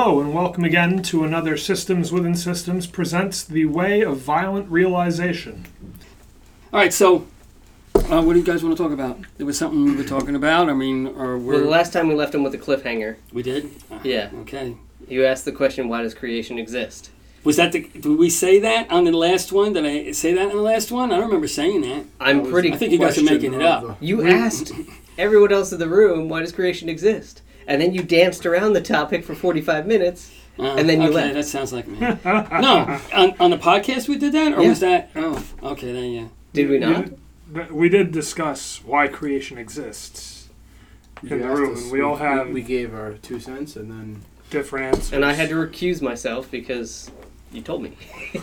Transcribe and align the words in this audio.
Hello, 0.00 0.20
and 0.20 0.32
welcome 0.32 0.62
again 0.62 1.02
to 1.02 1.24
another 1.24 1.56
Systems 1.56 2.12
Within 2.12 2.36
Systems 2.36 2.86
presents 2.86 3.42
The 3.42 3.64
Way 3.64 4.02
of 4.02 4.18
Violent 4.18 4.70
Realization. 4.70 5.66
All 6.72 6.78
right, 6.78 6.92
so 6.92 7.26
uh, 7.96 8.22
what 8.22 8.34
do 8.34 8.38
you 8.38 8.44
guys 8.44 8.62
want 8.62 8.76
to 8.76 8.80
talk 8.80 8.92
about? 8.92 9.18
There 9.38 9.44
was 9.44 9.58
something 9.58 9.84
we 9.84 9.96
were 9.96 10.04
talking 10.04 10.36
about. 10.36 10.70
I 10.70 10.74
mean, 10.74 11.08
or 11.08 11.36
we're, 11.36 11.58
the 11.58 11.64
last 11.68 11.92
time 11.92 12.06
we 12.06 12.14
left 12.14 12.32
him 12.32 12.44
with 12.44 12.54
a 12.54 12.58
cliffhanger. 12.58 13.16
we 13.32 13.42
did. 13.42 13.72
Uh, 13.90 13.98
Yeah. 14.04 14.30
Okay. 14.42 14.76
You 15.08 15.26
asked 15.26 15.44
the 15.44 15.50
question, 15.50 15.88
why 15.88 16.02
does 16.02 16.14
creation 16.14 16.60
exist? 16.60 17.10
Was 17.42 17.56
that 17.56 17.72
the? 17.72 17.80
Did 17.88 18.06
we 18.06 18.30
say 18.30 18.60
that 18.60 18.92
on 18.92 19.02
the 19.02 19.10
last 19.10 19.50
one? 19.50 19.72
Did 19.72 19.84
I 19.84 20.12
say 20.12 20.32
that 20.32 20.50
in 20.50 20.56
the 20.56 20.62
last 20.62 20.92
one? 20.92 21.10
I 21.10 21.16
don't 21.16 21.26
remember 21.26 21.48
saying 21.48 21.80
that. 21.80 22.04
I'm 22.20 22.36
That 22.36 22.42
was 22.44 22.52
pretty. 22.52 22.72
I 22.72 22.76
think 22.76 22.92
you 22.92 22.98
guys 23.00 23.18
are 23.18 23.24
making 23.24 23.52
it 23.52 23.62
up. 23.62 23.96
you 23.98 24.24
asked 24.24 24.70
everyone 25.18 25.52
else 25.52 25.72
in 25.72 25.80
the 25.80 25.88
room, 25.88 26.28
why 26.28 26.38
does 26.38 26.52
creation 26.52 26.88
exist? 26.88 27.42
And 27.68 27.80
then 27.80 27.92
you 27.94 28.02
danced 28.02 28.44
around 28.46 28.72
the 28.72 28.80
topic 28.80 29.24
for 29.24 29.34
45 29.36 29.86
minutes. 29.86 30.32
Uh, 30.58 30.74
And 30.76 30.88
then 30.88 31.00
you 31.00 31.08
okay, 31.08 31.14
left. 31.16 31.34
that 31.34 31.44
sounds 31.44 31.72
like 31.72 31.86
me. 31.86 32.00
no, 32.00 32.98
on, 33.14 33.34
on 33.38 33.50
the 33.50 33.58
podcast 33.58 34.08
we 34.08 34.16
did 34.18 34.32
that, 34.32 34.54
or 34.58 34.62
Yeah. 34.62 34.68
was 34.70 34.80
that? 34.80 35.10
Oh, 35.14 35.44
okay, 35.62 35.92
then 35.92 36.10
yeah. 36.10 36.24
Did 36.52 36.68
we 36.68 36.78
not? 36.80 37.04
did- 37.52 37.70
We 37.70 37.88
did 37.88 38.10
discuss 38.10 38.80
why 38.84 39.06
creation 39.06 39.56
exists 39.56 40.48
in 41.22 41.40
the 41.40 41.48
room, 41.48 41.76
and 41.76 41.92
we 41.92 42.00
all 42.00 42.16
have 42.16 42.48
We 42.50 42.62
gave 42.62 42.92
our 42.92 43.12
two 43.22 43.38
cents, 43.38 43.76
and 43.76 43.88
then 43.90 44.22
different 44.50 44.86
answers. 44.96 45.12
And 45.12 45.24
I 45.24 45.34
had 45.34 45.48
to 45.50 45.54
recuse 45.54 46.02
myself 46.02 46.50
because 46.50 47.10
you 47.52 47.60
told 47.62 47.82
me. 47.84 47.92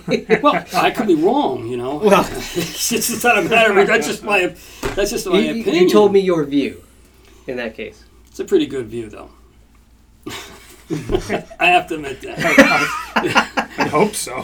Well, 0.42 0.64
I 0.74 0.92
could 0.92 1.08
be 1.08 1.16
wrong, 1.16 1.68
you 1.68 1.76
know. 1.78 1.98
Well- 1.98 2.26
it's 2.32 2.90
just 2.90 3.24
not 3.26 3.38
a 3.40 3.42
matter 3.42 3.78
of 3.78 3.88
that's 3.88 4.08
just 4.08 4.24
my 4.24 4.56
that's 4.96 5.12
just 5.12 5.28
my 5.28 5.38
You, 5.40 5.54
you- 5.56 5.62
opinion. 5.64 5.84
you 5.84 5.90
told 5.90 6.14
me 6.14 6.22
your 6.22 6.46
view 6.46 6.82
in 7.46 7.58
that 7.58 7.76
case. 7.76 8.05
It's 8.36 8.42
a 8.42 8.44
pretty 8.44 8.66
good 8.66 8.88
view, 8.88 9.08
though. 9.08 9.30
I 11.58 11.68
have 11.68 11.88
to 11.88 11.96
admit 11.96 12.20
that. 12.20 13.66
I 13.78 13.88
hope 13.88 14.14
so. 14.14 14.44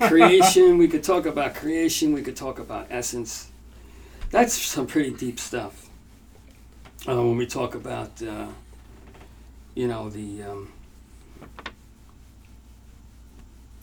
creation, 0.00 0.76
we 0.76 0.86
could 0.88 1.02
talk 1.02 1.24
about 1.24 1.54
creation, 1.54 2.12
we 2.12 2.20
could 2.20 2.36
talk 2.36 2.58
about 2.58 2.88
essence. 2.90 3.50
That's 4.28 4.52
some 4.52 4.86
pretty 4.86 5.12
deep 5.12 5.40
stuff. 5.40 5.88
Uh, 7.08 7.16
when 7.16 7.38
we 7.38 7.46
talk 7.46 7.74
about, 7.74 8.22
uh, 8.22 8.48
you 9.74 9.88
know, 9.88 10.10
the 10.10 10.42
um, 10.42 10.72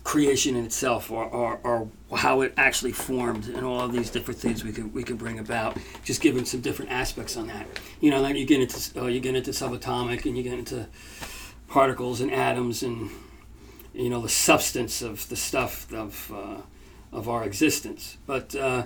creation 0.07 0.55
in 0.55 0.63
itself, 0.63 1.11
or, 1.11 1.25
or, 1.25 1.59
or 1.65 2.17
how 2.17 2.39
it 2.39 2.53
actually 2.55 2.93
formed, 2.93 3.45
and 3.49 3.65
all 3.65 3.81
of 3.81 3.91
these 3.91 4.09
different 4.09 4.39
things 4.39 4.63
we 4.63 4.71
could 4.71 4.93
we 4.93 5.03
could 5.03 5.17
bring 5.17 5.37
about, 5.37 5.77
just 6.05 6.21
giving 6.21 6.45
some 6.45 6.61
different 6.61 6.89
aspects 6.89 7.35
on 7.35 7.47
that. 7.47 7.67
You 7.99 8.09
know, 8.11 8.21
then 8.21 8.37
you 8.37 8.45
get 8.45 8.61
into 8.61 9.01
uh, 9.01 9.07
you 9.07 9.19
get 9.19 9.35
into 9.35 9.51
subatomic, 9.51 10.25
and 10.25 10.37
you 10.37 10.43
get 10.43 10.57
into 10.57 10.87
particles 11.67 12.21
and 12.21 12.31
atoms 12.31 12.83
and 12.83 13.09
you 13.93 14.09
know 14.09 14.21
the 14.21 14.29
substance 14.29 15.01
of 15.01 15.27
the 15.27 15.35
stuff 15.35 15.91
of 15.91 16.31
uh, 16.33 16.61
of 17.11 17.27
our 17.27 17.43
existence. 17.43 18.15
But 18.25 18.55
uh, 18.55 18.85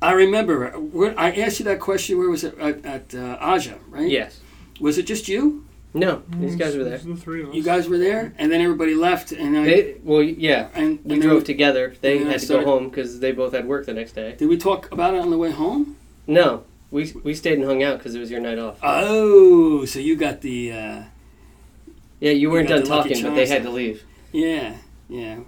I 0.00 0.12
remember 0.12 0.70
where, 0.78 1.18
I 1.18 1.32
asked 1.32 1.58
you 1.58 1.64
that 1.64 1.80
question. 1.80 2.18
Where 2.18 2.30
was 2.30 2.44
it 2.44 2.56
at, 2.58 2.84
at 2.84 3.14
uh, 3.16 3.36
Aja? 3.40 3.78
Right? 3.88 4.08
Yes. 4.08 4.38
Was 4.78 4.96
it 4.96 5.08
just 5.08 5.26
you? 5.26 5.66
No, 5.94 6.22
these 6.28 6.54
guys 6.54 6.76
were 6.76 6.84
there. 6.84 6.98
The 6.98 7.16
three 7.16 7.42
of 7.42 7.48
us. 7.48 7.54
You 7.54 7.62
guys 7.62 7.88
were 7.88 7.96
there, 7.98 8.34
and 8.38 8.52
then 8.52 8.60
everybody 8.60 8.94
left, 8.94 9.32
and 9.32 9.56
I 9.56 9.64
They, 9.64 9.94
well, 10.04 10.22
yeah. 10.22 10.68
and, 10.74 10.98
We 11.04 11.14
and 11.14 11.22
drove 11.22 11.38
then- 11.40 11.44
together. 11.46 11.94
They 12.02 12.12
and 12.12 12.20
then 12.22 12.28
I 12.28 12.32
had 12.32 12.40
to 12.40 12.46
started- 12.46 12.64
go 12.66 12.72
home 12.78 12.88
because 12.90 13.20
they 13.20 13.32
both 13.32 13.52
had 13.54 13.66
work 13.66 13.86
the 13.86 13.94
next 13.94 14.12
day. 14.12 14.34
Did 14.38 14.48
we 14.48 14.58
talk 14.58 14.92
about 14.92 15.14
it 15.14 15.20
on 15.20 15.30
the 15.30 15.38
way 15.38 15.50
home? 15.50 15.96
No, 16.26 16.64
we 16.90 17.12
we 17.24 17.32
stayed 17.34 17.58
and 17.58 17.64
hung 17.64 17.82
out 17.82 17.98
because 17.98 18.14
it 18.14 18.20
was 18.20 18.30
your 18.30 18.40
night 18.40 18.58
off. 18.58 18.78
Oh, 18.82 19.86
so 19.86 19.98
you 19.98 20.14
got 20.14 20.42
the 20.42 20.72
uh, 20.72 21.02
Yeah, 22.20 22.32
you 22.32 22.50
weren't 22.50 22.68
got 22.68 22.76
done 22.76 22.84
the 22.84 22.90
Lucky 22.90 23.08
talking, 23.10 23.22
but 23.24 23.30
they 23.34 23.46
Charms 23.46 23.50
had 23.50 23.62
to 23.62 23.70
leave. 23.70 24.04
yeah 24.32 24.74
yeah. 25.08 25.38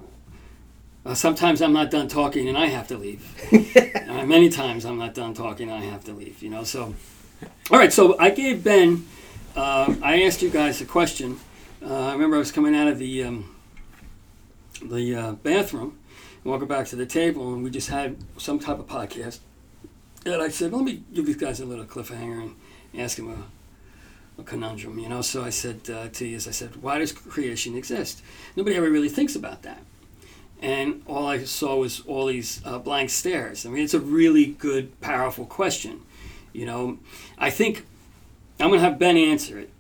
Uh, 1.05 1.15
sometimes 1.15 1.61
I'm 1.63 1.73
not 1.75 1.91
done 1.91 2.09
talking 2.09 2.49
and 2.49 2.57
I 2.59 2.67
have 2.67 2.89
to 2.89 2.97
leave. 2.97 3.23
uh, 4.09 4.25
many 4.25 4.49
times 4.49 4.85
I'm 4.87 4.99
not 4.99 5.15
done 5.15 5.33
talking 5.35 5.71
and 5.71 5.83
I 5.83 5.87
have 5.87 6.05
to 6.05 6.13
leave. 6.13 6.43
You 6.43 6.49
know, 6.51 6.65
so 6.65 6.95
all 7.71 7.79
right. 7.79 7.93
So 7.93 8.19
I 8.19 8.31
gave 8.31 8.65
Ben. 8.65 9.07
Uh, 9.57 9.95
I 10.01 10.23
asked 10.23 10.43
you 10.43 10.51
guys 10.51 10.81
a 10.81 10.85
question. 10.85 11.39
Uh, 11.83 12.07
I 12.07 12.13
remember 12.13 12.37
I 12.37 12.39
was 12.39 12.53
coming 12.53 12.75
out 12.77 12.87
of 12.87 12.99
the 12.99 13.25
um, 13.25 13.57
the 14.83 15.15
uh, 15.15 15.33
bathroom, 15.33 15.99
walking 16.45 16.69
back 16.69 16.87
to 16.89 16.97
the 16.97 17.07
table, 17.07 17.53
and 17.53 17.65
we 17.65 17.71
just 17.71 17.89
had 17.89 18.17
some 18.39 18.61
type 18.61 18.79
of 18.79 18.87
podcast. 18.87 19.41
And 20.25 20.41
I 20.41 20.49
said, 20.51 20.73
"Let 20.73 20.85
me 20.85 21.03
give 21.13 21.27
these 21.27 21.37
guys 21.37 21.59
a 21.59 21.67
little 21.67 21.85
cliffhanger 21.85 22.43
and 22.43 22.55
ask 22.97 23.17
them 23.17 23.29
a, 24.39 24.41
a 24.41 24.45
conundrum." 24.45 25.01
You 25.01 25.09
know, 25.09 25.21
so 25.21 25.43
I 25.43 25.51
said 25.51 25.81
uh, 25.91 26.09
to 26.11 26.27
you, 26.27 26.37
as 26.37 26.47
I 26.47 26.53
said, 26.53 26.77
"Why 26.77 26.99
does 26.99 27.11
creation 27.11 27.77
exist?" 27.77 28.23
Nobody 28.55 28.77
ever 28.77 28.89
really 28.89 29.09
thinks 29.09 29.35
about 29.35 29.63
that. 29.63 29.83
And 30.63 31.03
all 31.09 31.27
I 31.27 31.43
saw 31.45 31.77
was 31.77 32.01
all 32.07 32.27
these 32.27 32.61
uh, 32.65 32.79
blank 32.79 33.11
stares. 33.11 33.67
I 33.67 33.71
mean, 33.71 33.83
it's 33.83 33.95
a 33.95 34.01
really 34.01 34.47
good, 34.47 35.01
powerful 35.01 35.47
question. 35.47 36.03
You 36.53 36.67
know, 36.67 36.99
I 37.39 37.51
think 37.51 37.87
I'm 38.61 38.69
going 38.69 38.81
to 38.81 38.85
have 38.85 38.99
Ben 38.99 39.17
answer 39.17 39.59
it 39.59 39.71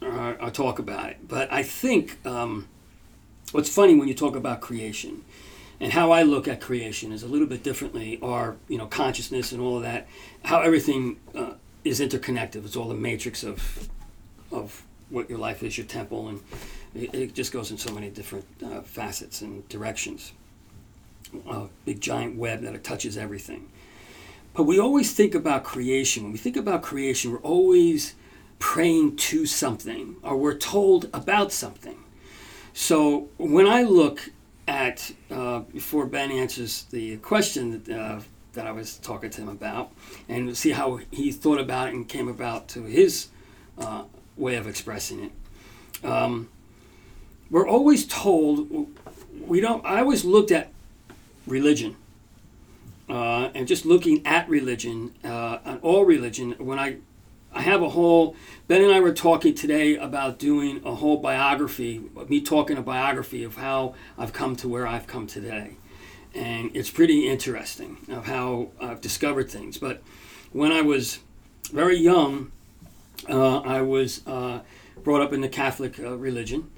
or, 0.00 0.40
or 0.40 0.50
talk 0.50 0.78
about 0.78 1.10
it. 1.10 1.28
But 1.28 1.52
I 1.52 1.62
think 1.62 2.24
um, 2.26 2.68
what's 3.52 3.68
funny 3.68 3.94
when 3.94 4.08
you 4.08 4.14
talk 4.14 4.36
about 4.36 4.60
creation 4.60 5.24
and 5.80 5.92
how 5.92 6.10
I 6.10 6.22
look 6.22 6.46
at 6.46 6.60
creation 6.60 7.12
is 7.12 7.22
a 7.22 7.26
little 7.26 7.46
bit 7.46 7.62
differently, 7.62 8.18
or 8.20 8.56
you 8.68 8.76
know, 8.76 8.86
consciousness 8.86 9.52
and 9.52 9.60
all 9.60 9.78
of 9.78 9.82
that. 9.82 10.06
How 10.44 10.60
everything 10.60 11.18
uh, 11.34 11.54
is 11.84 12.00
interconnected. 12.00 12.64
It's 12.64 12.76
all 12.76 12.88
the 12.88 12.94
matrix 12.94 13.42
of 13.42 13.88
of 14.52 14.84
what 15.08 15.30
your 15.30 15.38
life 15.38 15.62
is, 15.62 15.78
your 15.78 15.86
temple, 15.86 16.28
and 16.28 16.40
it, 16.94 17.14
it 17.14 17.34
just 17.34 17.50
goes 17.50 17.70
in 17.70 17.78
so 17.78 17.92
many 17.92 18.10
different 18.10 18.44
uh, 18.64 18.82
facets 18.82 19.40
and 19.40 19.66
directions. 19.68 20.32
A 21.48 21.66
big 21.84 22.00
giant 22.00 22.36
web 22.36 22.60
that 22.62 22.84
touches 22.84 23.16
everything. 23.16 23.70
But 24.54 24.64
we 24.64 24.78
always 24.78 25.12
think 25.12 25.34
about 25.34 25.64
creation. 25.64 26.24
When 26.24 26.32
we 26.32 26.38
think 26.38 26.56
about 26.56 26.82
creation, 26.82 27.30
we're 27.30 27.38
always 27.38 28.14
praying 28.58 29.16
to 29.16 29.46
something 29.46 30.16
or 30.22 30.36
we're 30.36 30.56
told 30.56 31.08
about 31.14 31.52
something. 31.52 31.98
So 32.72 33.28
when 33.36 33.66
I 33.66 33.82
look 33.82 34.30
at, 34.66 35.12
uh, 35.30 35.60
before 35.60 36.06
Ben 36.06 36.30
answers 36.30 36.84
the 36.90 37.16
question 37.18 37.82
that, 37.84 37.98
uh, 37.98 38.20
that 38.52 38.66
I 38.66 38.72
was 38.72 38.98
talking 38.98 39.30
to 39.30 39.42
him 39.42 39.48
about, 39.48 39.92
and 40.28 40.56
see 40.56 40.70
how 40.70 41.00
he 41.10 41.30
thought 41.32 41.60
about 41.60 41.88
it 41.88 41.94
and 41.94 42.08
came 42.08 42.28
about 42.28 42.68
to 42.68 42.82
his 42.82 43.28
uh, 43.78 44.04
way 44.36 44.56
of 44.56 44.66
expressing 44.66 45.24
it, 45.24 46.04
um, 46.04 46.48
we're 47.50 47.68
always 47.68 48.06
told, 48.06 48.88
we 49.46 49.60
don't, 49.60 49.84
I 49.84 50.00
always 50.00 50.24
looked 50.24 50.50
at 50.50 50.72
religion 51.46 51.96
uh, 53.10 53.50
and 53.54 53.66
just 53.66 53.84
looking 53.84 54.24
at 54.24 54.48
religion, 54.48 55.12
uh, 55.24 55.58
and 55.64 55.80
all 55.82 56.04
religion, 56.04 56.52
when 56.58 56.78
I, 56.78 56.98
I 57.52 57.62
have 57.62 57.82
a 57.82 57.90
whole, 57.90 58.36
Ben 58.68 58.82
and 58.82 58.92
I 58.92 59.00
were 59.00 59.12
talking 59.12 59.52
today 59.54 59.96
about 59.96 60.38
doing 60.38 60.80
a 60.84 60.94
whole 60.94 61.16
biography, 61.16 62.00
me 62.28 62.40
talking 62.40 62.78
a 62.78 62.82
biography 62.82 63.42
of 63.42 63.56
how 63.56 63.94
I've 64.16 64.32
come 64.32 64.54
to 64.56 64.68
where 64.68 64.86
I've 64.86 65.08
come 65.08 65.26
today. 65.26 65.76
And 66.34 66.70
it's 66.72 66.90
pretty 66.90 67.28
interesting 67.28 67.98
of 68.08 68.26
how 68.26 68.68
I've 68.80 69.00
discovered 69.00 69.50
things. 69.50 69.76
But 69.76 70.02
when 70.52 70.70
I 70.70 70.82
was 70.82 71.18
very 71.72 71.98
young, 71.98 72.52
uh, 73.28 73.58
I 73.58 73.82
was 73.82 74.24
uh, 74.24 74.60
brought 75.02 75.20
up 75.20 75.32
in 75.32 75.40
the 75.40 75.48
Catholic 75.48 75.98
uh, 75.98 76.16
religion. 76.16 76.70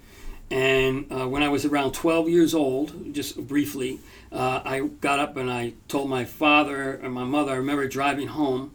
And 0.50 1.10
uh, 1.10 1.28
when 1.28 1.42
I 1.42 1.48
was 1.48 1.64
around 1.64 1.92
12 1.92 2.28
years 2.28 2.54
old, 2.54 3.14
just 3.14 3.46
briefly, 3.46 4.00
uh, 4.32 4.62
I 4.64 4.80
got 4.80 5.18
up 5.18 5.36
and 5.36 5.50
I 5.50 5.74
told 5.88 6.08
my 6.08 6.24
father 6.24 6.94
and 6.94 7.12
my 7.12 7.24
mother. 7.24 7.52
I 7.52 7.56
remember 7.56 7.86
driving 7.86 8.28
home. 8.28 8.72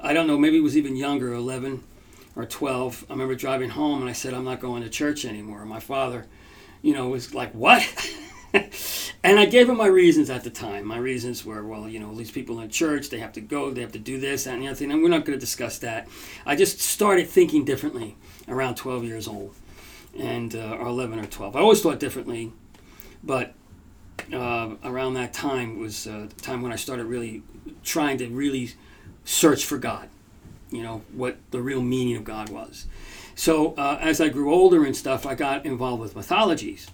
I 0.00 0.12
don't 0.12 0.26
know, 0.26 0.36
maybe 0.36 0.58
it 0.58 0.62
was 0.62 0.76
even 0.76 0.96
younger, 0.96 1.32
11 1.32 1.82
or 2.34 2.44
12. 2.44 3.06
I 3.08 3.12
remember 3.12 3.34
driving 3.34 3.70
home 3.70 4.00
and 4.00 4.10
I 4.10 4.12
said, 4.12 4.34
I'm 4.34 4.44
not 4.44 4.60
going 4.60 4.82
to 4.82 4.90
church 4.90 5.24
anymore. 5.24 5.64
My 5.64 5.80
father, 5.80 6.26
you 6.82 6.92
know, 6.92 7.08
was 7.08 7.34
like, 7.34 7.52
What? 7.52 7.82
and 9.24 9.38
I 9.38 9.46
gave 9.46 9.68
him 9.68 9.76
my 9.76 9.86
reasons 9.86 10.28
at 10.28 10.44
the 10.44 10.50
time. 10.50 10.84
My 10.86 10.98
reasons 10.98 11.44
were, 11.44 11.64
well, 11.64 11.88
you 11.88 11.98
know, 11.98 12.14
these 12.14 12.30
people 12.30 12.60
in 12.60 12.68
church, 12.68 13.10
they 13.10 13.18
have 13.18 13.32
to 13.34 13.40
go, 13.40 13.70
they 13.70 13.80
have 13.80 13.92
to 13.92 13.98
do 13.98 14.18
this, 14.18 14.44
that, 14.44 14.54
and 14.54 14.62
the 14.62 14.68
other 14.68 14.76
thing. 14.76 14.90
And 14.90 15.02
we're 15.02 15.08
not 15.08 15.24
going 15.24 15.38
to 15.38 15.40
discuss 15.40 15.78
that. 15.78 16.08
I 16.44 16.56
just 16.56 16.80
started 16.80 17.28
thinking 17.28 17.64
differently 17.64 18.16
around 18.48 18.76
12 18.76 19.04
years 19.04 19.28
old 19.28 19.54
and 20.18 20.54
uh, 20.54 20.76
or 20.78 20.88
11 20.88 21.18
or 21.18 21.26
12. 21.26 21.56
I 21.56 21.60
always 21.60 21.82
thought 21.82 22.00
differently, 22.00 22.52
but 23.22 23.54
uh, 24.32 24.74
around 24.84 25.14
that 25.14 25.32
time 25.32 25.78
was 25.78 26.06
uh, 26.06 26.26
the 26.28 26.42
time 26.42 26.62
when 26.62 26.72
I 26.72 26.76
started 26.76 27.06
really 27.06 27.42
trying 27.84 28.18
to 28.18 28.28
really 28.28 28.72
search 29.24 29.64
for 29.64 29.78
God, 29.78 30.08
you 30.70 30.82
know, 30.82 31.02
what 31.12 31.36
the 31.50 31.60
real 31.60 31.82
meaning 31.82 32.16
of 32.16 32.24
God 32.24 32.48
was. 32.50 32.86
So 33.34 33.74
uh, 33.74 33.98
as 34.00 34.20
I 34.20 34.28
grew 34.28 34.52
older 34.52 34.84
and 34.84 34.96
stuff, 34.96 35.26
I 35.26 35.34
got 35.34 35.66
involved 35.66 36.00
with 36.00 36.16
mythologies. 36.16 36.88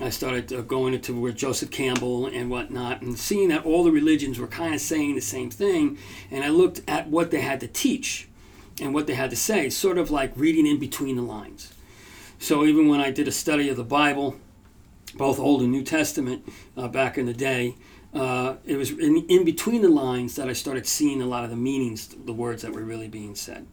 I 0.00 0.10
started 0.10 0.52
uh, 0.52 0.60
going 0.62 0.94
into 0.94 1.18
where 1.18 1.32
Joseph 1.32 1.70
Campbell 1.70 2.26
and 2.26 2.50
whatnot, 2.50 3.02
and 3.02 3.18
seeing 3.18 3.48
that 3.48 3.66
all 3.66 3.84
the 3.84 3.90
religions 3.90 4.38
were 4.38 4.46
kind 4.46 4.74
of 4.74 4.80
saying 4.80 5.14
the 5.14 5.20
same 5.20 5.50
thing, 5.50 5.98
and 6.30 6.44
I 6.44 6.48
looked 6.48 6.80
at 6.88 7.08
what 7.08 7.30
they 7.30 7.40
had 7.40 7.60
to 7.60 7.68
teach 7.68 8.28
and 8.80 8.94
what 8.94 9.06
they 9.06 9.14
had 9.14 9.30
to 9.30 9.36
say, 9.36 9.68
sort 9.68 9.98
of 9.98 10.10
like 10.10 10.32
reading 10.36 10.66
in 10.66 10.78
between 10.78 11.16
the 11.16 11.22
lines. 11.22 11.74
So 12.38 12.64
even 12.64 12.88
when 12.88 13.00
I 13.00 13.10
did 13.10 13.28
a 13.28 13.32
study 13.32 13.68
of 13.68 13.76
the 13.76 13.84
Bible, 13.84 14.36
both 15.14 15.38
Old 15.38 15.62
and 15.62 15.70
New 15.70 15.82
Testament, 15.82 16.48
uh, 16.76 16.88
back 16.88 17.18
in 17.18 17.26
the 17.26 17.34
day, 17.34 17.76
uh, 18.12 18.56
it 18.64 18.76
was 18.76 18.90
in, 18.90 19.24
in 19.28 19.44
between 19.44 19.82
the 19.82 19.88
lines 19.88 20.36
that 20.36 20.48
I 20.48 20.52
started 20.52 20.86
seeing 20.86 21.22
a 21.22 21.26
lot 21.26 21.44
of 21.44 21.50
the 21.50 21.56
meanings, 21.56 22.08
the 22.08 22.32
words 22.32 22.62
that 22.62 22.72
were 22.72 22.82
really 22.82 23.08
being 23.08 23.34
said. 23.34 23.66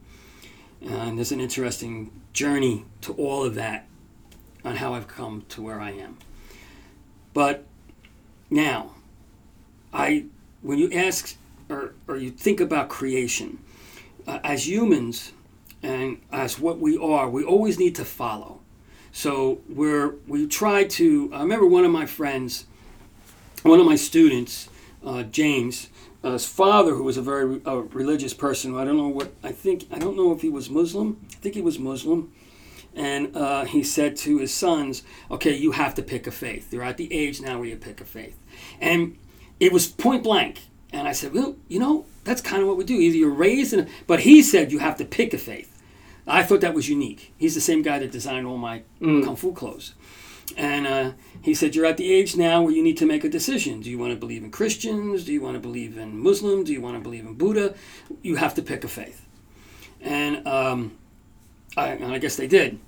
And 0.82 1.18
there's 1.18 1.32
an 1.32 1.40
interesting 1.40 2.12
journey 2.34 2.86
to 3.02 3.14
all 3.14 3.44
of 3.44 3.56
that 3.56 3.88
on 4.64 4.76
how 4.76 4.94
I've 4.94 5.08
come 5.08 5.44
to 5.50 5.62
where 5.62 5.82
I 5.82 5.92
am. 5.92 6.18
But 7.34 7.66
now, 8.50 8.96
I 9.94 10.26
when 10.62 10.78
you 10.78 10.92
ask 10.92 11.36
or, 11.70 11.94
or 12.08 12.18
you 12.18 12.32
think 12.32 12.60
about 12.60 12.90
creation, 12.90 13.60
uh, 14.28 14.40
as 14.44 14.68
humans 14.68 15.32
and 15.82 16.22
as 16.32 16.60
what 16.60 16.80
we 16.80 16.98
are, 16.98 17.30
we 17.30 17.44
always 17.44 17.80
need 17.80 17.96
to 17.96 18.06
follow. 18.06 18.57
So 19.18 19.62
we're 19.68 20.14
we 20.28 20.46
try 20.46 20.84
to. 20.84 21.32
I 21.34 21.42
remember 21.42 21.66
one 21.66 21.84
of 21.84 21.90
my 21.90 22.06
friends, 22.06 22.68
one 23.64 23.80
of 23.80 23.86
my 23.88 23.96
students, 23.96 24.70
uh, 25.04 25.24
James. 25.24 25.90
Uh, 26.24 26.34
his 26.34 26.46
father, 26.46 26.94
who 26.94 27.02
was 27.02 27.18
a 27.18 27.24
very 27.24 27.60
uh, 27.66 27.78
religious 27.78 28.36
person, 28.36 28.76
I 28.76 28.86
don't 28.86 28.96
know 28.96 29.08
what 29.08 29.34
I 29.42 29.52
think. 29.52 29.88
I 29.92 29.98
don't 29.98 30.16
know 30.16 30.34
if 30.34 30.44
he 30.44 30.50
was 30.50 30.70
Muslim. 30.70 31.26
I 31.32 31.36
think 31.38 31.56
he 31.56 31.64
was 31.64 31.80
Muslim, 31.80 32.32
and 32.94 33.36
uh, 33.36 33.66
he 33.66 33.82
said 33.82 34.18
to 34.18 34.38
his 34.38 34.54
sons, 34.54 35.02
"Okay, 35.32 35.56
you 35.56 35.72
have 35.72 35.96
to 35.96 36.04
pick 36.04 36.28
a 36.28 36.32
faith. 36.32 36.72
You're 36.72 36.84
at 36.84 36.98
the 36.98 37.12
age 37.12 37.42
now 37.42 37.58
where 37.58 37.68
you 37.68 37.76
pick 37.76 38.00
a 38.00 38.06
faith." 38.06 38.38
And 38.80 39.18
it 39.60 39.74
was 39.74 39.88
point 39.88 40.22
blank. 40.22 40.60
And 40.94 41.08
I 41.08 41.14
said, 41.14 41.34
"Well, 41.34 41.56
you 41.68 41.80
know, 41.80 42.06
that's 42.24 42.42
kind 42.42 42.62
of 42.62 42.68
what 42.68 42.78
we 42.78 42.84
do. 42.84 42.94
Either 42.94 43.18
you're 43.18 43.32
raised 43.32 43.74
in," 43.74 43.80
a, 43.80 43.88
but 44.06 44.20
he 44.20 44.44
said 44.44 44.72
you 44.72 44.78
have 44.78 44.98
to 44.98 45.06
pick 45.06 45.34
a 45.34 45.40
faith. 45.40 45.74
I 46.28 46.44
thought 46.44 46.62
that 46.62 46.74
was 46.74 46.90
unique. 46.90 47.34
He's 47.38 47.56
the 47.56 47.62
same 47.62 47.82
guy 47.82 48.00
that 48.00 48.12
designed 48.12 48.46
all 48.46 48.58
my 48.58 48.84
kung 49.00 49.36
fu 49.36 49.54
clothes. 49.54 49.94
And 50.56 50.88
uh, 50.88 51.12
he 51.42 51.54
said, 51.54 51.76
You're 51.76 51.86
at 51.86 51.98
the 51.98 52.12
age 52.12 52.36
now 52.36 52.62
where 52.62 52.74
you 52.74 52.84
need 52.84 52.98
to 52.98 53.06
make 53.06 53.24
a 53.24 53.30
decision. 53.30 53.82
Do 53.82 53.90
you 53.90 53.98
want 53.98 54.14
to 54.14 54.20
believe 54.20 54.44
in 54.44 54.52
Christians? 54.52 55.26
Do 55.26 55.34
you 55.34 55.42
want 55.42 55.56
to 55.56 55.60
believe 55.60 55.98
in 55.98 56.20
Muslim? 56.20 56.64
Do 56.64 56.74
you 56.74 56.82
want 56.82 56.96
to 56.98 57.02
believe 57.02 57.26
in 57.26 57.36
Buddha? 57.36 57.76
You 58.22 58.36
have 58.36 58.54
to 58.56 58.62
pick 58.62 58.84
a 58.84 58.88
faith. 58.88 59.26
And, 60.02 60.48
um, 60.48 60.98
I, 61.76 61.90
and 61.90 62.12
I 62.12 62.18
guess 62.18 62.36
they 62.36 62.48
did. 62.48 62.80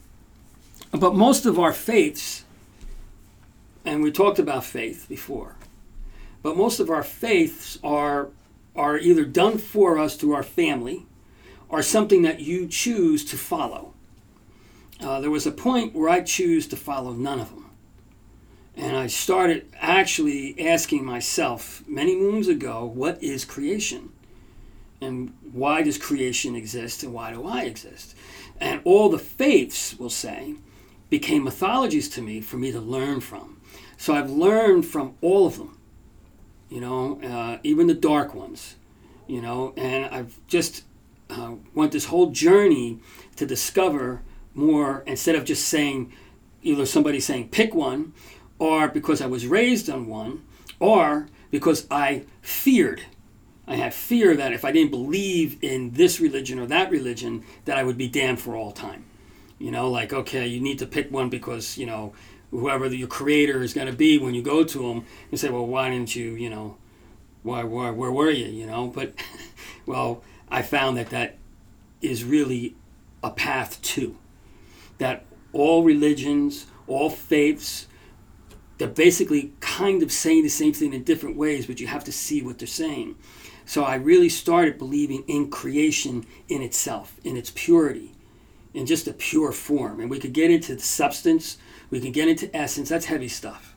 But 0.91 1.15
most 1.15 1.45
of 1.45 1.59
our 1.59 1.73
faiths, 1.73 2.43
and 3.85 4.01
we 4.01 4.11
talked 4.11 4.39
about 4.39 4.63
faith 4.63 5.05
before, 5.07 5.55
but 6.41 6.57
most 6.57 6.79
of 6.79 6.89
our 6.89 7.03
faiths 7.03 7.77
are, 7.83 8.29
are 8.75 8.97
either 8.97 9.25
done 9.25 9.57
for 9.57 9.97
us 9.97 10.15
through 10.15 10.33
our 10.33 10.43
family 10.43 11.05
or 11.69 11.81
something 11.81 12.23
that 12.23 12.39
you 12.39 12.67
choose 12.67 13.23
to 13.25 13.37
follow. 13.37 13.93
Uh, 14.99 15.21
there 15.21 15.31
was 15.31 15.47
a 15.47 15.51
point 15.51 15.93
where 15.93 16.09
I 16.09 16.21
choose 16.21 16.67
to 16.67 16.75
follow 16.75 17.13
none 17.13 17.39
of 17.39 17.49
them. 17.49 17.69
And 18.75 18.95
I 18.95 19.07
started 19.07 19.67
actually 19.79 20.59
asking 20.67 21.05
myself 21.05 21.83
many 21.87 22.15
moons 22.15 22.47
ago, 22.47 22.85
what 22.85 23.21
is 23.21 23.45
creation? 23.45 24.11
And 25.01 25.33
why 25.51 25.81
does 25.81 25.97
creation 25.97 26.55
exist 26.55 27.03
and 27.03 27.13
why 27.13 27.31
do 27.31 27.45
I 27.45 27.63
exist? 27.63 28.15
And 28.59 28.81
all 28.83 29.09
the 29.09 29.19
faiths, 29.19 29.97
will 29.97 30.09
say, 30.09 30.55
became 31.09 31.43
mythologies 31.43 32.09
to 32.09 32.21
me 32.21 32.41
for 32.41 32.57
me 32.57 32.71
to 32.71 32.79
learn 32.79 33.21
from. 33.21 33.59
So 33.97 34.13
I've 34.13 34.29
learned 34.29 34.85
from 34.85 35.15
all 35.21 35.45
of 35.45 35.57
them, 35.57 35.77
you 36.69 36.81
know, 36.81 37.19
uh, 37.21 37.57
even 37.63 37.87
the 37.87 37.93
dark 37.93 38.33
ones, 38.33 38.75
you 39.27 39.41
know, 39.41 39.73
and 39.75 40.05
I've 40.05 40.39
just 40.47 40.83
uh, 41.29 41.53
went 41.73 41.91
this 41.91 42.05
whole 42.05 42.31
journey 42.31 42.99
to 43.35 43.45
discover 43.45 44.21
more 44.53 45.03
instead 45.05 45.35
of 45.35 45.45
just 45.45 45.67
saying 45.67 46.11
either 46.61 46.85
somebody 46.85 47.19
saying 47.19 47.49
pick 47.49 47.73
one 47.73 48.13
or 48.57 48.87
because 48.87 49.21
I 49.21 49.27
was 49.27 49.47
raised 49.47 49.89
on 49.89 50.07
one 50.07 50.43
or 50.79 51.27
because 51.51 51.87
I 51.89 52.23
feared. 52.41 53.01
I 53.67 53.75
had 53.75 53.93
fear 53.93 54.35
that 54.35 54.51
if 54.51 54.65
I 54.65 54.71
didn't 54.71 54.91
believe 54.91 55.59
in 55.61 55.91
this 55.91 56.19
religion 56.19 56.59
or 56.59 56.65
that 56.67 56.89
religion, 56.89 57.43
that 57.65 57.77
I 57.77 57.83
would 57.83 57.97
be 57.97 58.07
damned 58.07 58.41
for 58.41 58.55
all 58.55 58.71
time. 58.71 59.05
You 59.59 59.71
know, 59.71 59.89
like, 59.89 60.11
okay, 60.11 60.47
you 60.47 60.59
need 60.59 60.79
to 60.79 60.87
pick 60.87 61.11
one 61.11 61.29
because, 61.29 61.77
you 61.77 61.85
know, 61.85 62.13
whoever 62.49 62.87
your 62.87 63.07
creator 63.07 63.61
is 63.61 63.73
going 63.73 63.87
to 63.87 63.93
be 63.93 64.17
when 64.17 64.33
you 64.33 64.41
go 64.41 64.63
to 64.63 64.89
him, 64.89 65.05
you 65.29 65.37
say, 65.37 65.49
well, 65.49 65.67
why 65.67 65.89
didn't 65.89 66.15
you, 66.15 66.31
you 66.31 66.49
know, 66.49 66.77
why, 67.43 67.63
why, 67.63 67.91
where 67.91 68.11
were 68.11 68.31
you, 68.31 68.47
you 68.47 68.65
know? 68.65 68.87
But, 68.87 69.13
well, 69.85 70.23
I 70.51 70.61
found 70.61 70.97
that 70.97 71.09
that 71.09 71.37
is 72.01 72.23
really 72.23 72.75
a 73.23 73.31
path 73.31 73.81
to 73.81 74.17
that 74.99 75.25
all 75.51 75.83
religions, 75.83 76.67
all 76.87 77.09
faiths, 77.09 77.87
they're 78.77 78.87
basically 78.87 79.53
kind 79.59 80.03
of 80.03 80.11
saying 80.11 80.43
the 80.43 80.49
same 80.49 80.73
thing 80.73 80.93
in 80.93 81.03
different 81.03 81.35
ways, 81.35 81.65
but 81.65 81.79
you 81.79 81.87
have 81.87 82.03
to 82.05 82.11
see 82.11 82.41
what 82.41 82.59
they're 82.59 82.67
saying. 82.67 83.15
So 83.65 83.83
I 83.83 83.95
really 83.95 84.29
started 84.29 84.77
believing 84.77 85.23
in 85.27 85.49
creation 85.49 86.25
in 86.47 86.61
itself, 86.61 87.19
in 87.23 87.35
its 87.35 87.51
purity, 87.53 88.13
in 88.73 88.85
just 88.85 89.07
a 89.07 89.13
pure 89.13 89.51
form. 89.51 89.99
And 89.99 90.09
we 90.09 90.19
could 90.19 90.33
get 90.33 90.51
into 90.51 90.75
the 90.75 90.81
substance, 90.81 91.57
we 91.89 91.99
can 91.99 92.11
get 92.11 92.27
into 92.27 92.55
essence, 92.55 92.89
that's 92.89 93.05
heavy 93.05 93.27
stuff. 93.27 93.75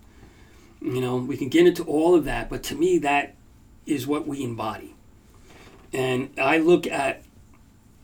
You 0.81 1.01
know, 1.01 1.17
we 1.17 1.37
can 1.37 1.49
get 1.49 1.67
into 1.67 1.85
all 1.85 2.15
of 2.15 2.25
that, 2.25 2.49
but 2.49 2.63
to 2.65 2.75
me, 2.75 2.99
that 2.99 3.35
is 3.87 4.07
what 4.07 4.27
we 4.27 4.43
embody. 4.43 4.95
And 5.93 6.31
I 6.39 6.59
look 6.59 6.87
at 6.87 7.23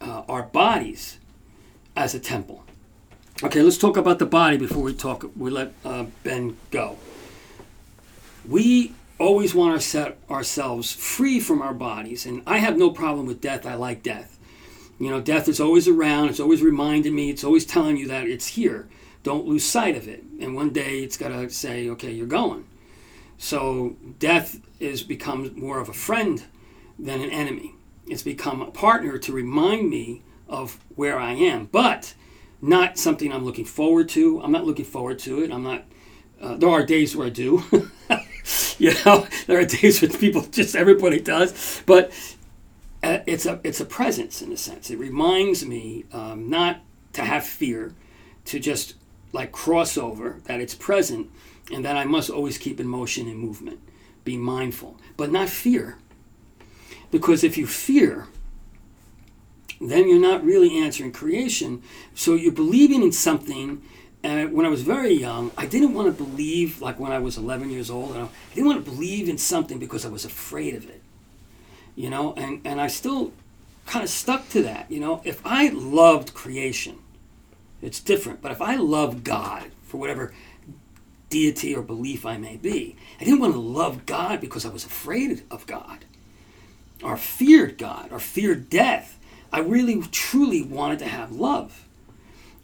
uh, 0.00 0.22
our 0.28 0.42
bodies 0.42 1.18
as 1.96 2.14
a 2.14 2.20
temple. 2.20 2.64
Okay, 3.42 3.62
let's 3.62 3.78
talk 3.78 3.96
about 3.96 4.18
the 4.18 4.26
body 4.26 4.56
before 4.56 4.82
we 4.82 4.94
talk. 4.94 5.24
We 5.36 5.50
let 5.50 5.72
uh, 5.84 6.06
Ben 6.24 6.56
go. 6.70 6.98
We 8.46 8.94
always 9.18 9.54
want 9.54 9.80
to 9.80 9.86
set 9.86 10.18
ourselves 10.30 10.92
free 10.92 11.40
from 11.40 11.62
our 11.62 11.74
bodies, 11.74 12.26
and 12.26 12.42
I 12.46 12.58
have 12.58 12.76
no 12.76 12.90
problem 12.90 13.26
with 13.26 13.40
death. 13.40 13.66
I 13.66 13.74
like 13.74 14.02
death. 14.02 14.38
You 14.98 15.10
know, 15.10 15.20
death 15.20 15.48
is 15.48 15.60
always 15.60 15.86
around. 15.86 16.30
It's 16.30 16.40
always 16.40 16.62
reminding 16.62 17.14
me. 17.14 17.30
It's 17.30 17.44
always 17.44 17.64
telling 17.64 17.96
you 17.96 18.08
that 18.08 18.26
it's 18.26 18.48
here. 18.48 18.88
Don't 19.22 19.46
lose 19.46 19.64
sight 19.64 19.96
of 19.96 20.08
it. 20.08 20.24
And 20.40 20.54
one 20.54 20.70
day 20.70 21.00
it's 21.00 21.16
got 21.16 21.28
to 21.28 21.48
say, 21.50 21.88
okay, 21.90 22.10
you're 22.10 22.26
going. 22.26 22.64
So 23.38 23.96
death 24.18 24.60
is 24.80 25.02
becomes 25.04 25.54
more 25.56 25.78
of 25.78 25.88
a 25.88 25.92
friend 25.92 26.44
than 26.98 27.20
an 27.20 27.30
enemy. 27.30 27.74
It's 28.08 28.22
become 28.22 28.62
a 28.62 28.70
partner 28.70 29.18
to 29.18 29.32
remind 29.32 29.90
me 29.90 30.22
of 30.48 30.78
where 30.94 31.18
I 31.18 31.32
am, 31.32 31.66
but 31.66 32.14
not 32.60 32.98
something 32.98 33.32
I'm 33.32 33.44
looking 33.44 33.64
forward 33.64 34.08
to. 34.10 34.40
I'm 34.42 34.52
not 34.52 34.66
looking 34.66 34.84
forward 34.84 35.18
to 35.20 35.42
it. 35.42 35.52
I'm 35.52 35.62
not. 35.62 35.84
Uh, 36.40 36.56
there 36.56 36.68
are 36.68 36.84
days 36.84 37.16
where 37.16 37.26
I 37.26 37.30
do. 37.30 37.64
you 38.78 38.92
know, 39.04 39.26
there 39.46 39.60
are 39.60 39.64
days 39.64 40.00
when 40.00 40.12
people 40.12 40.42
just 40.42 40.74
everybody 40.74 41.20
does, 41.20 41.82
but 41.86 42.12
uh, 43.02 43.18
it's 43.26 43.46
a 43.46 43.60
it's 43.64 43.80
a 43.80 43.84
presence 43.84 44.42
in 44.42 44.52
a 44.52 44.56
sense. 44.56 44.90
It 44.90 44.98
reminds 44.98 45.64
me 45.64 46.04
um, 46.12 46.48
not 46.50 46.80
to 47.14 47.22
have 47.22 47.44
fear, 47.44 47.94
to 48.46 48.58
just 48.58 48.94
like 49.32 49.52
cross 49.52 49.98
over 49.98 50.40
that 50.44 50.60
it's 50.60 50.74
present, 50.74 51.30
and 51.72 51.84
that 51.84 51.96
I 51.96 52.04
must 52.04 52.30
always 52.30 52.58
keep 52.58 52.80
in 52.80 52.88
motion 52.88 53.28
and 53.28 53.38
movement, 53.38 53.80
be 54.24 54.36
mindful, 54.36 54.98
but 55.16 55.30
not 55.30 55.48
fear. 55.48 55.98
Because 57.10 57.42
if 57.42 57.56
you 57.56 57.66
fear, 57.66 58.26
then 59.80 60.08
you're 60.08 60.20
not 60.20 60.44
really 60.44 60.78
answering 60.78 61.12
creation. 61.12 61.82
So 62.14 62.34
you're 62.34 62.52
believing 62.52 63.02
in 63.02 63.12
something. 63.12 63.82
And 64.22 64.52
when 64.52 64.66
I 64.66 64.68
was 64.68 64.82
very 64.82 65.12
young, 65.12 65.52
I 65.56 65.66
didn't 65.66 65.94
want 65.94 66.08
to 66.08 66.24
believe, 66.24 66.82
like 66.82 66.98
when 66.98 67.12
I 67.12 67.18
was 67.18 67.38
11 67.38 67.70
years 67.70 67.90
old, 67.90 68.16
I 68.16 68.28
didn't 68.54 68.66
want 68.66 68.84
to 68.84 68.90
believe 68.90 69.28
in 69.28 69.38
something 69.38 69.78
because 69.78 70.04
I 70.04 70.08
was 70.08 70.24
afraid 70.24 70.74
of 70.74 70.88
it. 70.88 71.02
You 71.94 72.10
know, 72.10 72.34
and, 72.34 72.60
and 72.64 72.80
I 72.80 72.88
still 72.88 73.32
kind 73.86 74.04
of 74.04 74.10
stuck 74.10 74.48
to 74.50 74.62
that. 74.62 74.90
You 74.90 75.00
know, 75.00 75.22
if 75.24 75.40
I 75.44 75.68
loved 75.68 76.34
creation, 76.34 76.98
it's 77.80 78.00
different. 78.00 78.42
But 78.42 78.52
if 78.52 78.60
I 78.60 78.76
love 78.76 79.24
God 79.24 79.70
for 79.82 79.98
whatever 79.98 80.32
deity 81.30 81.74
or 81.74 81.82
belief 81.82 82.26
I 82.26 82.38
may 82.38 82.56
be, 82.56 82.96
I 83.20 83.24
didn't 83.24 83.40
want 83.40 83.54
to 83.54 83.60
love 83.60 84.06
God 84.06 84.40
because 84.40 84.64
I 84.64 84.70
was 84.70 84.84
afraid 84.84 85.44
of 85.50 85.66
God 85.66 86.04
or 87.02 87.16
feared 87.16 87.78
God 87.78 88.10
or 88.10 88.18
feared 88.18 88.70
death. 88.70 89.18
I 89.52 89.60
really 89.60 90.02
truly 90.10 90.62
wanted 90.62 90.98
to 91.00 91.06
have 91.06 91.32
love. 91.32 91.84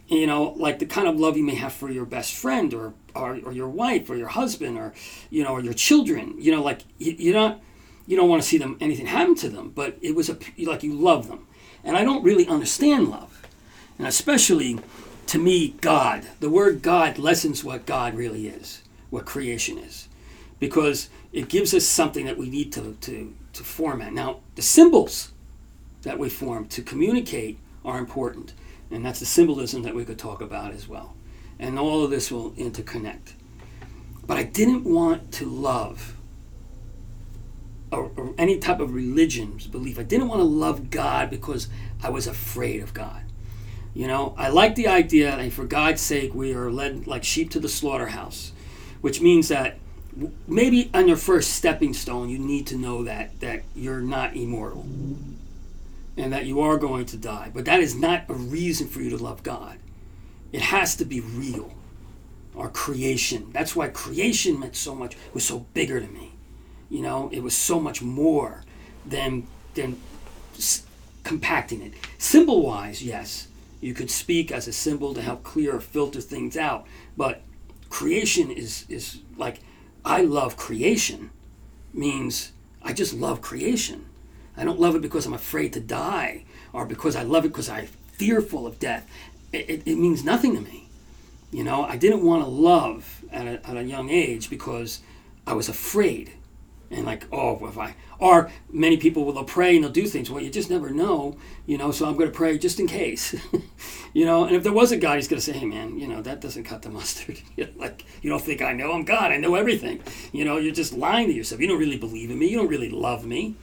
You 0.08 0.26
know, 0.26 0.54
like 0.56 0.78
the 0.78 0.86
kind 0.86 1.08
of 1.08 1.18
love 1.18 1.36
you 1.36 1.44
may 1.44 1.54
have 1.54 1.72
for 1.72 1.90
your 1.90 2.04
best 2.04 2.34
friend 2.34 2.74
or, 2.74 2.92
or, 3.14 3.38
or 3.44 3.52
your 3.52 3.68
wife 3.68 4.10
or 4.10 4.16
your 4.16 4.28
husband 4.28 4.76
or, 4.76 4.92
you 5.30 5.42
know, 5.42 5.50
or 5.50 5.60
your 5.60 5.72
children. 5.72 6.34
You 6.38 6.52
know, 6.52 6.62
like 6.62 6.82
you, 6.98 7.12
you 7.12 7.32
don't, 7.32 7.60
you 8.06 8.16
don't 8.16 8.28
want 8.28 8.42
to 8.42 8.48
see 8.48 8.58
them 8.58 8.76
anything 8.80 9.06
happen 9.06 9.34
to 9.36 9.48
them, 9.48 9.72
but 9.74 9.96
it 10.02 10.14
was 10.14 10.28
a, 10.28 10.36
like 10.58 10.82
you 10.82 10.92
love 10.92 11.28
them. 11.28 11.46
And 11.82 11.96
I 11.96 12.04
don't 12.04 12.22
really 12.22 12.46
understand 12.46 13.08
love. 13.08 13.46
And 13.98 14.06
especially 14.06 14.78
to 15.26 15.38
me, 15.38 15.68
God. 15.80 16.26
The 16.40 16.50
word 16.50 16.82
God 16.82 17.18
lessens 17.18 17.64
what 17.64 17.86
God 17.86 18.14
really 18.14 18.46
is, 18.46 18.82
what 19.10 19.26
creation 19.26 19.78
is. 19.78 20.08
Because 20.60 21.08
it 21.32 21.48
gives 21.48 21.74
us 21.74 21.84
something 21.84 22.26
that 22.26 22.38
we 22.38 22.48
need 22.48 22.72
to, 22.74 22.96
to, 23.00 23.34
to 23.54 23.64
format. 23.64 24.12
Now, 24.12 24.40
the 24.54 24.62
symbols 24.62 25.32
that 26.02 26.18
we 26.18 26.28
form 26.28 26.66
to 26.68 26.82
communicate 26.82 27.58
are 27.84 27.98
important, 27.98 28.52
and 28.90 29.04
that's 29.04 29.20
the 29.20 29.26
symbolism 29.26 29.82
that 29.82 29.94
we 29.94 30.04
could 30.04 30.18
talk 30.18 30.40
about 30.40 30.72
as 30.72 30.88
well. 30.88 31.14
and 31.58 31.78
all 31.78 32.02
of 32.04 32.10
this 32.10 32.32
will 32.32 32.50
interconnect. 32.52 33.34
But 34.26 34.36
I 34.36 34.42
didn't 34.42 34.84
want 34.84 35.30
to 35.32 35.46
love 35.46 36.16
or, 37.92 38.10
or 38.16 38.34
any 38.36 38.58
type 38.58 38.80
of 38.80 38.92
religion's 38.92 39.66
belief. 39.66 39.98
I 39.98 40.02
didn't 40.02 40.28
want 40.28 40.40
to 40.40 40.44
love 40.44 40.90
God 40.90 41.30
because 41.30 41.68
I 42.02 42.10
was 42.10 42.26
afraid 42.26 42.82
of 42.82 42.92
God. 42.92 43.22
You 43.94 44.08
know, 44.08 44.34
I 44.36 44.48
like 44.48 44.74
the 44.74 44.88
idea 44.88 45.36
that 45.36 45.52
for 45.52 45.64
God's 45.64 46.00
sake 46.00 46.34
we 46.34 46.52
are 46.52 46.70
led 46.70 47.06
like 47.06 47.22
sheep 47.22 47.50
to 47.50 47.60
the 47.60 47.68
slaughterhouse, 47.68 48.52
which 49.00 49.20
means 49.20 49.48
that 49.48 49.78
maybe 50.46 50.90
on 50.94 51.08
your 51.08 51.16
first 51.16 51.54
stepping 51.54 51.92
stone 51.92 52.28
you 52.28 52.38
need 52.38 52.66
to 52.68 52.76
know 52.76 53.02
that 53.02 53.40
that 53.40 53.62
you're 53.74 54.00
not 54.00 54.36
immortal 54.36 54.86
and 56.16 56.32
that 56.32 56.46
you 56.46 56.60
are 56.60 56.78
going 56.78 57.06
to 57.06 57.16
die. 57.16 57.50
But 57.52 57.64
that 57.64 57.80
is 57.80 57.94
not 57.94 58.24
a 58.28 58.34
reason 58.34 58.86
for 58.86 59.00
you 59.00 59.10
to 59.10 59.16
love 59.16 59.42
God. 59.42 59.78
It 60.52 60.60
has 60.60 60.96
to 60.96 61.04
be 61.04 61.20
real. 61.20 61.72
Our 62.56 62.68
creation. 62.68 63.50
That's 63.52 63.74
why 63.74 63.88
creation 63.88 64.60
meant 64.60 64.76
so 64.76 64.94
much, 64.94 65.16
was 65.32 65.44
so 65.44 65.66
bigger 65.74 66.00
to 66.00 66.06
me. 66.06 66.34
You 66.88 67.02
know, 67.02 67.28
it 67.32 67.42
was 67.42 67.56
so 67.56 67.80
much 67.80 68.00
more 68.00 68.62
than 69.04 69.48
than 69.74 70.00
compacting 71.24 71.82
it. 71.82 71.94
Symbol 72.16 72.62
wise, 72.62 73.02
yes, 73.02 73.48
you 73.80 73.92
could 73.92 74.10
speak 74.10 74.52
as 74.52 74.68
a 74.68 74.72
symbol 74.72 75.14
to 75.14 75.22
help 75.22 75.42
clear 75.42 75.74
or 75.76 75.80
filter 75.80 76.20
things 76.20 76.56
out. 76.56 76.86
But 77.16 77.42
creation 77.88 78.52
is 78.52 78.84
is 78.88 79.20
like 79.36 79.58
I 80.04 80.22
love 80.22 80.56
creation 80.56 81.30
means 81.92 82.52
I 82.82 82.92
just 82.92 83.14
love 83.14 83.40
creation. 83.40 84.06
I 84.56 84.64
don't 84.64 84.78
love 84.78 84.94
it 84.94 85.02
because 85.02 85.26
I'm 85.26 85.34
afraid 85.34 85.72
to 85.72 85.80
die 85.80 86.44
or 86.72 86.84
because 86.84 87.16
I 87.16 87.22
love 87.22 87.44
it 87.44 87.48
because 87.48 87.68
I'm 87.68 87.86
fearful 88.12 88.66
of 88.66 88.78
death. 88.78 89.08
It, 89.52 89.70
it, 89.70 89.82
it 89.86 89.96
means 89.96 90.24
nothing 90.24 90.54
to 90.54 90.60
me. 90.60 90.88
You 91.50 91.64
know, 91.64 91.84
I 91.84 91.96
didn't 91.96 92.24
want 92.24 92.42
to 92.42 92.48
love 92.48 93.24
at 93.32 93.46
a, 93.46 93.66
at 93.68 93.76
a 93.76 93.82
young 93.82 94.10
age 94.10 94.50
because 94.50 95.00
I 95.46 95.54
was 95.54 95.68
afraid. 95.68 96.32
And 96.90 97.06
like, 97.06 97.26
oh, 97.32 97.64
if 97.66 97.78
I, 97.78 97.94
or 98.18 98.50
many 98.70 98.96
people 98.96 99.24
will 99.24 99.44
pray 99.44 99.74
and 99.74 99.84
they'll 99.84 99.90
do 99.90 100.06
things. 100.06 100.30
Well, 100.30 100.42
you 100.42 100.50
just 100.50 100.70
never 100.70 100.90
know, 100.90 101.36
you 101.66 101.78
know, 101.78 101.90
so 101.90 102.06
I'm 102.06 102.16
going 102.16 102.30
to 102.30 102.36
pray 102.36 102.58
just 102.58 102.80
in 102.80 102.86
case. 102.86 103.34
you 104.12 104.24
know, 104.24 104.44
and 104.44 104.54
if 104.54 104.62
there 104.62 104.72
was 104.72 104.92
a 104.92 104.96
God, 104.96 105.16
he's 105.16 105.28
going 105.28 105.40
to 105.40 105.44
say, 105.44 105.52
hey, 105.52 105.66
man, 105.66 105.98
you 105.98 106.06
know, 106.06 106.22
that 106.22 106.40
doesn't 106.40 106.64
cut 106.64 106.82
the 106.82 106.90
mustard. 106.90 107.40
Like, 107.76 108.04
you 108.22 108.30
don't 108.30 108.42
think 108.42 108.62
I 108.62 108.72
know? 108.72 108.92
I'm 108.92 109.04
God. 109.04 109.32
I 109.32 109.36
know 109.36 109.54
everything. 109.54 110.00
You 110.32 110.44
know, 110.44 110.58
you're 110.58 110.74
just 110.74 110.92
lying 110.92 111.28
to 111.28 111.34
yourself. 111.34 111.60
You 111.60 111.66
don't 111.66 111.78
really 111.78 111.98
believe 111.98 112.30
in 112.30 112.38
me. 112.38 112.46
You 112.46 112.58
don't 112.58 112.68
really 112.68 112.90
love 112.90 113.26
me. 113.26 113.56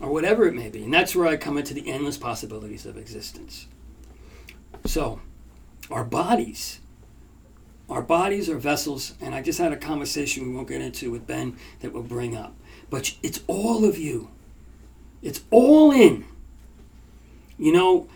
Or 0.00 0.10
whatever 0.10 0.46
it 0.46 0.54
may 0.54 0.68
be. 0.68 0.84
And 0.84 0.92
that's 0.92 1.14
where 1.14 1.26
I 1.26 1.36
come 1.36 1.58
into 1.58 1.74
the 1.74 1.90
endless 1.90 2.16
possibilities 2.16 2.86
of 2.86 2.96
existence. 2.96 3.66
So, 4.84 5.20
our 5.90 6.04
bodies 6.04 6.80
our 7.88 8.02
bodies 8.02 8.48
are 8.48 8.56
vessels, 8.56 9.14
and 9.20 9.34
I 9.34 9.42
just 9.42 9.58
had 9.58 9.72
a 9.72 9.76
conversation 9.76 10.48
we 10.48 10.54
won't 10.54 10.68
get 10.68 10.80
into 10.80 11.10
with 11.10 11.26
Ben 11.26 11.56
that 11.80 11.92
will 11.92 12.02
bring 12.02 12.34
up. 12.34 12.56
But 12.94 13.12
it's 13.24 13.40
all 13.48 13.84
of 13.84 13.98
you. 13.98 14.28
It's 15.20 15.40
all 15.50 15.90
in. 15.90 16.26
You 17.58 17.72
know, 17.72 18.06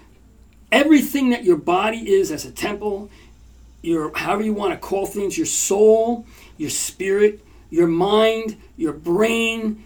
everything 0.71 1.31
that 1.31 1.43
your 1.43 1.57
body 1.57 2.09
is 2.09 2.31
as 2.31 2.45
a 2.45 2.53
temple, 2.53 3.11
your 3.83 4.17
however 4.17 4.45
you 4.45 4.55
want 4.55 4.75
to 4.75 4.79
call 4.79 5.05
things, 5.07 5.37
your 5.37 5.49
soul, 5.49 6.27
your 6.57 6.71
spirit, 6.71 7.45
your 7.71 7.89
mind, 7.89 8.57
your 8.77 8.93
brain, 8.93 9.85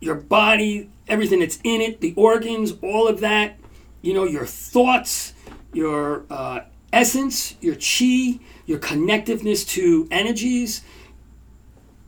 your 0.00 0.16
body, 0.16 0.90
everything 1.06 1.38
that's 1.38 1.60
in 1.62 1.80
it, 1.80 2.00
the 2.00 2.12
organs, 2.16 2.72
all 2.82 3.06
of 3.06 3.20
that, 3.20 3.60
you 4.00 4.12
know, 4.12 4.24
your 4.24 4.44
thoughts, 4.44 5.34
your 5.72 6.24
uh, 6.30 6.62
essence, 6.92 7.54
your 7.60 7.76
chi, 7.76 8.40
your 8.66 8.80
connectiveness 8.80 9.64
to 9.68 10.08
energies, 10.10 10.82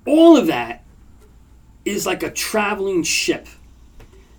all 0.05 0.37
of 0.37 0.49
that 0.49 0.84
is 1.85 2.07
like 2.07 2.23
a 2.23 2.31
traveling 2.31 3.03
ship. 3.03 3.47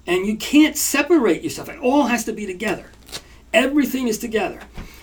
And 0.07 0.25
you 0.25 0.37
can't 0.37 0.77
separate 0.77 1.41
yourself. 1.41 1.69
It 1.69 1.79
all 1.79 2.03
has 2.03 2.25
to 2.25 2.33
be 2.33 2.45
together. 2.45 2.85
Everything 3.53 4.07
is 4.07 4.19
together. 4.19 4.59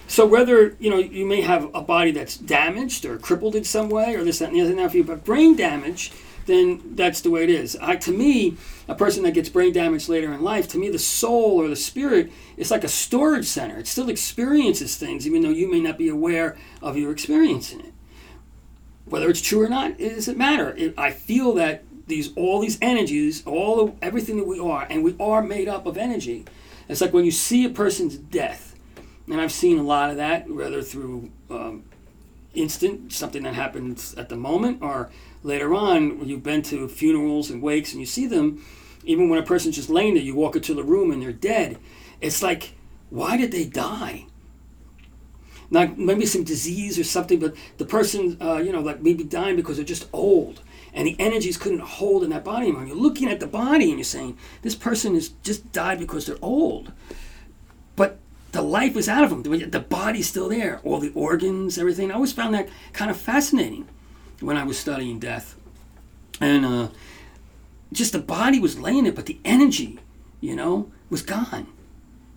So 0.06 0.26
whether 0.26 0.76
you 0.78 0.90
know 0.90 0.98
you 0.98 1.24
may 1.24 1.40
have 1.40 1.74
a 1.74 1.80
body 1.80 2.10
that's 2.10 2.36
damaged 2.36 3.04
or 3.04 3.18
crippled 3.18 3.56
in 3.56 3.64
some 3.64 3.88
way, 3.88 4.14
or 4.14 4.24
this, 4.24 4.40
that, 4.40 4.50
and 4.50 4.56
the 4.56 4.60
other. 4.60 4.74
Now, 4.74 4.84
if 4.84 4.94
you 4.94 5.02
have 5.04 5.24
brain 5.24 5.56
damage, 5.56 6.12
then 6.46 6.82
that's 6.94 7.20
the 7.20 7.30
way 7.30 7.44
it 7.44 7.50
is. 7.50 7.76
I, 7.80 7.96
to 7.96 8.12
me, 8.12 8.56
a 8.88 8.94
person 8.94 9.22
that 9.22 9.32
gets 9.32 9.48
brain 9.48 9.72
damage 9.72 10.08
later 10.08 10.32
in 10.32 10.42
life, 10.42 10.68
to 10.68 10.78
me, 10.78 10.90
the 10.90 10.98
soul 10.98 11.60
or 11.60 11.68
the 11.68 11.76
spirit 11.76 12.30
is 12.56 12.70
like 12.70 12.84
a 12.84 12.88
storage 12.88 13.46
center. 13.46 13.78
It 13.78 13.86
still 13.86 14.10
experiences 14.10 14.96
things, 14.96 15.26
even 15.26 15.42
though 15.42 15.48
you 15.48 15.70
may 15.70 15.80
not 15.80 15.98
be 15.98 16.08
aware 16.08 16.56
of 16.82 16.96
your 16.96 17.10
experiencing 17.10 17.80
it. 17.80 17.92
Whether 19.06 19.30
it's 19.30 19.40
true 19.40 19.62
or 19.62 19.68
not, 19.68 19.98
it 19.98 20.14
doesn't 20.14 20.38
matter. 20.38 20.74
It, 20.76 20.94
I 20.98 21.10
feel 21.10 21.54
that 21.54 21.84
these 22.06 22.32
all 22.36 22.60
these 22.60 22.78
energies, 22.80 23.44
all 23.46 23.80
of, 23.80 23.94
everything 24.02 24.36
that 24.36 24.46
we 24.46 24.58
are, 24.58 24.86
and 24.88 25.04
we 25.04 25.16
are 25.20 25.42
made 25.42 25.68
up 25.68 25.86
of 25.86 25.96
energy. 25.96 26.44
It's 26.88 27.00
like 27.00 27.12
when 27.12 27.24
you 27.24 27.30
see 27.30 27.64
a 27.64 27.70
person's 27.70 28.16
death, 28.16 28.76
and 29.26 29.40
I've 29.40 29.52
seen 29.52 29.78
a 29.78 29.82
lot 29.82 30.10
of 30.10 30.16
that, 30.16 30.48
whether 30.48 30.82
through 30.82 31.30
um, 31.50 31.84
instant 32.54 33.12
something 33.12 33.42
that 33.44 33.54
happens 33.54 34.14
at 34.14 34.28
the 34.28 34.36
moment, 34.36 34.82
or 34.82 35.10
later 35.42 35.74
on 35.74 36.26
you've 36.26 36.42
been 36.42 36.62
to 36.62 36.88
funerals 36.88 37.50
and 37.50 37.62
wakes 37.62 37.92
and 37.92 38.00
you 38.00 38.06
see 38.06 38.26
them. 38.26 38.64
Even 39.04 39.28
when 39.28 39.40
a 39.40 39.42
person's 39.42 39.74
just 39.74 39.90
laying 39.90 40.14
there, 40.14 40.22
you 40.22 40.34
walk 40.34 40.54
into 40.54 40.74
the 40.74 40.84
room 40.84 41.10
and 41.10 41.20
they're 41.20 41.32
dead. 41.32 41.78
It's 42.20 42.40
like, 42.40 42.74
why 43.10 43.36
did 43.36 43.50
they 43.50 43.64
die? 43.64 44.26
Not 45.70 45.98
maybe 45.98 46.24
some 46.24 46.44
disease 46.44 46.98
or 47.00 47.04
something, 47.04 47.40
but 47.40 47.56
the 47.78 47.84
person, 47.84 48.36
uh, 48.40 48.58
you 48.58 48.70
know, 48.70 48.80
like 48.80 49.02
maybe 49.02 49.24
dying 49.24 49.56
because 49.56 49.76
they're 49.76 49.84
just 49.84 50.08
old 50.12 50.62
and 50.94 51.06
the 51.06 51.16
energies 51.18 51.56
couldn't 51.56 51.80
hold 51.80 52.22
in 52.22 52.30
that 52.30 52.44
body 52.44 52.66
anymore. 52.66 52.84
You're 52.84 52.96
looking 52.96 53.28
at 53.28 53.40
the 53.40 53.46
body 53.46 53.88
and 53.88 53.98
you're 53.98 54.04
saying, 54.04 54.36
this 54.60 54.74
person 54.74 55.14
has 55.14 55.30
just 55.42 55.72
died 55.72 55.98
because 55.98 56.26
they're 56.26 56.36
old. 56.42 56.92
But 57.96 58.18
the 58.52 58.62
life 58.62 58.96
is 58.96 59.08
out 59.08 59.24
of 59.24 59.30
them. 59.30 59.70
The 59.70 59.80
body's 59.80 60.28
still 60.28 60.50
there. 60.50 60.80
All 60.84 61.00
the 61.00 61.12
organs, 61.14 61.78
everything. 61.78 62.10
I 62.10 62.14
always 62.14 62.32
found 62.32 62.54
that 62.54 62.68
kind 62.92 63.10
of 63.10 63.16
fascinating 63.16 63.88
when 64.40 64.58
I 64.58 64.64
was 64.64 64.78
studying 64.78 65.18
death. 65.18 65.56
And 66.40 66.66
uh, 66.66 66.88
just 67.92 68.12
the 68.12 68.18
body 68.18 68.58
was 68.58 68.78
laying 68.78 69.04
there, 69.04 69.12
but 69.12 69.26
the 69.26 69.38
energy, 69.44 69.98
you 70.40 70.54
know, 70.54 70.90
was 71.08 71.22
gone. 71.22 71.68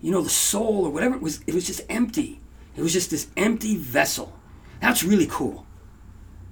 You 0.00 0.12
know, 0.12 0.22
the 0.22 0.30
soul 0.30 0.86
or 0.86 0.90
whatever 0.90 1.16
it 1.16 1.22
was, 1.22 1.40
it 1.46 1.54
was 1.54 1.66
just 1.66 1.82
empty. 1.90 2.40
It 2.74 2.82
was 2.82 2.92
just 2.92 3.10
this 3.10 3.28
empty 3.36 3.76
vessel. 3.76 4.38
That's 4.80 5.02
really 5.02 5.26
cool 5.26 5.65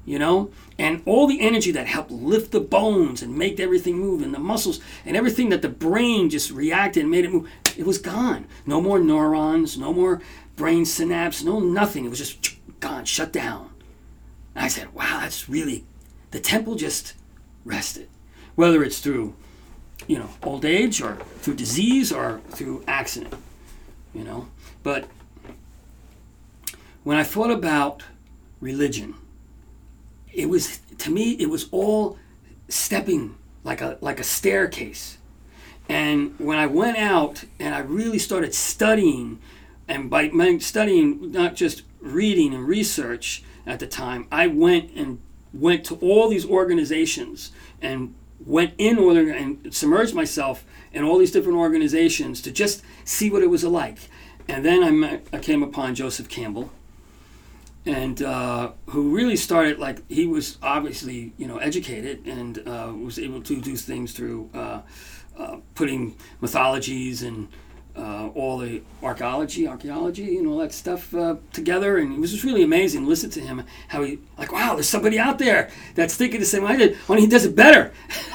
you 0.05 0.19
know? 0.19 0.51
And 0.79 1.03
all 1.07 1.27
the 1.27 1.41
energy 1.41 1.71
that 1.73 1.87
helped 1.87 2.11
lift 2.11 2.53
the 2.53 2.61
bones 2.61 3.23
and 3.23 3.37
make 3.37 3.61
everything 3.61 3.99
move 3.99 4.23
and 4.23 4.35
the 4.35 4.39
muscles 4.39 4.81
and 5.05 5.17
everything 5.17 5.49
that 5.51 5.63
the 5.63 5.69
brain 5.69 6.31
just 6.31 6.51
reacted 6.51 7.03
and 7.03 7.11
made 7.11 7.25
it 7.25 7.33
move 7.33 7.49
it 7.77 7.87
was 7.87 7.99
gone. 7.99 8.47
No 8.67 8.81
more 8.81 8.99
neurons 8.99 9.79
no 9.79 9.93
more 9.93 10.21
brain 10.57 10.85
synapse 10.85 11.43
no 11.43 11.61
nothing. 11.61 12.05
It 12.05 12.11
was 12.11 12.19
just 12.19 12.57
gone 12.81 13.05
shut 13.05 13.33
down. 13.33 13.71
And 14.55 14.65
i 14.65 14.69
said 14.69 14.93
wow 14.95 15.21
that's 15.21 15.49
really 15.49 15.85
the 16.31 16.41
temple 16.41 16.75
just 16.75 17.15
rested. 17.65 18.09
Whether 18.55 18.83
it's 18.83 19.01
through 19.01 19.35
you 20.07 20.19
know 20.19 20.31
old 20.43 20.65
age 20.65 21.01
or 21.01 21.17
through 21.39 21.55
disease 21.55 22.13
or 22.13 22.41
through 22.51 22.85
accident 22.87 23.35
you 24.13 24.23
know? 24.23 24.49
But 24.83 25.09
when 27.03 27.17
i 27.17 27.25
thought 27.25 27.51
about 27.51 28.03
religion 28.61 29.15
it 30.35 30.49
was 30.49 30.81
to 30.99 31.11
me 31.11 31.33
it 31.33 31.49
was 31.51 31.69
all 31.71 32.19
stepping 32.69 33.37
like 33.63 33.81
a 33.81 33.99
like 34.01 34.21
a 34.21 34.25
staircase. 34.25 35.19
And 35.89 36.35
when 36.39 36.59
i 36.59 36.67
went 36.67 36.97
out 36.97 37.45
and 37.59 37.75
i 37.75 37.79
really 37.79 38.19
started 38.19 38.55
studying 38.55 39.39
and 39.87 40.09
by 40.09 40.31
studying 40.59 41.31
not 41.31 41.55
just 41.55 41.83
reading 42.01 42.55
and 42.55 42.67
research 42.67 43.45
at 43.67 43.81
the 43.81 43.87
time 43.87 44.27
i 44.33 44.47
went 44.47 44.91
and 44.95 45.21
went 45.53 45.85
to 45.85 45.97
all 45.97 46.29
these 46.29 46.47
organizations 46.47 47.53
and 47.83 48.15
went 48.45 48.73
in 48.79 48.99
order 48.99 49.31
and 49.31 49.73
submerged 49.75 50.15
myself 50.15 50.65
in 50.93 51.05
all 51.05 51.19
these 51.19 51.31
different 51.31 51.59
organizations 51.59 52.41
to 52.43 52.51
just 52.51 52.83
see 53.05 53.31
what 53.31 53.43
it 53.43 53.49
was 53.49 53.65
like. 53.65 53.99
And 54.49 54.65
then 54.65 54.83
i, 54.83 54.91
met, 54.91 55.27
I 55.33 55.39
came 55.39 55.63
upon 55.63 55.95
joseph 55.95 56.29
campbell 56.29 56.71
and 57.87 58.23
uh, 58.23 58.73
who 58.87 59.15
really 59.15 59.37
started 59.37 59.79
like 59.79 60.09
he 60.11 60.27
was 60.27 60.59
obviously 60.63 61.33
you 61.37 61.47
know 61.47 61.59
educated 61.59 62.27
and 62.27 62.59
uh, 62.67 62.93
was 62.95 63.19
able 63.19 63.43
to 63.43 63.61
do 63.61 63.77
things 63.77 64.13
through 64.13 64.51
uh, 64.55 64.81
uh 65.37 65.57
putting 65.75 66.17
mythologies 66.41 67.23
and 67.23 67.49
uh, 67.97 68.29
all 68.35 68.59
the 68.59 68.83
archaeology, 69.03 69.69
archaeology, 69.69 70.37
and 70.37 70.49
all 70.49 70.59
that 70.59 70.73
stuff 70.73 71.15
uh, 71.15 71.37
together, 71.53 71.99
and 71.99 72.15
it 72.15 72.19
was 72.19 72.33
just 72.33 72.43
really 72.43 72.63
amazing. 72.63 73.07
Listen 73.07 73.31
to 73.31 73.41
him, 73.41 73.63
how 73.89 74.03
he 74.03 74.19
like, 74.37 74.53
wow, 74.53 74.75
there's 74.75 74.89
somebody 74.89 75.19
out 75.19 75.39
there 75.39 75.71
that's 75.95 76.17
thinking 76.17 76.41
the 76.41 76.47
same 76.47 76.65
way 76.65 76.73
I 76.73 76.77
did, 76.77 76.99
only 77.09 77.23
he 77.23 77.29
does 77.29 77.45
it 77.45 77.55
better. 77.55 77.93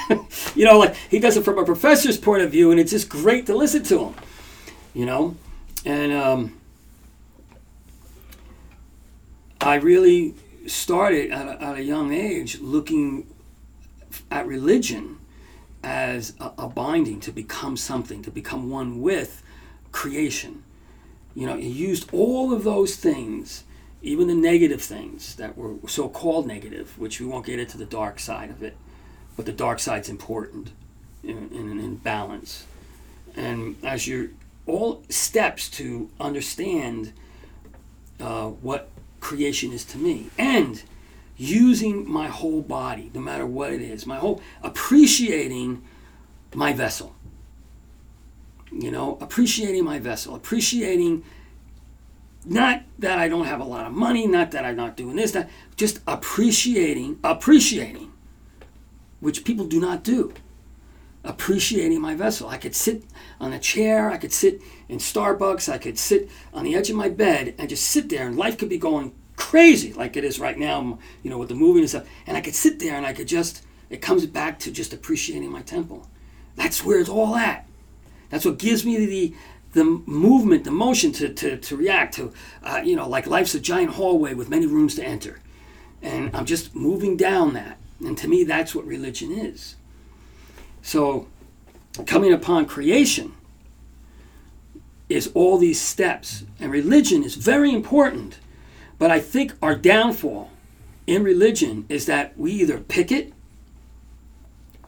you 0.56 0.66
know, 0.66 0.80
like 0.80 0.96
he 0.96 1.20
does 1.20 1.36
it 1.36 1.44
from 1.44 1.58
a 1.58 1.66
professor's 1.66 2.18
point 2.18 2.42
of 2.42 2.52
view, 2.52 2.72
and 2.72 2.80
it's 2.80 2.92
just 2.92 3.10
great 3.10 3.46
to 3.48 3.56
listen 3.56 3.84
to 3.84 4.06
him. 4.06 4.16
You 4.94 5.06
know, 5.06 5.36
and 5.86 6.14
um, 6.14 6.59
I 9.62 9.76
really 9.76 10.36
started 10.68 11.32
at 11.32 11.48
a, 11.48 11.64
at 11.64 11.78
a 11.78 11.84
young 11.84 12.14
age 12.14 12.60
looking 12.60 13.28
at 14.32 14.48
religion 14.48 15.18
as 15.84 16.34
a, 16.40 16.52
a 16.58 16.68
binding 16.68 17.20
to 17.22 17.32
become 17.32 17.76
something, 17.76 18.22
to 18.24 18.32
become 18.32 18.70
one 18.70 19.02
with 19.02 19.44
creation. 19.92 20.64
You 21.36 21.48
know, 21.48 21.56
you 21.56 21.70
used 21.70 22.14
all 22.14 22.54
of 22.54 22.64
those 22.64 22.96
things, 22.96 23.64
even 24.02 24.28
the 24.28 24.36
negative 24.36 24.82
things 24.82 25.36
that 25.36 25.58
were 25.58 25.76
so 25.88 26.10
called 26.10 26.48
negative, 26.48 26.98
which 26.98 27.20
we 27.20 27.26
won't 27.26 27.46
get 27.46 27.60
into 27.60 27.78
the 27.78 27.86
dark 27.86 28.20
side 28.20 28.50
of 28.50 28.64
it, 28.64 28.78
but 29.36 29.46
the 29.46 29.54
dark 29.54 29.80
side's 29.80 30.10
important 30.10 30.72
in, 31.24 31.50
in, 31.52 31.80
in 31.80 31.96
balance. 31.98 32.66
And 33.36 33.76
as 33.84 34.08
you're 34.08 34.30
all 34.66 35.04
steps 35.10 35.70
to 35.72 36.10
understand 36.20 37.14
uh, 38.20 38.48
what 38.48 38.90
creation 39.20 39.72
is 39.72 39.84
to 39.86 39.98
me 39.98 40.30
and 40.38 40.84
using 41.38 42.10
my 42.10 42.28
whole 42.28 42.62
body, 42.62 43.10
no 43.14 43.22
matter 43.22 43.46
what 43.46 43.72
it 43.72 43.82
is, 43.82 44.06
my 44.06 44.18
whole 44.18 44.42
appreciating 44.62 45.82
my 46.54 46.74
vessel. 46.74 47.16
You 48.72 48.92
know, 48.92 49.18
appreciating 49.22 49.84
my 49.84 50.00
vessel, 50.00 50.36
appreciating 50.36 51.24
not 52.46 52.84
that 53.00 53.20
I 53.20 53.28
don't 53.28 53.46
have 53.46 53.60
a 53.60 53.66
lot 53.66 53.86
of 53.86 53.94
money, 53.94 54.28
not 54.28 54.52
that 54.52 54.66
I'm 54.66 54.76
not 54.76 54.96
doing 54.96 55.16
this, 55.16 55.32
that 55.32 55.50
just 55.76 56.00
appreciating, 56.08 57.20
appreciating, 57.24 58.12
which 59.20 59.44
people 59.44 59.66
do 59.66 59.80
not 59.80 60.04
do. 60.04 60.34
Appreciating 61.30 62.02
my 62.02 62.16
vessel. 62.16 62.50
I 62.50 62.58
could 62.58 62.74
sit 62.74 63.04
on 63.40 63.54
a 63.54 63.60
chair, 63.60 64.10
I 64.10 64.18
could 64.18 64.34
sit 64.34 64.64
in 64.88 64.98
Starbucks, 64.98 65.72
I 65.72 65.78
could 65.78 66.00
sit 66.00 66.28
on 66.52 66.64
the 66.64 66.74
edge 66.74 66.90
of 66.90 66.96
my 66.96 67.08
bed 67.08 67.54
and 67.60 67.70
just 67.70 67.88
sit 67.88 68.10
there, 68.10 68.26
and 68.26 68.36
life 68.36 68.58
could 68.58 68.68
be 68.68 68.80
going 68.80 69.14
crazy 69.36 69.94
like 69.94 70.18
it 70.18 70.24
is 70.24 70.40
right 70.40 70.58
now, 70.58 70.98
you 71.22 71.30
know, 71.30 71.38
with 71.38 71.50
the 71.50 71.56
movie 71.56 71.82
and 71.82 71.90
stuff. 71.90 72.08
And 72.26 72.36
I 72.36 72.42
could 72.42 72.56
sit 72.56 72.80
there 72.80 72.96
and 72.96 73.06
I 73.06 73.14
could 73.14 73.28
just, 73.28 73.64
it 73.92 74.02
comes 74.02 74.26
back 74.26 74.58
to 74.60 74.72
just 74.72 74.92
appreciating 74.92 75.52
my 75.52 75.62
temple. 75.62 76.08
That's 76.56 76.84
where 76.84 77.00
it's 77.00 77.10
all 77.10 77.36
at. 77.36 77.68
That's 78.32 78.46
what 78.46 78.58
gives 78.58 78.84
me 78.84 79.06
the 79.06 79.36
the 79.74 79.84
movement, 79.84 80.64
the 80.64 80.72
motion 80.72 81.12
to, 81.12 81.32
to, 81.32 81.58
to 81.58 81.78
react 81.78 82.16
to, 82.16 82.34
uh, 82.64 82.82
you 82.84 82.96
know, 82.96 83.08
like 83.08 83.28
life's 83.28 83.54
a 83.54 83.60
giant 83.60 83.92
hallway 83.92 84.34
with 84.34 84.50
many 84.50 84.66
rooms 84.66 84.96
to 84.96 85.04
enter. 85.04 85.42
And 86.02 86.36
I'm 86.36 86.46
just 86.46 86.76
moving 86.76 87.16
down 87.18 87.54
that. 87.54 87.78
And 88.00 88.18
to 88.18 88.28
me, 88.28 88.44
that's 88.46 88.74
what 88.74 88.88
religion 88.88 89.32
is. 89.32 89.76
So, 90.90 91.28
coming 92.08 92.34
upon 92.34 92.66
creation 92.66 93.34
is 95.08 95.30
all 95.36 95.60
these 95.60 95.80
steps. 95.80 96.46
And 96.60 96.72
religion 96.72 97.24
is 97.24 97.36
very 97.36 97.72
important. 97.72 98.40
But 98.98 99.12
I 99.12 99.20
think 99.20 99.54
our 99.62 99.76
downfall 99.76 100.50
in 101.06 101.24
religion 101.24 101.86
is 101.90 102.08
that 102.08 102.36
we 102.40 102.54
either 102.54 102.80
pick 102.80 103.12
it 103.12 103.34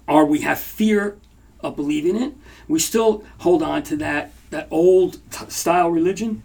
or 0.08 0.26
we 0.26 0.42
have 0.42 0.60
fear 0.60 1.20
of 1.60 1.76
believing 1.76 2.20
it. 2.20 2.34
We 2.68 2.80
still 2.80 3.24
hold 3.38 3.62
on 3.62 3.84
to 3.84 3.96
that 3.98 4.34
that 4.50 4.70
old 4.72 5.20
t- 5.30 5.52
style 5.52 5.92
religion, 5.92 6.42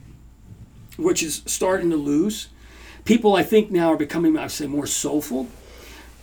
which 0.98 1.22
is 1.22 1.42
starting 1.46 1.88
to 1.88 1.96
lose. 1.96 2.48
People, 3.06 3.34
I 3.34 3.42
think, 3.42 3.70
now 3.70 3.94
are 3.94 3.96
becoming, 3.96 4.36
I 4.36 4.42
would 4.42 4.50
say, 4.50 4.66
more 4.66 4.86
soulful 4.86 5.48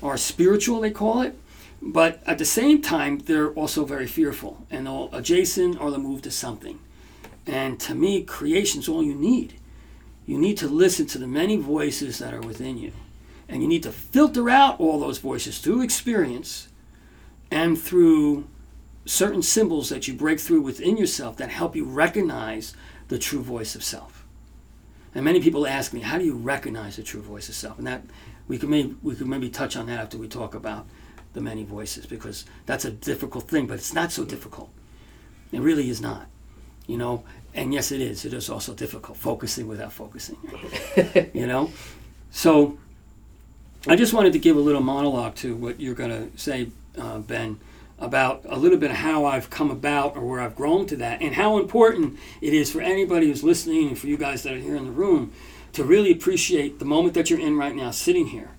or 0.03 0.17
spiritual, 0.17 0.81
they 0.81 0.91
call 0.91 1.23
it. 1.23 1.35
But 1.85 2.23
at 2.25 2.37
the 2.37 2.45
same 2.45 2.81
time, 2.81 3.19
they're 3.19 3.51
also 3.51 3.83
very 3.83 4.07
fearful 4.07 4.65
and 4.71 4.87
they'll 4.87 5.09
adjacent 5.11 5.81
or 5.81 5.91
they'll 5.91 5.99
move 5.99 6.21
to 6.21 6.31
something. 6.31 6.79
And 7.45 7.77
to 7.81 7.93
me, 7.93 8.23
creation's 8.23 8.87
all 8.87 9.03
you 9.03 9.13
need. 9.13 9.59
You 10.25 10.37
need 10.37 10.57
to 10.59 10.67
listen 10.69 11.07
to 11.07 11.17
the 11.17 11.27
many 11.27 11.57
voices 11.57 12.19
that 12.19 12.33
are 12.33 12.41
within 12.41 12.77
you. 12.77 12.93
And 13.49 13.61
you 13.61 13.67
need 13.67 13.83
to 13.83 13.91
filter 13.91 14.49
out 14.49 14.79
all 14.79 14.97
those 14.97 15.17
voices 15.17 15.59
through 15.59 15.81
experience 15.81 16.69
and 17.51 17.79
through 17.79 18.47
certain 19.05 19.41
symbols 19.41 19.89
that 19.89 20.07
you 20.07 20.13
break 20.13 20.39
through 20.39 20.61
within 20.61 20.95
yourself 20.95 21.35
that 21.35 21.49
help 21.49 21.75
you 21.75 21.83
recognize 21.83 22.73
the 23.09 23.19
true 23.19 23.41
voice 23.41 23.75
of 23.75 23.83
self. 23.83 24.25
And 25.13 25.25
many 25.25 25.41
people 25.41 25.67
ask 25.67 25.91
me, 25.91 25.99
how 25.99 26.17
do 26.17 26.23
you 26.23 26.37
recognize 26.37 26.95
the 26.95 27.03
true 27.03 27.21
voice 27.21 27.49
of 27.49 27.55
self? 27.55 27.77
And 27.77 27.85
that 27.85 28.03
we 28.47 28.57
could 28.57 28.69
maybe 28.69 28.95
we 29.03 29.15
could 29.15 29.27
maybe 29.27 29.49
touch 29.49 29.75
on 29.75 29.87
that 29.87 29.99
after 29.99 30.17
we 30.17 30.29
talk 30.29 30.55
about 30.55 30.87
the 31.33 31.41
many 31.41 31.63
voices 31.63 32.05
because 32.05 32.45
that's 32.65 32.85
a 32.85 32.91
difficult 32.91 33.47
thing, 33.47 33.67
but 33.67 33.75
it's 33.75 33.93
not 33.93 34.11
so 34.11 34.23
difficult. 34.23 34.69
It 35.51 35.61
really 35.61 35.89
is 35.89 36.01
not. 36.01 36.27
You 36.87 36.97
know, 36.97 37.23
and 37.53 37.73
yes 37.73 37.91
it 37.91 38.01
is. 38.01 38.25
It 38.25 38.33
is 38.33 38.49
also 38.49 38.73
difficult 38.73 39.17
focusing 39.17 39.67
without 39.67 39.93
focusing. 39.93 40.37
you 41.33 41.47
know? 41.47 41.71
So 42.31 42.77
I 43.87 43.95
just 43.95 44.13
wanted 44.13 44.33
to 44.33 44.39
give 44.39 44.57
a 44.57 44.59
little 44.59 44.81
monologue 44.81 45.35
to 45.35 45.55
what 45.55 45.79
you're 45.79 45.95
going 45.95 46.31
to 46.31 46.37
say, 46.37 46.69
uh, 46.97 47.19
Ben 47.19 47.59
about 47.99 48.41
a 48.49 48.57
little 48.57 48.77
bit 48.77 48.91
of 48.91 48.97
how 48.97 49.25
I've 49.25 49.49
come 49.49 49.71
about 49.71 50.17
or 50.17 50.21
where 50.21 50.41
I've 50.41 50.55
grown 50.55 50.85
to 50.87 50.95
that, 50.97 51.21
and 51.21 51.35
how 51.35 51.57
important 51.57 52.19
it 52.41 52.53
is 52.53 52.71
for 52.71 52.81
anybody 52.81 53.27
who's 53.27 53.43
listening 53.43 53.89
and 53.89 53.97
for 53.97 54.07
you 54.07 54.17
guys 54.17 54.43
that 54.43 54.53
are 54.53 54.59
here 54.59 54.75
in 54.75 54.85
the 54.85 54.91
room 54.91 55.31
to 55.73 55.83
really 55.83 56.11
appreciate 56.11 56.79
the 56.79 56.85
moment 56.85 57.13
that 57.13 57.29
you're 57.29 57.39
in 57.39 57.57
right 57.57 57.75
now, 57.75 57.91
sitting 57.91 58.27
here. 58.27 58.51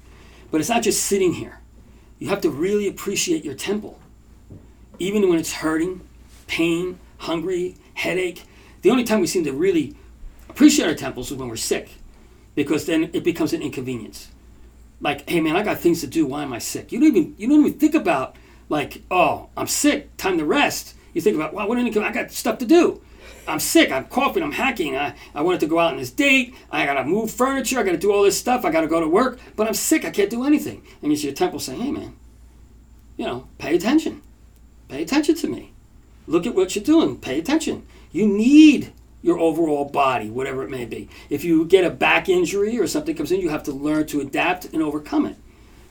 But 0.51 0.61
it's 0.61 0.71
not 0.71 0.83
just 0.83 1.05
sitting 1.05 1.35
here, 1.35 1.61
you 2.19 2.29
have 2.29 2.41
to 2.43 2.51
really 2.51 2.89
appreciate 2.89 3.45
your 3.45 3.55
temple. 3.55 3.99
Even 4.99 5.29
when 5.29 5.39
it's 5.39 5.55
hurting, 5.55 6.01
pain, 6.47 6.99
hungry, 7.19 7.77
headache. 7.95 8.45
The 8.83 8.91
only 8.91 9.05
time 9.05 9.21
we 9.21 9.27
seem 9.27 9.45
to 9.45 9.53
really 9.53 9.97
appreciate 10.49 10.87
our 10.87 10.95
temples 10.95 11.31
is 11.31 11.39
when 11.39 11.49
we're 11.49 11.57
sick, 11.57 11.91
because 12.55 12.87
then 12.87 13.11
it 13.13 13.25
becomes 13.25 13.53
an 13.53 13.63
inconvenience. 13.63 14.29
Like, 15.01 15.29
hey 15.29 15.41
man, 15.41 15.57
I 15.57 15.63
got 15.63 15.79
things 15.79 16.01
to 16.03 16.07
do. 16.07 16.27
Why 16.27 16.43
am 16.43 16.53
I 16.53 16.59
sick? 16.59 16.93
You 16.93 17.01
don't 17.01 17.09
even 17.09 17.35
you 17.37 17.49
don't 17.49 17.61
even 17.67 17.79
think 17.79 17.95
about 17.95 18.37
like, 18.69 19.03
oh, 19.11 19.49
I'm 19.57 19.67
sick, 19.67 20.17
time 20.17 20.39
to 20.39 20.45
rest. 20.45 20.95
You 21.13 21.21
think 21.21 21.37
about, 21.37 21.55
well, 21.55 21.69
what 21.69 21.79
I 21.79 22.13
got 22.13 22.31
stuff 22.33 22.59
to 22.59 22.67
do. 22.67 23.01
I'm 23.47 23.61
sick, 23.61 23.91
I'm 23.91 24.05
coughing, 24.07 24.43
I'm 24.43 24.53
hacking. 24.53 24.97
I, 24.97 25.15
I 25.35 25.43
wanted 25.43 25.61
to 25.61 25.67
go 25.67 25.79
out 25.79 25.93
on 25.93 25.99
this 25.99 26.11
date. 26.11 26.55
I 26.71 26.87
gotta 26.87 27.05
move 27.05 27.31
furniture, 27.31 27.79
I 27.79 27.83
gotta 27.83 27.99
do 27.99 28.13
all 28.13 28.23
this 28.23 28.39
stuff, 28.39 28.65
I 28.65 28.71
gotta 28.71 28.87
go 28.87 29.01
to 29.01 29.09
work, 29.09 29.39
but 29.57 29.67
I'm 29.67 29.75
sick, 29.75 30.05
I 30.05 30.11
can't 30.11 30.31
do 30.31 30.45
anything. 30.45 30.83
And 31.03 31.11
you 31.11 31.17
see 31.17 31.27
your 31.27 31.37
temple 31.37 31.61
saying, 31.61 31.81
hey 31.81 31.91
man, 31.91 32.17
you 33.17 33.27
know, 33.27 33.49
pay 33.59 33.75
attention. 33.75 34.23
Pay 34.89 35.03
attention 35.03 35.35
to 35.37 35.49
me. 35.49 35.73
Look 36.27 36.47
at 36.47 36.55
what 36.55 36.75
you're 36.75 36.85
doing, 36.85 37.19
pay 37.19 37.39
attention. 37.39 37.87
You 38.13 38.27
need 38.27 38.93
your 39.23 39.39
overall 39.39 39.87
body, 39.87 40.29
whatever 40.29 40.63
it 40.63 40.71
may 40.71 40.85
be. 40.85 41.09
If 41.31 41.45
you 41.45 41.65
get 41.65 41.85
a 41.85 41.91
back 41.91 42.29
injury 42.29 42.79
or 42.79 42.87
something 42.87 43.17
comes 43.17 43.33
in, 43.33 43.41
you 43.41 43.49
have 43.49 43.63
to 43.65 43.73
learn 43.73 44.07
to 44.09 44.21
adapt 44.21 44.67
and 44.67 44.83
overcome 44.83 45.27
it, 45.27 45.37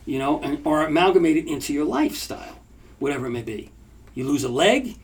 you 0.05 0.19
know, 0.19 0.39
and, 0.41 0.65
or 0.65 0.85
amalgamate 0.85 1.37
it 1.37 1.47
into 1.47 1.73
your 1.73 1.85
lifestyle 1.85 2.59
whatever 3.03 3.27
it 3.27 3.31
may 3.31 3.41
be. 3.41 3.69
You 4.15 4.23
lose 4.23 4.45
a 4.45 4.49
leg, 4.49 4.95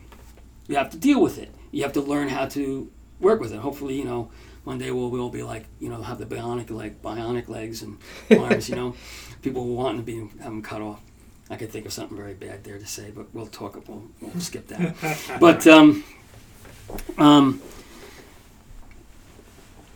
you 0.66 0.76
have 0.76 0.88
to 0.90 0.96
deal 0.96 1.20
with 1.20 1.38
it. 1.38 1.54
You 1.70 1.82
have 1.82 1.92
to 1.94 2.00
learn 2.00 2.28
how 2.28 2.46
to 2.46 2.90
work 3.20 3.40
with 3.40 3.52
it. 3.52 3.58
Hopefully, 3.58 3.96
you 3.96 4.04
know, 4.04 4.30
one 4.64 4.78
day 4.78 4.90
we'll, 4.90 5.10
we'll 5.10 5.30
be 5.30 5.42
like, 5.42 5.66
you 5.78 5.88
know, 5.88 6.02
have 6.02 6.18
the 6.18 6.26
bionic 6.26 6.70
leg, 6.70 7.00
bionic 7.02 7.48
legs 7.48 7.82
and 7.82 7.98
arms, 8.38 8.68
you 8.68 8.76
know. 8.76 8.94
People 9.42 9.66
will 9.66 9.76
want 9.76 9.96
to 9.98 10.02
be 10.02 10.18
have 10.18 10.50
them 10.50 10.62
cut 10.62 10.82
off. 10.82 11.00
I 11.48 11.56
could 11.56 11.70
think 11.70 11.86
of 11.86 11.92
something 11.92 12.16
very 12.16 12.34
bad 12.34 12.62
there 12.62 12.78
to 12.78 12.86
say, 12.86 13.10
but 13.10 13.34
we'll 13.34 13.46
talk. 13.46 13.76
We'll, 13.88 14.04
we'll 14.20 14.40
skip 14.40 14.68
that. 14.68 14.94
but 15.40 15.66
um, 15.66 16.04
um, 17.18 17.60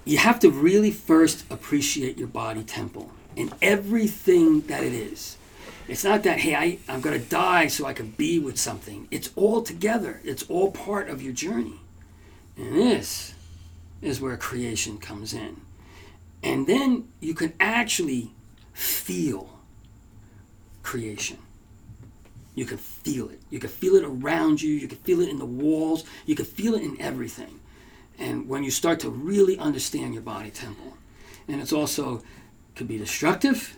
you 0.05 0.19
have 0.19 0.41
to 0.41 0.51
really 0.51 0.91
first 0.91 1.45
appreciate 1.51 2.19
your 2.19 2.29
body 2.29 2.65
temple 2.65 3.13
and 3.37 3.53
everything 3.63 4.63
that 4.63 4.83
it 4.83 4.93
is. 4.93 5.37
It's 5.87 6.05
not 6.05 6.23
that, 6.23 6.41
hey, 6.41 6.55
I, 6.55 6.79
I'm 6.89 7.01
going 7.01 7.21
to 7.21 7.27
die 7.27 7.67
so 7.67 7.85
I 7.85 7.93
can 7.93 8.11
be 8.11 8.39
with 8.39 8.59
something. 8.59 9.07
It's 9.11 9.31
all 9.37 9.63
together, 9.63 10.21
it's 10.25 10.43
all 10.45 10.71
part 10.71 11.09
of 11.09 11.23
your 11.23 11.33
journey. 11.33 11.81
And 12.57 12.77
this 12.77 13.35
is 14.01 14.21
where 14.21 14.37
creation 14.37 14.99
comes 14.99 15.35
in. 15.35 15.61
And 16.43 16.67
then 16.67 17.09
you 17.21 17.35
can 17.35 17.55
actually 17.59 18.33
feel 18.73 19.59
creation. 20.83 21.39
You 22.55 22.67
can 22.67 22.79
feel 22.79 23.29
it. 23.31 23.41
You 23.51 23.59
can 23.59 23.71
feel 23.71 23.97
it 23.97 24.05
around 24.05 24.63
you. 24.63 24.73
You 24.73 24.87
can 24.87 24.99
feel 24.99 25.21
it 25.21 25.29
in 25.29 25.39
the 25.39 25.45
walls. 25.45 26.05
You 26.25 26.35
can 26.35 26.45
feel 26.45 26.75
it 26.75 26.83
in 26.83 27.01
everything. 27.01 27.61
And 28.19 28.49
when 28.49 28.63
you 28.63 28.71
start 28.71 29.01
to 29.01 29.11
really 29.11 29.59
understand 29.59 30.15
your 30.15 30.23
body 30.23 30.51
temple, 30.51 30.97
and 31.49 31.61
it's 31.61 31.73
also 31.73 32.23
could 32.77 32.87
be 32.87 32.99
destructive 32.99 33.77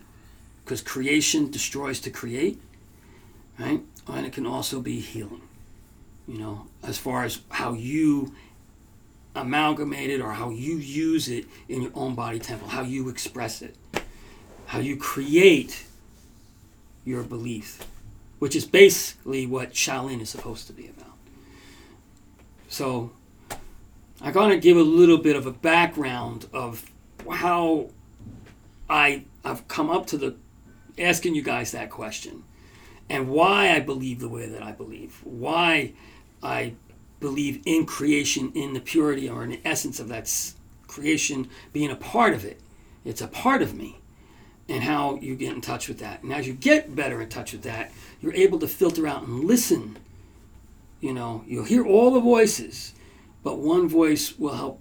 because 0.66 0.82
creation 0.82 1.48
destroys 1.48 2.00
to 2.00 2.10
create, 2.10 2.60
right? 3.56 3.80
And 4.08 4.26
it 4.26 4.32
can 4.32 4.46
also 4.46 4.80
be 4.80 4.98
healing, 4.98 5.42
you 6.26 6.38
know, 6.38 6.66
as 6.82 6.98
far 6.98 7.22
as 7.22 7.38
how 7.50 7.74
you 7.74 8.34
amalgamate 9.36 10.10
it 10.10 10.20
or 10.20 10.32
how 10.32 10.50
you 10.50 10.76
use 10.76 11.28
it 11.28 11.44
in 11.68 11.82
your 11.82 11.92
own 11.94 12.16
body 12.16 12.40
temple, 12.40 12.66
how 12.66 12.82
you 12.82 13.08
express 13.08 13.62
it, 13.62 13.76
how 14.66 14.80
you 14.80 14.96
create 14.96 15.86
your 17.04 17.22
belief, 17.22 17.86
which 18.40 18.56
is 18.56 18.64
basically 18.64 19.46
what 19.46 19.72
Shaolin 19.72 20.20
is 20.20 20.30
supposed 20.30 20.66
to 20.66 20.72
be 20.72 20.88
about. 20.88 21.14
So, 22.66 23.12
I'm 24.20 24.32
going 24.32 24.50
to 24.50 24.58
give 24.58 24.76
a 24.76 24.82
little 24.82 25.18
bit 25.18 25.36
of 25.36 25.46
a 25.46 25.52
background 25.52 26.48
of 26.52 26.90
how 27.30 27.90
I 28.90 29.22
I've 29.44 29.68
come 29.68 29.90
up 29.90 30.06
to 30.08 30.16
the 30.16 30.34
asking 30.98 31.34
you 31.34 31.42
guys 31.42 31.72
that 31.72 31.90
question 31.90 32.44
and 33.08 33.28
why 33.28 33.70
I 33.70 33.80
believe 33.80 34.20
the 34.20 34.28
way 34.28 34.46
that 34.46 34.62
I 34.62 34.72
believe, 34.72 35.20
why 35.24 35.92
I 36.42 36.74
believe 37.20 37.62
in 37.64 37.86
creation, 37.86 38.52
in 38.54 38.74
the 38.74 38.80
purity 38.80 39.28
or 39.28 39.44
in 39.44 39.50
the 39.50 39.60
essence 39.64 40.00
of 40.00 40.08
that 40.08 40.32
creation 40.86 41.48
being 41.72 41.90
a 41.90 41.96
part 41.96 42.34
of 42.34 42.44
it. 42.44 42.60
It's 43.04 43.20
a 43.20 43.28
part 43.28 43.62
of 43.62 43.74
me, 43.74 44.00
and 44.68 44.82
how 44.82 45.16
you 45.16 45.36
get 45.36 45.54
in 45.54 45.60
touch 45.60 45.88
with 45.88 45.98
that. 46.00 46.22
And 46.22 46.32
as 46.32 46.46
you 46.46 46.52
get 46.52 46.96
better 46.96 47.20
in 47.22 47.28
touch 47.28 47.52
with 47.52 47.62
that, 47.62 47.92
you're 48.20 48.34
able 48.34 48.58
to 48.58 48.68
filter 48.68 49.06
out 49.06 49.22
and 49.22 49.44
listen. 49.44 49.96
You 51.00 51.12
know, 51.12 51.44
you'll 51.46 51.64
hear 51.64 51.86
all 51.86 52.10
the 52.10 52.20
voices, 52.20 52.94
but 53.44 53.58
one 53.58 53.88
voice 53.88 54.38
will 54.38 54.54
help 54.54 54.80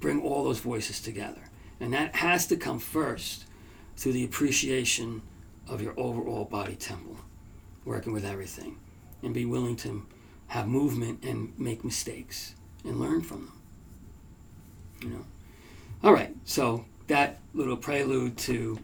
bring 0.00 0.20
all 0.20 0.44
those 0.44 0.58
voices 0.58 1.00
together. 1.00 1.40
And 1.80 1.94
that 1.94 2.16
has 2.16 2.46
to 2.48 2.56
come 2.56 2.78
first 2.78 3.46
through 3.96 4.12
the 4.12 4.24
appreciation 4.24 5.22
of 5.72 5.80
your 5.80 5.94
overall 5.96 6.44
body 6.44 6.74
temple, 6.74 7.16
working 7.84 8.12
with 8.12 8.24
everything, 8.24 8.78
and 9.22 9.32
be 9.32 9.44
willing 9.44 9.76
to 9.76 10.06
have 10.48 10.68
movement 10.68 11.24
and 11.24 11.58
make 11.58 11.84
mistakes 11.84 12.54
and 12.84 13.00
learn 13.00 13.22
from 13.22 13.46
them. 13.46 13.60
You 15.02 15.08
know. 15.08 15.24
All 16.04 16.12
right, 16.12 16.34
so 16.44 16.84
that 17.06 17.38
little 17.54 17.76
prelude 17.76 18.36
to 18.38 18.78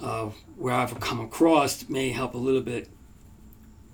uh, 0.00 0.30
where 0.56 0.74
I've 0.74 0.98
come 1.00 1.20
across 1.20 1.88
may 1.88 2.10
help 2.10 2.34
a 2.34 2.38
little 2.38 2.60
bit, 2.60 2.88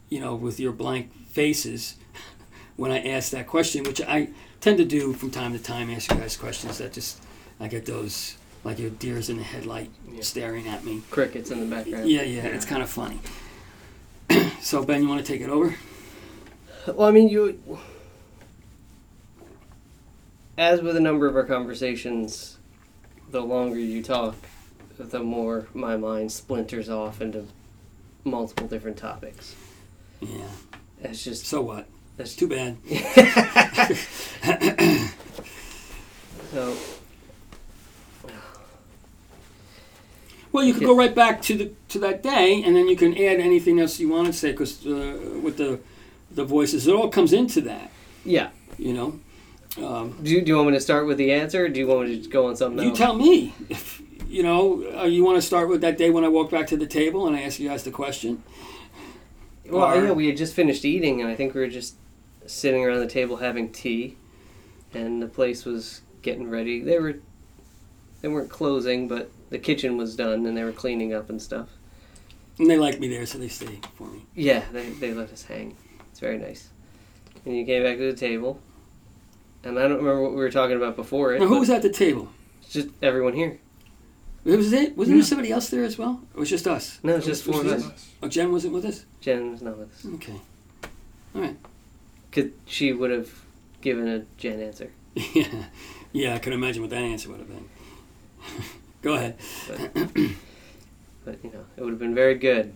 you 0.09 0.20
know, 0.20 0.35
with 0.35 0.59
your 0.61 0.72
blank 0.72 1.12
faces 1.29 1.96
when 2.77 2.90
I 2.90 3.07
ask 3.07 3.31
that 3.31 3.46
question, 3.46 3.85
which 3.85 4.01
I 4.01 4.31
tend 4.61 4.79
to 4.79 4.85
do 4.85 5.12
from 5.12 5.31
time 5.31 5.53
to 5.53 5.62
time, 5.62 5.90
ask 5.90 6.11
you 6.11 6.18
guys 6.18 6.37
questions 6.37 6.79
that 6.79 6.92
just, 6.92 7.22
I 7.59 7.68
get 7.68 7.87
those, 7.87 8.37
like 8.64 8.79
your 8.79 8.90
deers 8.90 9.29
in 9.29 9.38
the 9.38 9.42
headlight 9.42 9.90
Yeah. 10.11 10.22
staring 10.22 10.68
at 10.68 10.85
me. 10.85 11.03
Crickets 11.11 11.51
in 11.51 11.61
the 11.61 11.66
background. 11.75 12.09
Yeah, 12.09 12.22
yeah, 12.22 12.44
it's 12.46 12.64
kind 12.64 12.83
of 12.83 12.88
funny. 12.90 13.18
so, 14.61 14.85
Ben, 14.85 15.03
you 15.03 15.09
want 15.09 15.25
to 15.25 15.33
take 15.33 15.40
it 15.40 15.51
over? 15.51 15.75
Well, 16.87 17.09
I 17.09 17.12
mean, 17.12 17.29
you. 17.29 17.59
As 20.59 20.81
with 20.83 20.96
a 20.96 21.01
number 21.01 21.27
of 21.27 21.35
our 21.37 21.44
conversations, 21.44 22.59
the 23.31 23.40
longer 23.40 23.79
you 23.79 24.03
talk, 24.03 24.37
the 24.98 25.20
more 25.20 25.66
my 25.75 25.96
mind 25.96 26.31
splinters 26.31 26.88
off 26.88 27.20
into 27.20 27.46
multiple 28.25 28.68
different 28.68 28.96
topics. 28.96 29.57
Yeah. 30.20 30.44
It's 31.03 31.25
just 31.25 31.46
So 31.46 31.61
what? 31.62 31.87
that's 32.16 32.37
Too 32.37 32.48
bad. 32.48 32.77
so. 36.53 36.77
Well, 40.53 40.65
you 40.65 40.75
could 40.75 40.85
go 40.85 40.95
right 40.97 41.15
back 41.15 41.41
to 41.43 41.57
the 41.57 41.73
to 41.88 41.99
that 42.01 42.23
day, 42.23 42.62
and 42.65 42.77
then 42.77 42.87
you 42.88 42.97
can 42.97 43.12
add 43.15 43.41
anything 43.41 43.81
else 43.81 43.99
you 43.99 44.09
want 44.09 44.27
to 44.27 44.33
say, 44.33 44.53
because 44.53 44.87
uh, 44.87 45.38
with 45.43 45.57
the 45.57 45.81
the 46.31 46.45
voices, 46.45 46.87
it 46.87 46.95
all 46.95 47.09
comes 47.09 47.33
into 47.33 47.61
that. 47.62 47.91
Yeah. 48.25 48.51
You 48.79 48.93
know. 48.95 49.21
Um, 49.87 50.19
Do 50.23 50.31
you, 50.31 50.43
do 50.43 50.49
you 50.49 50.57
want 50.57 50.69
me 50.69 50.75
to 50.75 50.81
start 50.81 51.07
with 51.07 51.17
the 51.17 51.33
answer, 51.33 51.65
or 51.65 51.69
do 51.69 51.81
you 51.81 51.87
want 51.87 52.07
me 52.09 52.15
to 52.15 52.19
just 52.19 52.31
go 52.31 52.49
on 52.49 52.57
something 52.57 52.83
you 52.85 52.91
else? 52.91 52.99
tell 52.99 53.15
me. 53.15 53.55
If 53.71 54.03
you 54.29 54.43
know, 54.43 54.85
uh, 54.99 55.05
you 55.05 55.25
want 55.25 55.37
to 55.38 55.43
start 55.43 55.69
with 55.71 55.81
that 55.81 55.97
day 55.97 56.11
when 56.11 56.25
I 56.25 56.29
walked 56.29 56.51
back 56.53 56.67
to 56.69 56.77
the 56.77 56.87
table 56.87 57.27
and 57.27 57.35
I 57.37 57.41
asked 57.43 57.59
you 57.59 57.69
guys 57.69 57.83
the 57.83 57.91
question. 57.91 58.43
Well, 59.69 59.85
Or- 59.85 60.05
yeah, 60.05 60.12
we 60.12 60.27
had 60.27 60.37
just 60.37 60.55
finished 60.55 60.85
eating, 60.85 61.21
and 61.23 61.31
I 61.31 61.35
think 61.35 61.55
we 61.55 61.61
were 61.62 61.69
just 61.69 61.95
sitting 62.47 62.85
around 62.85 63.01
the 63.01 63.07
table 63.07 63.37
having 63.37 63.71
tea, 63.73 64.17
and 64.93 65.23
the 65.23 65.27
place 65.27 65.65
was 65.65 66.03
getting 66.23 66.51
ready. 66.51 66.81
They 66.83 66.99
were, 66.99 67.17
they 68.21 68.29
weren't 68.29 68.51
closing, 68.51 69.09
but 69.09 69.31
the 69.53 69.59
kitchen 69.59 69.97
was 69.97 70.17
done, 70.17 70.45
and 70.47 70.57
they 70.57 70.65
were 70.65 70.73
cleaning 70.73 71.15
up 71.15 71.31
and 71.31 71.41
stuff. 71.41 71.69
And 72.59 72.69
they 72.69 72.77
like 72.79 72.99
me 72.99 73.09
there, 73.09 73.25
so 73.27 73.38
they 73.38 73.49
stay 73.49 73.79
for 73.95 74.09
me. 74.09 74.25
Yeah, 74.35 74.62
they 74.73 74.91
they 74.91 75.15
let 75.15 75.33
us 75.33 75.45
hang. 75.45 75.77
It's 76.11 76.21
very 76.21 76.38
nice. 76.38 76.69
And 77.45 77.57
you 77.57 77.65
came 77.65 77.83
back 77.83 77.97
to 77.99 78.11
the 78.12 78.17
table, 78.19 78.61
and 79.65 79.79
I 79.79 79.83
don't 79.83 79.99
remember 79.99 80.23
what 80.23 80.31
we 80.33 80.37
were 80.38 80.51
talking 80.51 80.77
about 80.77 80.97
before 80.97 81.35
it. 81.35 81.41
Now, 81.41 81.47
who 81.47 81.61
was 81.61 81.71
at 81.71 81.83
the 81.83 81.91
table? 81.91 82.29
just 82.69 82.88
everyone 83.03 83.35
here. 83.35 83.59
It 84.45 84.57
was 84.57 84.73
it. 84.73 84.97
Wasn't 84.97 85.15
Yeah. 85.17 85.21
there 85.21 85.27
somebody 85.29 85.53
else 85.53 85.69
there 85.69 85.85
as 85.85 85.99
well? 85.99 86.21
It 86.35 86.38
was 86.41 86.49
just 86.51 86.67
us? 86.67 86.99
No, 87.03 87.17
it's 87.17 87.27
just 87.27 87.45
four 87.45 87.61
of 87.61 87.67
us. 87.67 88.11
Oh, 88.23 88.29
Jen 88.29 88.51
wasn't 88.51 88.73
with 88.73 88.85
us. 88.87 89.05
Jen 89.21 89.53
was 89.53 89.61
not 89.62 89.77
with 89.77 89.93
us 89.95 90.07
Okay. 90.15 90.41
All 91.35 91.43
right. 91.43 91.57
because 92.31 92.51
she 92.67 92.93
would 92.93 93.11
have 93.11 93.29
given 93.83 94.09
a 94.09 94.25
Jen 94.38 94.61
answer. 94.61 94.91
Yeah, 95.35 95.65
yeah. 96.12 96.35
I 96.35 96.38
can 96.38 96.53
imagine 96.55 96.81
what 96.83 96.91
that 96.91 97.03
answer 97.03 97.29
would 97.29 97.38
have 97.41 97.49
been. 97.49 97.69
Go 99.03 99.15
ahead. 99.15 99.37
But 101.25 101.38
you 101.45 101.51
know, 101.53 101.65
it 101.77 101.83
would 101.83 101.91
have 101.91 101.99
been 101.99 102.15
very 102.15 102.35
good. 102.37 102.75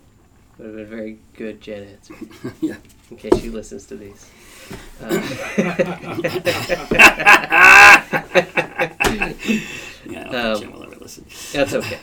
It 0.59 0.62
Would 0.62 0.67
have 0.67 0.77
been 0.77 0.87
very 0.99 1.19
good 1.37 1.67
answer. 1.69 2.15
Yeah. 2.61 2.77
In 3.11 3.17
case 3.17 3.41
she 3.41 3.51
listens 3.51 3.87
to 3.87 3.97
these. 3.97 4.29
Uh, 5.01 5.21
Yeah, 10.09 10.29
I 10.29 10.33
don't 10.33 10.65
Um, 10.65 10.73
will 10.73 10.83
ever 10.85 10.97
listen. 11.01 11.25
that's 11.53 11.75
okay. 11.75 11.99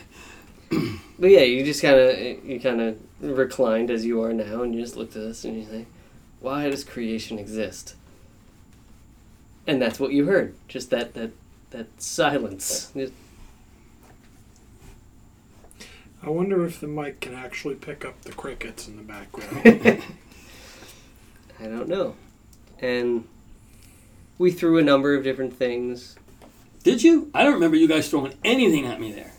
But 1.18 1.28
yeah, 1.30 1.40
you 1.40 1.64
just 1.64 1.80
kind 1.82 1.96
of 1.98 2.44
you 2.44 2.60
kind 2.60 2.80
of 2.80 2.98
reclined 3.20 3.90
as 3.90 4.04
you 4.04 4.22
are 4.22 4.32
now, 4.32 4.62
and 4.62 4.74
you 4.74 4.80
just 4.82 4.96
looked 4.96 5.16
at 5.16 5.22
us 5.22 5.44
and 5.44 5.56
you 5.56 5.64
say, 5.64 5.86
"Why 6.40 6.68
does 6.68 6.84
creation 6.84 7.38
exist?" 7.38 7.94
And 9.66 9.80
that's 9.80 9.98
what 10.00 10.12
you 10.12 10.26
heard. 10.26 10.54
Just 10.68 10.90
that 10.90 11.14
that 11.14 11.30
that 11.70 11.86
silence. 11.98 12.90
Just- 12.94 13.12
I 16.24 16.30
wonder 16.30 16.64
if 16.64 16.80
the 16.80 16.86
mic 16.86 17.20
can 17.20 17.34
actually 17.34 17.74
pick 17.74 18.04
up 18.04 18.22
the 18.22 18.32
crickets 18.32 18.88
in 18.88 18.96
the 18.96 19.02
background. 19.02 20.02
I 21.60 21.64
don't 21.64 21.88
know. 21.88 22.16
And 22.80 23.28
we 24.38 24.50
threw 24.50 24.78
a 24.78 24.82
number 24.82 25.14
of 25.14 25.22
different 25.22 25.54
things. 25.56 26.16
Did 26.82 27.02
you? 27.02 27.30
I 27.34 27.44
don't 27.44 27.54
remember 27.54 27.76
you 27.76 27.88
guys 27.88 28.08
throwing 28.08 28.34
anything 28.44 28.86
at 28.86 29.00
me 29.00 29.12
there. 29.12 29.32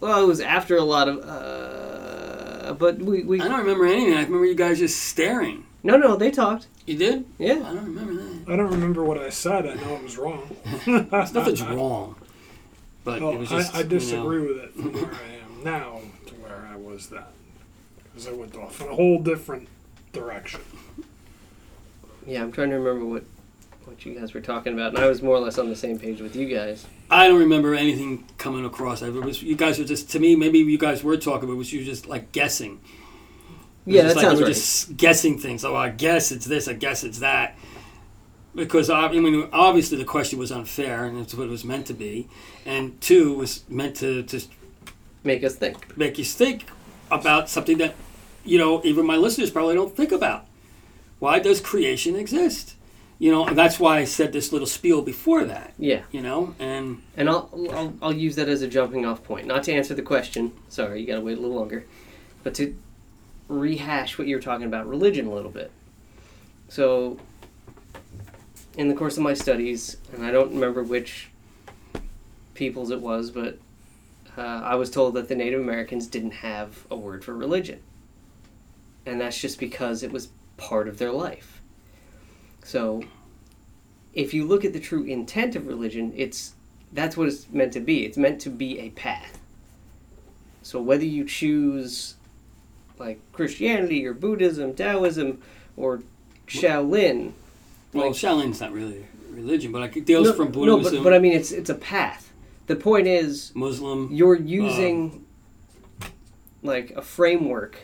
Well, 0.00 0.22
it 0.22 0.26
was 0.26 0.40
after 0.40 0.76
a 0.76 0.82
lot 0.82 1.08
of. 1.08 1.18
Uh, 1.20 2.72
but 2.74 2.98
we, 2.98 3.22
we 3.22 3.40
I 3.40 3.48
don't 3.48 3.60
remember 3.60 3.86
anything. 3.86 4.14
I 4.14 4.22
remember 4.24 4.46
you 4.46 4.54
guys 4.54 4.78
just 4.78 5.00
staring. 5.04 5.64
no 5.82 5.96
no 5.96 6.16
they 6.16 6.30
talked. 6.30 6.66
You 6.86 6.96
did? 6.96 7.24
Yeah. 7.38 7.54
I 7.54 7.72
don't 7.74 7.84
remember 7.84 8.14
that. 8.14 8.52
I 8.52 8.56
don't 8.56 8.70
remember 8.70 9.04
what 9.04 9.18
I 9.18 9.30
said. 9.30 9.66
I 9.66 9.74
know 9.74 9.96
it 9.96 10.02
was 10.02 10.16
wrong. 10.18 10.56
Nothing's 10.86 11.62
wrong. 11.76 12.16
But 13.04 13.22
Oh, 13.22 13.32
it 13.32 13.38
was 13.38 13.48
just. 13.48 13.74
I, 13.74 13.78
I 13.78 13.82
you 13.82 13.84
know, 13.84 13.90
disagree 13.90 14.40
with 14.46 14.58
it 14.58 14.74
from 14.74 14.92
where 14.92 15.04
I 15.06 15.44
am 15.44 15.64
now 15.64 15.70
to 15.70 15.80
where 15.80 15.99
I 15.99 15.99
was 16.90 17.08
then. 17.08 17.22
Because 18.04 18.28
I 18.28 18.32
went 18.32 18.56
off 18.56 18.80
in 18.80 18.88
a 18.88 18.94
whole 18.94 19.20
different 19.20 19.68
direction. 20.12 20.60
Yeah, 22.26 22.42
I'm 22.42 22.52
trying 22.52 22.70
to 22.70 22.78
remember 22.78 23.04
what 23.06 23.24
what 23.86 24.04
you 24.04 24.14
guys 24.14 24.34
were 24.34 24.40
talking 24.40 24.72
about, 24.74 24.94
and 24.94 24.98
I 25.02 25.08
was 25.08 25.22
more 25.22 25.34
or 25.36 25.40
less 25.40 25.58
on 25.58 25.68
the 25.68 25.74
same 25.76 25.98
page 25.98 26.20
with 26.20 26.36
you 26.36 26.46
guys. 26.54 26.86
I 27.10 27.26
don't 27.26 27.38
remember 27.40 27.74
anything 27.74 28.24
coming 28.38 28.64
across. 28.64 29.02
It 29.02 29.12
was 29.12 29.42
you 29.42 29.56
guys 29.56 29.78
were 29.78 29.84
just 29.84 30.10
to 30.10 30.18
me. 30.20 30.36
Maybe 30.36 30.58
you 30.58 30.78
guys 30.78 31.02
were 31.02 31.16
talking, 31.16 31.48
but 31.48 31.54
it 31.54 31.58
was 31.58 31.72
you 31.72 31.84
just 31.84 32.06
like 32.06 32.30
guessing. 32.32 32.80
It 33.86 33.94
Yeah, 33.94 34.02
just 34.02 34.14
that 34.14 34.16
like 34.16 34.24
sounds 34.24 34.38
you 34.38 34.44
were 34.44 34.48
right. 34.48 34.54
just 34.54 34.96
guessing 34.96 35.38
things. 35.38 35.64
Oh, 35.64 35.74
I 35.74 35.88
guess 35.90 36.30
it's 36.30 36.44
this. 36.46 36.68
I 36.68 36.74
guess 36.74 37.02
it's 37.04 37.20
that. 37.20 37.56
Because 38.54 38.90
uh, 38.90 38.94
I 38.96 39.12
mean, 39.12 39.48
obviously 39.52 39.96
the 39.96 40.04
question 40.04 40.38
was 40.38 40.52
unfair, 40.52 41.04
and 41.06 41.18
it's 41.18 41.34
what 41.34 41.44
it 41.46 41.50
was 41.50 41.64
meant 41.64 41.86
to 41.86 41.94
be. 41.94 42.28
And 42.66 43.00
two 43.00 43.34
was 43.34 43.64
meant 43.68 43.96
to 43.96 44.22
just 44.24 44.50
Make 45.24 45.42
us 45.44 45.54
think. 45.56 45.96
make 45.96 46.18
you 46.18 46.24
think 46.24 46.64
about 47.10 47.48
something 47.48 47.78
that 47.78 47.94
you 48.44 48.58
know 48.58 48.80
even 48.84 49.06
my 49.06 49.16
listeners 49.16 49.50
probably 49.50 49.74
don't 49.74 49.96
think 49.96 50.12
about. 50.12 50.46
Why 51.18 51.38
does 51.38 51.60
creation 51.60 52.16
exist? 52.16 52.76
You 53.18 53.30
know, 53.30 53.46
and 53.46 53.58
that's 53.58 53.78
why 53.78 53.98
I 53.98 54.04
said 54.04 54.32
this 54.32 54.50
little 54.50 54.66
spiel 54.66 55.02
before 55.02 55.44
that. 55.44 55.74
Yeah, 55.78 56.04
You 56.10 56.22
know, 56.22 56.54
and 56.58 57.02
and 57.16 57.28
I'll, 57.28 57.50
I'll 57.70 57.94
I'll 58.00 58.12
use 58.14 58.36
that 58.36 58.48
as 58.48 58.62
a 58.62 58.68
jumping 58.68 59.04
off 59.04 59.22
point, 59.22 59.46
not 59.46 59.62
to 59.64 59.72
answer 59.72 59.94
the 59.94 60.02
question. 60.02 60.52
Sorry, 60.70 61.02
you 61.02 61.06
got 61.06 61.16
to 61.16 61.20
wait 61.20 61.36
a 61.36 61.40
little 61.40 61.56
longer, 61.56 61.84
but 62.42 62.54
to 62.54 62.74
rehash 63.48 64.16
what 64.16 64.26
you 64.26 64.36
were 64.36 64.42
talking 64.42 64.66
about 64.66 64.88
religion 64.88 65.26
a 65.26 65.34
little 65.34 65.50
bit. 65.50 65.70
So, 66.68 67.18
in 68.78 68.88
the 68.88 68.94
course 68.94 69.18
of 69.18 69.22
my 69.22 69.34
studies, 69.34 69.98
and 70.14 70.24
I 70.24 70.30
don't 70.30 70.54
remember 70.54 70.82
which 70.82 71.28
peoples 72.54 72.90
it 72.90 73.00
was, 73.02 73.30
but 73.30 73.58
uh, 74.36 74.40
I 74.40 74.74
was 74.74 74.90
told 74.90 75.14
that 75.14 75.28
the 75.28 75.34
Native 75.34 75.60
Americans 75.60 76.06
didn't 76.06 76.32
have 76.32 76.86
a 76.90 76.96
word 76.96 77.24
for 77.24 77.34
religion, 77.34 77.80
and 79.06 79.20
that's 79.20 79.40
just 79.40 79.58
because 79.58 80.02
it 80.02 80.12
was 80.12 80.28
part 80.56 80.88
of 80.88 80.98
their 80.98 81.12
life. 81.12 81.60
So, 82.62 83.02
if 84.14 84.34
you 84.34 84.46
look 84.46 84.64
at 84.64 84.72
the 84.72 84.80
true 84.80 85.04
intent 85.04 85.56
of 85.56 85.66
religion, 85.66 86.12
it's 86.16 86.54
that's 86.92 87.16
what 87.16 87.28
it's 87.28 87.48
meant 87.50 87.72
to 87.74 87.80
be. 87.80 88.04
It's 88.04 88.16
meant 88.18 88.40
to 88.42 88.50
be 88.50 88.78
a 88.80 88.90
path. 88.90 89.38
So 90.62 90.80
whether 90.80 91.04
you 91.04 91.24
choose 91.24 92.16
like 92.98 93.20
Christianity 93.32 94.04
or 94.06 94.12
Buddhism, 94.12 94.74
Taoism, 94.74 95.40
or 95.76 96.02
Shaolin, 96.46 97.32
well, 97.92 98.08
Like- 98.08 98.16
Shaolin's 98.16 98.60
not 98.60 98.72
really 98.72 99.06
religion, 99.30 99.72
but 99.72 99.96
it 99.96 100.04
deals 100.04 100.28
no, 100.28 100.32
from 100.34 100.46
no, 100.46 100.52
Buddhism. 100.52 100.98
but, 100.98 101.04
but 101.10 101.14
I 101.14 101.18
mean 101.18 101.32
it's 101.32 101.52
it's 101.52 101.70
a 101.70 101.74
path. 101.74 102.29
The 102.70 102.76
point 102.76 103.08
is 103.08 103.50
Muslim. 103.56 104.08
you're 104.12 104.36
uh, 104.36 104.40
using 104.62 105.26
like 106.62 106.92
a 106.92 107.02
framework 107.02 107.76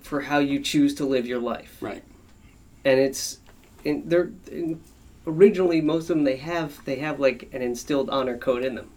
for 0.00 0.20
how 0.20 0.38
you 0.40 0.60
choose 0.60 0.94
to 0.96 1.06
live 1.06 1.26
your 1.26 1.38
life 1.40 1.78
Right. 1.80 2.04
and 2.84 3.00
it's 3.00 3.38
in, 3.82 4.06
they're 4.06 4.30
in, 4.50 4.78
originally 5.26 5.80
most 5.80 6.02
of 6.10 6.16
them 6.16 6.24
they 6.24 6.36
have 6.36 6.84
they 6.84 6.96
have 6.96 7.18
like 7.18 7.48
an 7.54 7.62
instilled 7.62 8.10
honor 8.10 8.36
code 8.36 8.62
in 8.62 8.74
them 8.74 8.90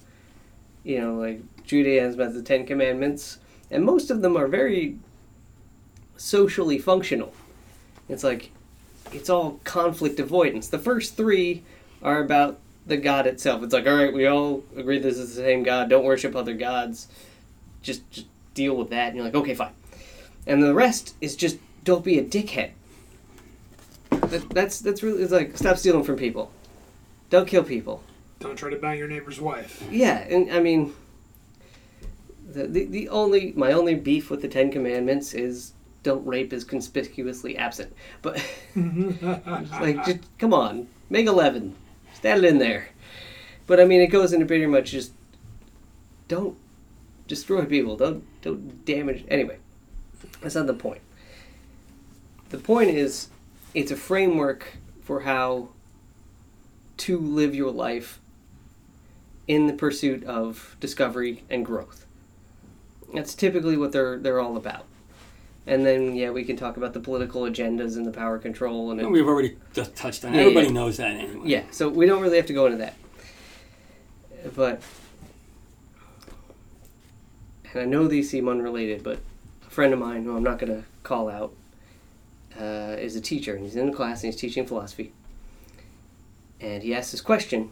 you 0.84 1.00
know 1.00 1.14
like 1.16 1.40
judaism 1.64 2.20
has 2.20 2.34
the 2.34 2.44
ten 2.44 2.66
commandments 2.66 3.40
and 3.72 3.86
most 3.86 4.12
of 4.12 4.22
them 4.22 4.36
are 4.36 4.48
very 4.48 4.98
socially 6.18 6.78
functional 6.78 7.34
it's 8.10 8.26
like 8.26 8.52
it's 9.14 9.30
all 9.30 9.62
conflict 9.64 10.20
avoidance 10.20 10.68
the 10.68 10.80
first 10.80 11.16
three 11.16 11.64
are 12.02 12.22
about 12.22 12.60
the 12.86 12.98
god 12.98 13.26
itself 13.28 13.64
it's 13.64 13.74
like 13.74 13.88
all 13.88 13.96
right 13.96 14.14
we 14.14 14.26
all 14.26 14.64
agree 14.76 15.00
this 15.00 15.18
is 15.18 15.36
the 15.36 15.42
same 15.42 15.64
god 15.64 15.90
don't 15.90 16.06
worship 16.06 16.36
other 16.36 16.54
gods 16.54 17.08
just, 17.82 18.10
just 18.12 18.28
deal 18.54 18.76
with 18.76 18.90
that 18.90 19.08
and 19.08 19.16
you're 19.16 19.26
like 19.26 19.36
okay 19.36 19.54
fine 19.54 19.74
and 20.48 20.62
the 20.62 20.74
rest 20.74 21.16
is 21.22 21.36
just 21.36 21.58
don't 21.84 22.04
be 22.04 22.18
a 22.18 22.24
dickhead 22.24 22.72
that, 24.30 24.50
that's 24.50 24.80
that's 24.80 25.04
really 25.04 25.22
it's 25.22 25.32
like 25.32 25.58
stop 25.58 25.78
stealing 25.78 26.04
from 26.04 26.18
people. 26.18 26.52
Don't 27.30 27.48
kill 27.48 27.64
people. 27.64 28.04
Don't 28.40 28.56
try 28.56 28.70
to 28.70 28.76
bang 28.76 28.98
your 28.98 29.08
neighbor's 29.08 29.40
wife. 29.40 29.84
Yeah, 29.92 30.18
and 30.18 30.52
I 30.52 30.60
mean, 30.60 30.94
the, 32.48 32.68
the 32.68 32.86
the 32.86 33.10
only 33.10 33.54
my 33.56 33.72
only 33.72 33.96
beef 33.96 34.30
with 34.30 34.42
the 34.42 34.48
Ten 34.48 34.72
Commandments 34.72 35.34
is 35.34 35.74
don't 36.04 36.26
rape 36.26 36.54
is 36.54 36.64
conspicuously 36.64 37.58
absent. 37.58 37.94
But 38.22 38.44
like, 38.76 40.06
just 40.06 40.20
come 40.38 40.54
on, 40.54 40.88
make 41.10 41.28
eleven, 41.28 41.76
it 42.26 42.44
in 42.46 42.58
there. 42.58 42.90
But 43.68 43.80
I 43.80 43.86
mean, 43.86 44.02
it 44.02 44.08
goes 44.08 44.34
into 44.34 44.46
pretty 44.46 44.66
much 44.66 44.92
just 44.92 45.12
don't 46.28 46.58
destroy 47.28 47.66
people. 47.66 47.98
Don't 47.98 48.24
don't 48.42 48.86
damage. 48.86 49.26
Anyway, 49.28 49.58
that's 50.42 50.56
not 50.56 50.68
the 50.68 50.74
point. 50.74 51.02
The 52.50 52.58
point 52.58 52.90
is, 52.90 53.30
it's 53.74 53.92
a 53.92 53.96
framework 53.96 54.78
for 55.02 55.22
how 55.22 55.70
to 56.98 57.20
live 57.20 57.54
your 57.54 57.72
life 57.72 58.20
in 59.48 59.68
the 59.68 59.74
pursuit 59.74 60.24
of 60.24 60.76
discovery 60.80 61.44
and 61.50 61.66
growth. 61.66 62.06
That's 63.14 63.36
typically 63.36 63.78
what 63.78 63.92
they're 63.92 64.18
they're 64.18 64.40
all 64.40 64.58
about. 64.58 64.86
And 65.68 65.86
then 65.86 66.16
yeah, 66.16 66.30
we 66.30 66.44
can 66.44 66.56
talk 66.56 66.78
about 66.78 66.94
the 66.94 67.00
political 67.00 67.42
agendas 67.44 67.96
and 67.98 68.06
the 68.06 68.12
power 68.12 68.38
control 68.38 68.92
and 68.92 69.00
it, 69.00 69.04
And 69.04 69.12
we've 69.12 69.28
already 69.28 69.58
just 69.74 69.96
touched 69.96 70.24
on. 70.24 70.34
it. 70.34 70.38
Yeah, 70.38 70.42
Everybody 70.44 70.68
yeah. 70.68 70.74
knows 70.74 70.98
that 70.98 71.12
anyway. 71.12 71.42
yeah, 71.46 71.64
so 71.72 71.90
we 71.90 72.06
don't 72.06 72.22
really 72.22 72.38
have 72.38 72.46
to 72.48 72.54
go 72.54 72.66
into 72.68 72.78
that. 72.78 72.96
But 74.56 74.82
and 77.74 77.82
I 77.82 77.86
know 77.86 78.08
these 78.08 78.30
seem 78.30 78.48
unrelated, 78.48 79.04
but 79.04 79.20
a 79.66 79.70
friend 79.70 79.94
of 79.94 80.00
mine 80.00 80.24
who 80.24 80.36
I'm 80.38 80.44
not 80.44 80.60
going 80.60 80.72
to 80.74 80.84
call 81.04 81.30
out 81.30 81.54
uh, 82.60 82.96
is 83.00 83.16
a 83.16 83.22
teacher, 83.22 83.56
and 83.56 83.64
he's 83.66 83.76
in 83.76 83.88
the 83.88 83.92
class 83.96 84.24
and 84.24 84.32
he's 84.32 84.40
teaching 84.40 84.66
philosophy. 84.66 85.12
And 86.62 86.82
he 86.84 86.94
asks 86.96 87.12
this 87.12 87.22
question, 87.22 87.70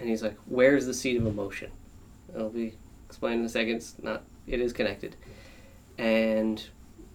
and 0.00 0.08
he's 0.08 0.22
like, 0.22 0.36
"Where's 0.46 0.86
the 0.86 0.94
seat 0.94 1.16
of 1.16 1.26
emotion?" 1.26 1.70
It'll 2.34 2.48
be 2.48 2.74
explained 3.08 3.40
in 3.40 3.46
a 3.46 3.48
second. 3.48 3.76
It's 3.76 3.94
not. 4.02 4.22
It 4.48 4.60
is 4.60 4.72
connected, 4.72 5.14
and 5.96 6.62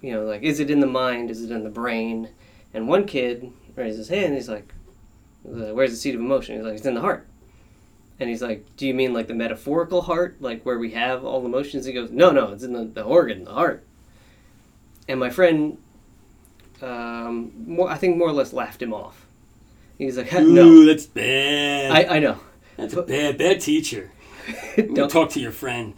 you 0.06 0.14
know, 0.14 0.24
like, 0.24 0.44
is 0.44 0.60
it 0.60 0.70
in 0.70 0.82
the 0.82 0.88
mind? 0.88 1.32
Is 1.32 1.42
it 1.42 1.50
in 1.50 1.64
the 1.64 1.70
brain? 1.70 2.30
And 2.76 2.88
one 2.88 3.06
kid 3.06 3.52
raises 3.76 3.98
his 3.98 4.10
hand. 4.10 4.36
He's 4.36 4.48
like, 4.48 4.72
uh, 5.48 5.74
"Where's 5.74 5.90
the 5.90 5.98
seat 5.98 6.14
of 6.14 6.22
emotion?" 6.22 6.56
He's 6.56 6.64
like, 6.64 6.76
"It's 6.76 6.86
in 6.86 6.94
the 6.94 7.02
heart." 7.02 7.26
And 8.20 8.30
he's 8.30 8.44
like, 8.44 8.66
"Do 8.78 8.86
you 8.86 8.94
mean 8.94 9.14
like 9.14 9.28
the 9.28 9.34
metaphorical 9.34 10.04
heart, 10.04 10.38
like 10.40 10.64
where 10.64 10.78
we 10.78 10.92
have 10.92 11.26
all 11.26 11.42
the 11.42 11.48
emotions?" 11.48 11.86
He 11.86 11.94
goes, 11.94 12.12
"No, 12.12 12.30
no, 12.30 12.52
it's 12.52 12.64
in 12.64 12.74
the, 12.74 12.84
the 12.86 13.02
organ, 13.02 13.46
the 13.46 13.54
heart." 13.54 13.84
And 15.08 15.20
my 15.20 15.32
friend, 15.32 15.80
um, 16.84 17.52
more, 17.66 17.90
I 17.90 17.98
think 17.98 18.18
more 18.18 18.30
or 18.30 18.34
less 18.34 18.54
laughed 18.54 18.84
him 18.84 18.94
off. 18.94 19.26
He's 19.98 20.18
like, 20.18 20.32
Ooh, 20.36 20.54
"No, 20.54 20.86
that's 20.86 21.08
bad. 21.08 21.92
I, 21.92 22.18
I 22.18 22.20
know. 22.20 22.40
that's 22.78 22.94
a 22.94 23.02
bad, 23.02 23.40
bad 23.40 23.60
teacher. 23.60 24.12
Don't 24.94 25.10
talk 25.10 25.32
to 25.32 25.40
your 25.40 25.52
friend. 25.52 25.96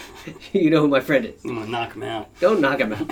you 0.52 0.68
know 0.68 0.82
who 0.82 0.88
my 0.88 1.00
friend 1.00 1.24
is? 1.24 1.42
I'm 1.42 1.54
gonna 1.54 1.70
knock 1.70 1.94
him 1.94 2.02
out. 2.02 2.28
Don't 2.38 2.60
knock 2.60 2.80
him 2.80 2.92
out." 2.92 3.10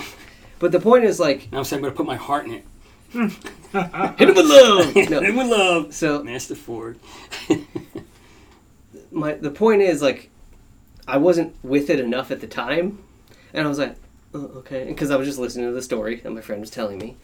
But 0.59 0.71
the 0.71 0.79
point 0.79 1.03
is 1.03 1.19
like, 1.19 1.51
Now 1.51 1.59
I'm 1.59 1.63
saying 1.63 1.79
I'm 1.79 1.83
gonna 1.83 1.95
put 1.95 2.05
my 2.05 2.15
heart 2.15 2.45
in 2.45 2.53
it. 2.53 2.65
Hmm. 3.11 3.27
hit 4.17 4.29
him 4.29 4.35
with 4.35 4.45
love. 4.45 4.95
No. 5.09 5.19
and 5.19 5.37
with 5.37 5.47
love. 5.47 5.93
So 5.93 6.23
Master 6.23 6.55
Ford. 6.55 6.99
my 9.11 9.33
the 9.33 9.51
point 9.51 9.81
is 9.81 10.01
like 10.01 10.29
I 11.07 11.17
wasn't 11.17 11.55
with 11.63 11.89
it 11.89 11.99
enough 11.99 12.31
at 12.31 12.41
the 12.41 12.47
time, 12.47 12.99
and 13.53 13.65
I 13.65 13.69
was 13.69 13.77
like, 13.79 13.95
oh, 14.33 14.51
okay, 14.57 14.85
because 14.85 15.11
I 15.11 15.15
was 15.15 15.27
just 15.27 15.39
listening 15.39 15.67
to 15.67 15.71
the 15.71 15.81
story 15.81 16.15
that 16.17 16.31
my 16.31 16.41
friend 16.41 16.59
was 16.59 16.71
telling 16.71 16.97
me, 16.97 17.15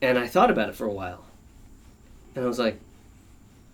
and 0.00 0.18
I 0.18 0.26
thought 0.26 0.50
about 0.50 0.70
it 0.70 0.74
for 0.74 0.86
a 0.86 0.92
while, 0.92 1.26
and 2.34 2.42
I 2.42 2.48
was 2.48 2.58
like, 2.58 2.80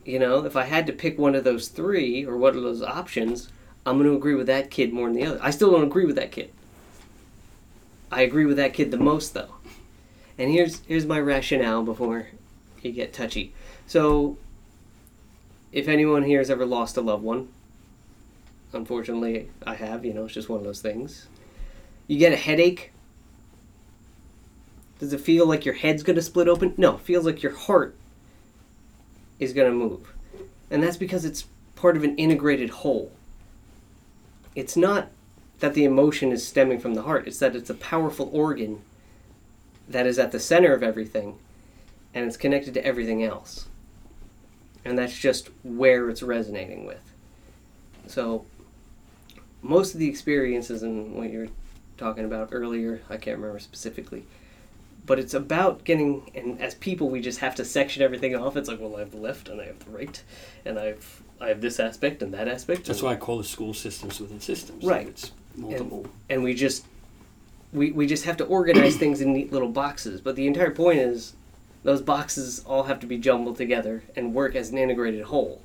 you 0.05 0.19
know, 0.19 0.45
if 0.45 0.57
I 0.57 0.64
had 0.64 0.87
to 0.88 0.93
pick 0.93 1.19
one 1.19 1.35
of 1.35 1.45
those 1.45 1.69
three 1.69 2.27
or 2.27 2.37
one 2.37 2.57
of 2.57 2.62
those 2.62 2.83
options, 2.83 3.49
I'm 3.87 3.97
going 3.97 4.11
to 4.11 4.17
agree 4.17 4.35
with 4.35 4.49
that 4.49 4.71
kid 4.71 4.93
more 4.93 5.07
than 5.07 5.17
the 5.17 5.27
other. 5.27 5.38
I 5.43 5.51
still 5.51 5.71
don't 5.71 5.85
agree 5.85 6.05
with 6.05 6.17
that 6.17 6.33
kid. 6.33 6.51
I 8.14 8.20
agree 8.22 8.46
with 8.46 8.59
that 8.59 8.74
kid 8.74 8.92
the 8.92 8.96
most 8.96 9.35
though, 9.35 9.55
and 10.38 10.48
here's 10.48 10.81
here's 10.87 11.05
my 11.05 11.18
rationale 11.18 11.83
before 11.83 12.29
you 12.81 12.92
get 12.92 13.12
touchy. 13.12 13.53
So 13.88 14.38
if 15.72 15.88
anyone 15.88 16.22
here 16.22 16.38
has 16.38 16.48
ever 16.48 16.64
lost 16.64 16.96
a 16.96 17.00
loved 17.00 17.24
one, 17.24 17.48
unfortunately 18.72 19.50
I 19.66 19.74
have, 19.74 20.05
you 20.05 20.14
know, 20.14 20.27
it's 20.27 20.35
just 20.35 20.48
one 20.48 20.61
of 20.61 20.64
those 20.64 20.81
things. 20.81 21.27
You 22.07 22.16
get 22.16 22.33
a 22.33 22.37
headache. 22.37 22.92
Does 25.00 25.12
it 25.12 25.20
feel 25.20 25.48
like 25.48 25.64
your 25.64 25.74
head's 25.74 26.05
going 26.05 26.16
to 26.16 26.22
split 26.22 26.46
open? 26.46 26.74
No, 26.77 26.94
it 26.94 27.00
feels 27.00 27.27
like 27.27 27.42
your 27.42 27.57
heart 27.57 27.96
is 29.40 29.53
going 29.53 29.68
to 29.68 29.77
move. 29.77 30.14
And 30.70 30.81
that's 30.81 30.96
because 30.96 31.24
it's 31.24 31.46
part 31.74 31.96
of 31.96 32.05
an 32.05 32.14
integrated 32.16 32.70
whole. 32.70 33.11
It's 34.55 34.77
not 34.77 35.09
that 35.61 35.75
the 35.75 35.85
emotion 35.85 36.33
is 36.33 36.47
stemming 36.47 36.81
from 36.81 36.95
the 36.95 37.03
heart, 37.03 37.27
it's 37.27 37.38
that 37.38 37.57
it's 37.57 37.71
a 37.71 37.75
powerful 37.75 38.29
organ 38.33 38.83
that 39.88 40.07
is 40.07 40.19
at 40.19 40.33
the 40.33 40.40
center 40.40 40.73
of 40.73 40.83
everything 40.83 41.38
and 42.12 42.27
it's 42.27 42.37
connected 42.37 42.75
to 42.75 42.85
everything 42.85 43.23
else 43.23 43.69
and 44.85 44.99
that's 44.99 45.19
just 45.19 45.51
where 45.62 46.11
it's 46.11 46.23
resonating 46.23 46.85
with. 46.85 47.12
So, 48.07 48.45
most 49.62 49.95
of 49.95 50.01
the 50.01 50.09
experiences 50.09 50.83
and 50.83 51.14
what 51.14 51.31
you're 51.31 51.49
talking 51.97 52.25
about 52.25 52.51
earlier, 52.53 53.01
I 53.09 53.17
can't 53.17 53.38
remember 53.38 53.59
specifically, 53.59 54.25
but 55.07 55.19
it's 55.19 55.33
about 55.33 55.85
getting. 55.85 56.31
And 56.35 56.61
as 56.61 56.75
people, 56.75 57.09
we 57.09 57.21
just 57.21 57.38
have 57.38 57.55
to 57.57 57.64
section 57.64 58.03
everything 58.03 58.35
off. 58.35 58.57
It's 58.57 58.69
like, 58.69 58.81
well, 58.81 58.97
I 58.97 59.01
have 59.01 59.11
the 59.11 59.17
left 59.17 59.49
and 59.49 59.61
I 59.61 59.67
have 59.67 59.85
the 59.85 59.90
right, 59.90 60.23
and 60.64 60.79
I've 60.79 61.23
I 61.40 61.49
have 61.49 61.61
this 61.61 61.81
aspect 61.81 62.23
and 62.23 62.35
that 62.35 62.47
aspect. 62.47 62.85
That's 62.87 63.03
why 63.03 63.12
I 63.12 63.17
call 63.17 63.38
the 63.38 63.45
school 63.45 63.73
systems 63.73 64.21
within 64.21 64.40
systems. 64.40 64.85
Right. 64.85 65.09
It's 65.09 65.33
multiple. 65.57 66.07
and 66.29 66.43
we 66.43 66.55
just 66.55 66.87
we 67.73 67.90
we 67.93 68.07
just 68.07 68.25
have 68.25 68.37
to 68.38 68.45
organize 68.45 68.97
things 68.97 69.21
in 69.21 69.33
neat 69.33 69.53
little 69.53 69.69
boxes. 69.69 70.21
But 70.21 70.37
the 70.37 70.47
entire 70.47 70.71
point 70.71 70.99
is 70.99 71.35
those 71.83 72.01
boxes 72.01 72.62
all 72.67 72.85
have 72.85 73.01
to 73.01 73.07
be 73.07 73.19
jumbled 73.19 73.57
together 73.57 74.05
and 74.17 74.35
work 74.35 74.55
as 74.55 74.71
an 74.71 74.79
integrated 74.79 75.25
whole. 75.25 75.61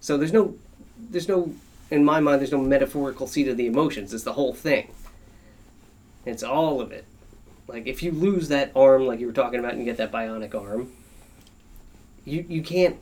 So 0.00 0.16
there's 0.16 0.32
no 0.32 0.56
there's 0.98 1.28
no 1.28 1.54
in 1.90 2.04
my 2.04 2.20
mind 2.20 2.40
there's 2.40 2.52
no 2.52 2.60
metaphorical 2.60 3.26
seat 3.26 3.48
of 3.48 3.56
the 3.56 3.66
emotions. 3.66 4.12
It's 4.12 4.24
the 4.24 4.34
whole 4.34 4.54
thing. 4.54 4.92
It's 6.26 6.42
all 6.42 6.80
of 6.80 6.92
it. 6.92 7.04
Like 7.68 7.86
if 7.86 8.02
you 8.02 8.10
lose 8.10 8.48
that 8.48 8.72
arm 8.74 9.06
like 9.06 9.20
you 9.20 9.26
were 9.26 9.32
talking 9.32 9.60
about 9.60 9.72
and 9.72 9.80
you 9.80 9.84
get 9.84 9.98
that 9.98 10.12
bionic 10.12 10.54
arm, 10.54 10.92
you 12.24 12.44
you 12.48 12.62
can't 12.62 12.96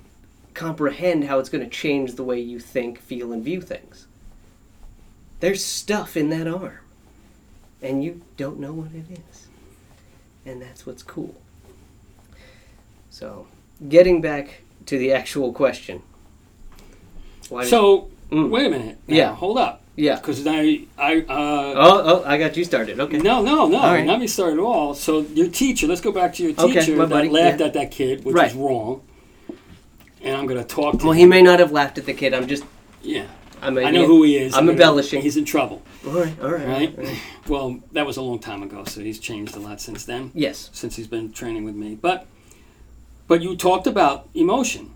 comprehend 0.54 1.24
how 1.24 1.38
it's 1.38 1.48
going 1.48 1.62
to 1.62 1.70
change 1.70 2.14
the 2.14 2.24
way 2.24 2.40
you 2.40 2.58
think, 2.58 2.98
feel 2.98 3.32
and 3.32 3.44
view 3.44 3.60
things. 3.60 4.07
There's 5.40 5.64
stuff 5.64 6.16
in 6.16 6.30
that 6.30 6.46
arm 6.48 6.78
and 7.80 8.02
you 8.02 8.22
don't 8.36 8.58
know 8.58 8.72
what 8.72 8.90
it 8.92 9.04
is. 9.10 9.46
And 10.44 10.60
that's 10.62 10.86
what's 10.86 11.02
cool. 11.02 11.34
So, 13.10 13.46
getting 13.88 14.20
back 14.20 14.62
to 14.86 14.98
the 14.98 15.12
actual 15.12 15.52
question. 15.52 16.02
Why 17.48 17.64
So 17.64 18.08
Mm. 18.30 18.50
wait 18.50 18.66
a 18.66 18.70
minute. 18.70 18.98
Now, 19.06 19.16
Yeah. 19.16 19.34
Hold 19.34 19.58
up. 19.58 19.82
yeah. 19.96 20.16
Because 20.16 20.46
I 20.46 20.80
I 20.98 21.20
uh, 21.20 21.24
Oh, 21.28 22.02
oh, 22.04 22.22
I 22.26 22.36
got 22.38 22.56
you 22.56 22.64
started. 22.64 23.00
Okay. 23.00 23.18
No, 23.18 23.42
no, 23.42 23.66
no. 23.68 23.78
All 23.78 23.92
right. 23.94 24.06
Let 24.06 24.20
me 24.20 24.26
start 24.26 24.52
at 24.54 24.58
all. 24.58 24.94
So 24.94 25.20
your 25.20 25.48
teacher, 25.48 25.86
let's 25.86 26.00
go 26.02 26.12
back 26.12 26.34
to 26.34 26.42
your 26.42 26.52
Okay, 26.58 26.80
teacher 26.80 26.96
my 26.96 27.04
that 27.06 27.10
buddy, 27.10 27.28
laughed 27.28 27.60
yeah. 27.60 27.66
at 27.66 27.72
that 27.74 27.90
kid, 27.90 28.24
which 28.24 28.34
Right. 28.34 28.50
is 28.50 28.54
wrong. 28.56 29.00
And 30.22 30.36
I'm 30.36 30.46
going 30.46 30.58
to 30.60 30.64
talk 30.66 30.98
to 30.98 31.04
Well, 31.04 31.12
him. 31.12 31.18
he 31.18 31.26
may 31.26 31.42
not 31.42 31.58
have 31.60 31.70
laughed 31.72 31.96
at 31.98 32.06
the 32.06 32.12
kid. 32.14 32.34
I'm 32.34 32.46
just. 32.48 32.64
Yeah. 33.02 33.26
I, 33.62 33.90
know 33.90 34.06
who 34.06 34.22
he 34.22 34.36
is. 34.38 34.54
I'm 34.54 34.68
embellishing. 34.68 35.22
He's 35.22 35.36
in 35.36 35.44
trouble, 35.44 35.82
All 36.06 36.12
right. 36.12 36.34
All 36.42 36.50
right. 36.50 36.66
right? 36.66 36.98
all 36.98 37.04
right. 37.04 37.18
Well, 37.48 37.80
that 37.92 38.06
was 38.06 38.16
a 38.16 38.22
long 38.22 38.38
time 38.38 38.62
ago, 38.62 38.84
so 38.84 39.00
he's 39.00 39.18
changed 39.18 39.56
a 39.56 39.58
lot 39.60 39.80
since 39.80 40.04
then, 40.04 40.30
Yes. 40.34 40.70
since 40.72 40.96
he's 40.96 41.06
been 41.06 41.32
training 41.32 41.64
with 41.64 41.74
me. 41.74 41.94
But 41.94 42.26
but 43.26 43.42
you 43.42 43.56
talked 43.56 43.86
about 43.86 44.28
emotion. 44.34 44.90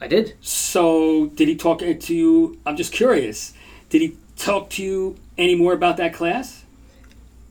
I 0.00 0.06
did. 0.06 0.34
So, 0.40 1.26
did 1.34 1.48
he 1.48 1.56
talk 1.56 1.80
to 1.80 2.14
you? 2.14 2.58
I'm 2.64 2.76
just 2.76 2.92
curious. 2.92 3.52
Did 3.90 4.02
he 4.02 4.16
talk 4.36 4.70
to 4.70 4.82
you 4.82 5.16
any 5.36 5.54
more 5.56 5.72
about 5.72 5.96
that 5.96 6.12
class? 6.14 6.64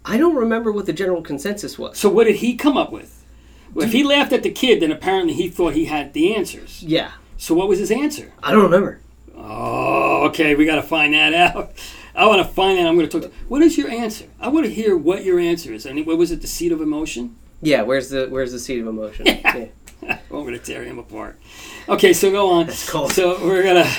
I 0.05 0.17
don't 0.17 0.35
remember 0.35 0.71
what 0.71 0.85
the 0.85 0.93
general 0.93 1.21
consensus 1.21 1.77
was. 1.77 1.97
So, 1.97 2.07
what 2.07 2.23
did 2.25 2.37
he 2.37 2.55
come 2.55 2.77
up 2.77 2.91
with? 2.91 3.25
Well, 3.73 3.85
if 3.85 3.91
he 3.91 4.03
laughed 4.03 4.31
at 4.31 4.43
the 4.43 4.51
kid, 4.51 4.81
then 4.81 4.91
apparently 4.91 5.33
he 5.33 5.49
thought 5.49 5.73
he 5.73 5.85
had 5.85 6.13
the 6.13 6.33
answers. 6.35 6.81
Yeah, 6.81 7.11
So, 7.37 7.53
what 7.53 7.67
was 7.67 7.79
his 7.79 7.91
answer? 7.91 8.31
I 8.41 8.51
don't 8.53 8.63
remember. 8.63 9.01
Oh, 9.35 9.96
okay. 10.27 10.55
We 10.55 10.65
got 10.65 10.75
to 10.75 10.83
find 10.83 11.13
that 11.13 11.33
out. 11.33 11.71
I 12.15 12.25
want 12.25 12.45
to 12.45 12.51
find 12.51 12.77
that. 12.77 12.87
I'm 12.87 12.95
going 12.95 13.07
to 13.07 13.21
talk. 13.21 13.31
To, 13.31 13.37
what 13.47 13.61
is 13.61 13.77
your 13.77 13.89
answer? 13.89 14.25
I 14.39 14.47
want 14.47 14.65
to 14.65 14.71
hear 14.71 14.97
what 14.97 15.23
your 15.23 15.39
answer 15.39 15.73
is. 15.73 15.85
And 15.85 16.05
what 16.05 16.17
was 16.17 16.31
it? 16.31 16.41
The 16.41 16.47
seat 16.47 16.71
of 16.71 16.81
emotion. 16.81 17.35
Yeah, 17.61 17.81
where's 17.81 18.09
the 18.09 18.27
where's 18.27 18.51
the 18.51 18.59
seat 18.59 18.79
of 18.79 18.87
emotion? 18.87 19.27
Yeah. 19.99 20.19
I'm 20.29 20.43
going 20.43 20.53
to 20.53 20.59
tear 20.59 20.83
him 20.83 20.99
apart. 20.99 21.39
Okay, 21.89 22.13
so 22.13 22.29
go 22.29 22.51
on. 22.51 22.67
That's 22.67 22.87
cool. 22.87 23.09
So 23.09 23.43
we're 23.43 23.63
gonna. 23.63 23.91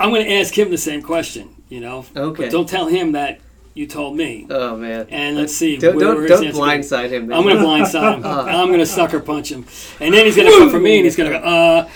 I'm 0.00 0.10
going 0.10 0.24
to 0.24 0.32
ask 0.32 0.56
him 0.56 0.70
the 0.70 0.78
same 0.78 1.02
question. 1.02 1.54
You 1.68 1.80
know. 1.80 2.06
Okay. 2.16 2.44
But 2.44 2.50
don't 2.50 2.66
tell 2.68 2.86
him 2.86 3.12
that 3.12 3.40
you 3.76 3.86
told 3.86 4.16
me. 4.16 4.46
Oh 4.48 4.74
man. 4.76 5.06
And 5.10 5.36
let's 5.36 5.54
see. 5.54 5.76
Don't 5.76 5.98
don't, 5.98 6.26
don't 6.26 6.44
blindside 6.46 7.10
him. 7.10 7.30
I'm 7.30 7.46
gonna 7.46 7.60
blindside 7.60 8.16
him. 8.16 8.24
I'm 8.26 8.70
gonna 8.70 8.86
sucker 8.86 9.20
punch 9.20 9.52
him, 9.52 9.66
and 10.00 10.14
then 10.14 10.24
he's 10.24 10.34
gonna 10.34 10.50
come 10.50 10.70
for 10.70 10.80
me, 10.80 10.96
and 10.96 11.04
he's 11.04 11.14
gonna 11.14 11.30
go, 11.30 11.36
uh, 11.36 11.88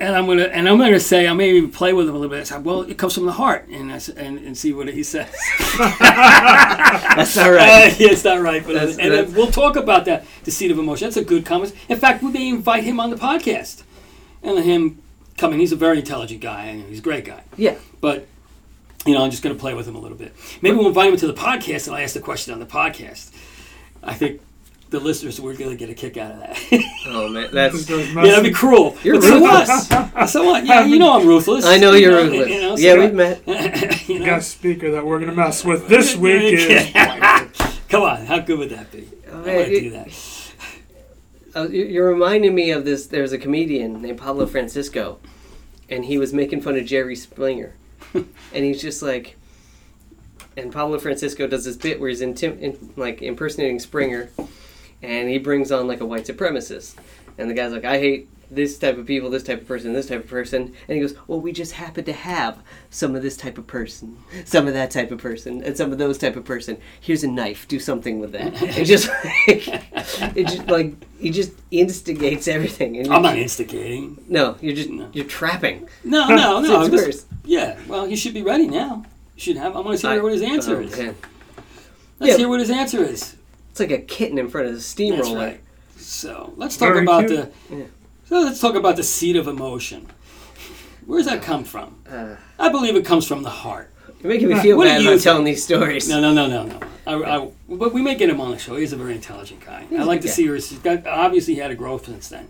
and 0.00 0.14
I'm 0.14 0.26
gonna, 0.26 0.44
and 0.44 0.68
I'm 0.68 0.78
gonna 0.78 1.00
say, 1.00 1.26
I 1.26 1.32
may 1.32 1.50
even 1.56 1.70
play 1.70 1.92
with 1.92 2.08
him 2.08 2.14
a 2.14 2.18
little 2.18 2.30
bit. 2.34 2.40
I 2.40 2.44
say, 2.44 2.58
well, 2.58 2.82
it 2.82 2.96
comes 2.98 3.14
from 3.14 3.26
the 3.26 3.32
heart, 3.32 3.68
and 3.68 3.92
I 3.92 4.00
and, 4.16 4.38
and 4.38 4.56
see 4.56 4.72
what 4.72 4.88
he 4.88 5.02
says. 5.02 5.28
That's 5.78 7.36
not 7.36 7.48
Uh, 7.48 7.52
right. 7.52 7.98
yeah, 8.00 8.08
it's 8.10 8.24
not 8.24 8.40
right, 8.40 8.64
but 8.64 8.74
That's- 8.74 8.98
and 8.98 9.10
that's- 9.12 9.26
then 9.30 9.34
we'll 9.36 9.50
talk 9.50 9.76
about 9.76 10.04
that. 10.06 10.24
The 10.44 10.50
seed 10.50 10.70
of 10.70 10.78
emotion. 10.78 11.06
That's 11.06 11.16
a 11.16 11.24
good 11.24 11.44
comment. 11.44 11.72
In 11.88 11.98
fact, 11.98 12.22
we 12.22 12.30
may 12.32 12.48
invite 12.48 12.84
him 12.84 13.00
on 13.00 13.10
the 13.10 13.16
podcast, 13.16 13.82
and 14.42 14.54
let 14.56 14.64
him 14.64 15.02
come 15.36 15.52
in. 15.52 15.60
He's 15.60 15.72
a 15.72 15.76
very 15.76 15.98
intelligent 15.98 16.40
guy, 16.40 16.66
and 16.66 16.84
he's 16.88 16.98
a 17.00 17.02
great 17.02 17.24
guy. 17.24 17.42
Yeah. 17.56 17.76
But 18.00 18.26
you 19.06 19.14
know, 19.14 19.22
I'm 19.24 19.30
just 19.30 19.42
going 19.42 19.54
to 19.54 19.60
play 19.60 19.74
with 19.74 19.86
him 19.88 19.94
a 19.94 20.00
little 20.00 20.18
bit. 20.18 20.34
Maybe 20.60 20.76
we'll 20.76 20.88
invite 20.88 21.10
him 21.10 21.16
to 21.18 21.26
the 21.26 21.32
podcast, 21.34 21.86
and 21.86 21.96
I'll 21.96 22.02
ask 22.02 22.14
the 22.14 22.20
question 22.20 22.52
on 22.52 22.60
the 22.60 22.66
podcast. 22.66 23.30
I 24.02 24.14
think 24.14 24.40
the 24.90 25.00
listeners 25.00 25.40
were 25.40 25.52
going 25.54 25.70
to 25.70 25.76
get 25.76 25.90
a 25.90 25.94
kick 25.94 26.16
out 26.16 26.32
of 26.32 26.40
that. 26.40 26.58
Oh 27.10 27.26
man, 27.30 27.48
that's. 27.52 27.86
Goes 27.86 28.06
yeah, 28.08 28.22
that'd 28.22 28.44
be 28.44 28.50
cruel. 28.50 28.94
You're 29.02 29.14
but 29.14 29.22
so 29.22 29.40
what? 29.40 29.66
ruthless. 29.66 30.30
so 30.32 30.44
what? 30.44 30.66
Yeah, 30.66 30.84
you 30.84 30.98
know 30.98 31.18
I'm 31.18 31.26
ruthless. 31.26 31.64
I 31.64 31.78
know 31.78 31.92
You 31.92 32.10
you're 32.10 32.22
ruthless. 32.22 32.48
you 32.50 32.60
know, 32.60 32.76
so 32.76 32.82
yeah, 32.82 32.96
we've 32.98 33.14
met. 33.14 33.40
you 33.48 33.54
The 33.54 34.18
know? 34.18 34.24
guest 34.26 34.50
speaker 34.50 34.90
that 34.90 35.06
we're 35.06 35.18
gonna 35.18 35.32
mess 35.34 35.64
with 35.64 35.88
this 35.88 36.14
week 36.26 36.42
is. 36.58 36.92
Come 37.88 38.02
on, 38.02 38.26
how 38.26 38.40
good 38.40 38.58
would 38.58 38.68
that 38.70 38.92
be? 38.92 39.08
I 39.26 39.30
Oh, 39.30 39.34
want 39.36 39.46
man, 39.46 39.68
to 39.70 39.80
do 39.80 39.90
that. 39.90 40.52
Uh, 41.56 41.68
you- 41.68 41.86
you're 41.86 42.08
reminding 42.10 42.54
me 42.54 42.70
of 42.72 42.84
this. 42.84 43.06
There's 43.06 43.32
a 43.32 43.38
comedian 43.38 44.02
named 44.02 44.18
Pablo 44.18 44.44
Francisco, 44.46 45.18
and 45.88 46.04
he 46.04 46.18
was 46.18 46.34
making 46.34 46.60
fun 46.60 46.76
of 46.76 46.84
Jerry 46.84 47.16
Springer, 47.16 47.72
and 48.12 48.26
he's 48.52 48.82
just 48.82 49.00
like, 49.02 49.36
and 50.58 50.70
Pablo 50.70 50.98
Francisco 50.98 51.46
does 51.46 51.64
this 51.64 51.76
bit 51.76 52.00
where 52.00 52.10
he's 52.10 52.20
intim- 52.20 52.60
in, 52.60 52.92
like 52.96 53.22
impersonating 53.22 53.78
Springer, 53.78 54.28
and 55.02 55.28
he 55.28 55.38
brings 55.38 55.70
on 55.72 55.86
like 55.86 56.00
a 56.00 56.06
white 56.06 56.24
supremacist, 56.26 56.94
and 57.38 57.48
the 57.50 57.54
guy's 57.54 57.72
like, 57.72 57.84
I 57.84 57.98
hate 57.98 58.28
this 58.50 58.78
type 58.78 58.96
of 58.96 59.04
people, 59.04 59.28
this 59.28 59.42
type 59.42 59.60
of 59.60 59.68
person, 59.68 59.92
this 59.92 60.06
type 60.06 60.24
of 60.24 60.30
person, 60.30 60.62
and 60.88 60.94
he 60.96 61.00
goes, 61.00 61.14
well, 61.26 61.38
we 61.38 61.52
just 61.52 61.72
happen 61.72 62.02
to 62.04 62.14
have 62.14 62.56
some 62.88 63.14
of 63.14 63.20
this 63.22 63.36
type 63.36 63.58
of 63.58 63.66
person, 63.66 64.16
some 64.46 64.66
of 64.66 64.72
that 64.72 64.90
type 64.90 65.10
of 65.10 65.18
person, 65.18 65.62
and 65.62 65.76
some 65.76 65.92
of 65.92 65.98
those 65.98 66.16
type 66.16 66.34
of 66.34 66.46
person. 66.46 66.78
Here's 66.98 67.22
a 67.22 67.28
knife, 67.28 67.68
do 67.68 67.78
something 67.78 68.20
with 68.20 68.32
that. 68.32 68.54
And 68.78 68.86
just 68.86 69.08
like, 69.08 69.68
it 70.34 70.46
just 70.46 70.66
like 70.66 70.94
he 71.20 71.28
just 71.28 71.52
instigates 71.70 72.48
everything. 72.48 73.12
I'm 73.12 73.20
not 73.20 73.36
instigating. 73.36 74.24
no, 74.28 74.56
you're 74.62 74.74
just 74.74 74.88
No. 74.88 75.10
you're 75.12 75.26
trapping. 75.26 75.86
No, 76.02 76.26
no, 76.34 76.60
no. 76.62 76.82
It's 76.82 76.90
worse. 76.94 77.26
yeah, 77.44 77.78
well, 77.86 78.08
you 78.08 78.16
should 78.16 78.32
be 78.32 78.42
ready 78.42 78.66
now. 78.66 79.04
You 79.36 79.42
should 79.42 79.56
have. 79.58 79.76
I 79.76 79.80
want 79.80 79.98
to 80.00 80.10
hear 80.10 80.22
what 80.22 80.32
his 80.32 80.40
answer 80.42 80.78
Oh, 80.78 80.80
is. 80.80 80.96
man. 80.96 81.14
Let's 82.18 82.32
Yeah. 82.32 82.38
hear 82.38 82.48
what 82.48 82.60
his 82.60 82.70
answer 82.70 83.04
is. 83.04 83.36
It's 83.80 83.90
like 83.90 83.96
a 84.00 84.02
kitten 84.02 84.38
in 84.38 84.48
front 84.48 84.66
of 84.66 84.72
a 84.72 84.76
That's 84.76 84.86
steamroller. 84.86 85.36
right. 85.38 85.60
So 85.96 86.52
let's 86.56 86.76
talk 86.76 86.88
Very 86.94 87.04
about 87.04 87.28
cute. 87.28 87.52
the. 87.70 87.76
Yeah. 87.76 87.84
So 88.24 88.40
let's 88.40 88.60
talk 88.60 88.74
about 88.74 88.96
the 88.96 89.04
seed 89.04 89.36
of 89.36 89.46
emotion. 89.46 90.08
Where 91.06 91.20
does 91.20 91.26
that 91.26 91.42
come 91.42 91.62
from? 91.62 91.96
Uh, 92.10 92.34
I 92.58 92.70
believe 92.70 92.96
it 92.96 93.04
comes 93.04 93.24
from 93.26 93.44
the 93.44 93.50
heart. 93.50 93.92
you're 94.20 94.32
making 94.32 94.48
me 94.48 94.58
feel 94.58 94.76
What 94.76 94.86
bad 94.86 95.00
you 95.00 95.06
about 95.08 95.12
think? 95.12 95.22
telling 95.22 95.44
these 95.44 95.62
stories. 95.62 96.08
No, 96.08 96.20
no, 96.20 96.32
no, 96.34 96.48
no, 96.48 96.64
no. 96.64 96.80
I, 97.06 97.36
I, 97.38 97.50
but 97.68 97.92
we 97.94 98.02
may 98.02 98.16
get 98.16 98.28
him 98.28 98.40
on 98.40 98.50
the 98.50 98.58
show. 98.58 98.74
He's 98.76 98.92
a 98.92 98.96
very 98.96 99.14
intelligent 99.14 99.64
guy. 99.64 99.86
He's 99.88 100.00
I 100.00 100.02
a 100.02 100.06
like 100.06 100.22
to 100.22 100.26
guy. 100.26 100.32
see 100.32 100.46
where 100.46 100.56
he's 100.56 100.72
got. 100.80 101.06
Obviously, 101.06 101.54
he 101.54 101.60
had 101.60 101.70
a 101.70 101.76
growth 101.76 102.06
since 102.06 102.28
then. 102.28 102.48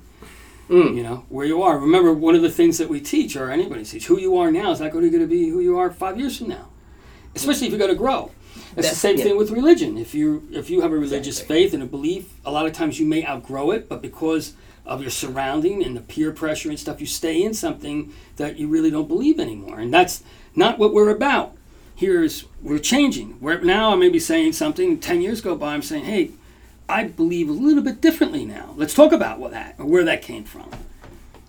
Mm. 0.70 0.96
You 0.96 1.02
know 1.02 1.24
where 1.28 1.44
you 1.46 1.62
are. 1.62 1.78
Remember, 1.78 2.14
one 2.14 2.34
of 2.36 2.40
the 2.42 2.50
things 2.50 2.78
that 2.78 2.88
we 2.88 3.00
teach, 3.00 3.36
or 3.36 3.50
anybody 3.50 3.84
teach, 3.84 4.06
who 4.06 4.18
you 4.18 4.38
are 4.38 4.50
now 4.50 4.70
is 4.70 4.80
not 4.80 4.92
going 4.92 5.10
to 5.12 5.26
be 5.26 5.50
who 5.50 5.60
you 5.60 5.78
are 5.78 5.90
five 5.90 6.18
years 6.18 6.38
from 6.38 6.48
now. 6.48 6.68
Especially 7.34 7.66
if 7.66 7.72
you're 7.72 7.78
going 7.78 7.90
to 7.90 7.96
grow. 7.96 8.30
It's 8.78 8.90
the 8.90 8.96
same 8.96 9.18
yeah. 9.18 9.24
thing 9.24 9.36
with 9.36 9.50
religion. 9.50 9.98
If 9.98 10.14
you 10.14 10.48
if 10.52 10.70
you 10.70 10.80
have 10.82 10.92
a 10.92 10.96
religious 10.96 11.40
Exactly. 11.40 11.62
faith 11.64 11.74
and 11.74 11.82
a 11.82 11.86
belief, 11.86 12.32
a 12.44 12.52
lot 12.52 12.66
of 12.66 12.72
times 12.72 13.00
you 13.00 13.06
may 13.06 13.26
outgrow 13.26 13.70
it, 13.70 13.88
but 13.88 14.00
because 14.02 14.54
of 14.86 15.02
your 15.02 15.10
surrounding 15.10 15.84
and 15.84 15.96
the 15.96 16.00
peer 16.00 16.32
pressure 16.32 16.70
and 16.70 16.78
stuff, 16.78 17.00
you 17.00 17.06
stay 17.06 17.42
in 17.42 17.52
something 17.52 18.12
that 18.36 18.58
you 18.58 18.68
really 18.68 18.90
don't 18.90 19.08
believe 19.08 19.38
anymore. 19.38 19.78
And 19.78 19.92
that's 19.92 20.22
not 20.54 20.78
what 20.78 20.94
we're 20.94 21.10
about. 21.10 21.56
Here's 21.94 22.44
we're 22.62 22.78
changing. 22.78 23.38
We're 23.40 23.60
now 23.60 23.92
I 23.92 23.96
may 23.96 24.08
be 24.08 24.20
saying 24.20 24.52
something. 24.52 24.98
Ten 24.98 25.20
years 25.20 25.40
go 25.40 25.56
by, 25.56 25.74
I'm 25.74 25.82
saying, 25.82 26.04
hey, 26.04 26.30
I 26.88 27.04
believe 27.04 27.48
a 27.48 27.52
little 27.52 27.82
bit 27.82 28.00
differently 28.00 28.44
now. 28.44 28.72
Let's 28.76 28.94
talk 28.94 29.12
about 29.12 29.38
what 29.38 29.50
that 29.50 29.74
or 29.78 29.84
where 29.86 30.04
that 30.04 30.22
came 30.22 30.44
from. 30.44 30.70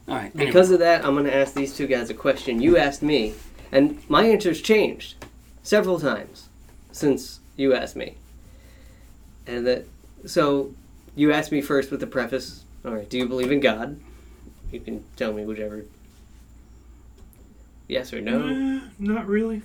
All 0.08 0.16
right. 0.16 0.32
anyway. 0.34 0.46
Because 0.48 0.72
of 0.72 0.80
that, 0.80 1.06
I'm 1.06 1.14
going 1.14 1.26
to 1.26 1.36
ask 1.36 1.54
these 1.54 1.76
two 1.78 1.88
guys 1.88 2.10
a 2.10 2.16
question 2.16 2.62
you 2.62 2.78
asked 2.78 3.04
me, 3.04 3.36
and 3.72 4.02
my 4.10 4.26
answer's 4.26 4.60
changed 4.62 5.24
several 5.62 6.00
times 6.00 6.49
since 6.92 7.40
you 7.56 7.74
asked 7.74 7.96
me. 7.96 8.16
And 9.48 9.66
that, 9.68 9.86
so 10.26 10.74
you 11.16 11.32
asked 11.32 11.52
me 11.52 11.62
first 11.62 11.92
with 11.92 12.00
the 12.00 12.08
preface. 12.08 12.64
All 12.86 12.94
right, 12.94 13.10
do 13.10 13.18
you 13.18 13.28
believe 13.28 13.52
in 13.52 13.60
God? 13.60 14.00
You 14.72 14.80
can 14.80 15.04
tell 15.16 15.34
me 15.34 15.46
whichever. 15.46 15.86
Yes 17.88 18.14
or 18.14 18.22
no? 18.22 18.48
Eh, 18.48 18.80
not 19.00 19.28
really. 19.28 19.62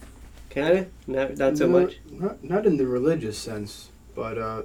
Kind 0.51 0.79
of, 0.79 0.87
not 1.07 1.37
not 1.37 1.59
so 1.59 1.67
No, 1.67 1.81
much. 1.81 1.99
Not, 2.11 2.43
not 2.45 2.67
in 2.67 2.77
the 2.77 2.87
religious 2.87 3.37
sense, 3.37 3.91
but 4.15 4.39
uh, 4.39 4.63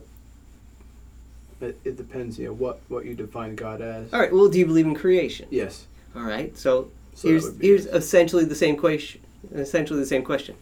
it, 1.60 1.78
it 1.84 1.98
depends. 1.98 2.39
You 2.39 2.48
know 2.48 2.54
what 2.54 2.80
what 2.88 3.06
you 3.06 3.15
define 3.15 3.56
God 3.56 3.82
as. 3.82 4.13
All 4.13 4.19
right. 4.19 4.32
Well, 4.32 4.48
do 4.48 4.60
you 4.60 4.65
believe 4.65 4.86
in 4.86 4.95
creation? 4.95 5.48
Yes. 5.50 5.88
All 6.15 6.22
right. 6.22 6.58
So 6.58 6.89
So 7.15 7.28
here's 7.28 7.60
here's 7.60 7.86
essentially 7.88 8.45
the 8.45 8.56
same 8.56 8.78
question. 8.78 9.22
Essentially 9.54 10.00
the 10.00 10.06
same 10.06 10.24
question. 10.24 10.56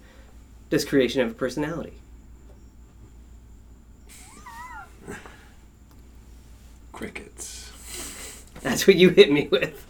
Does 0.69 0.83
creation 0.85 1.21
have 1.21 1.31
a 1.31 1.33
personality? 1.33 1.93
Crickets. 6.91 7.71
That's 8.61 8.87
what 8.87 8.95
you 8.95 9.09
hit 9.09 9.31
me 9.31 9.47
with. 9.51 9.83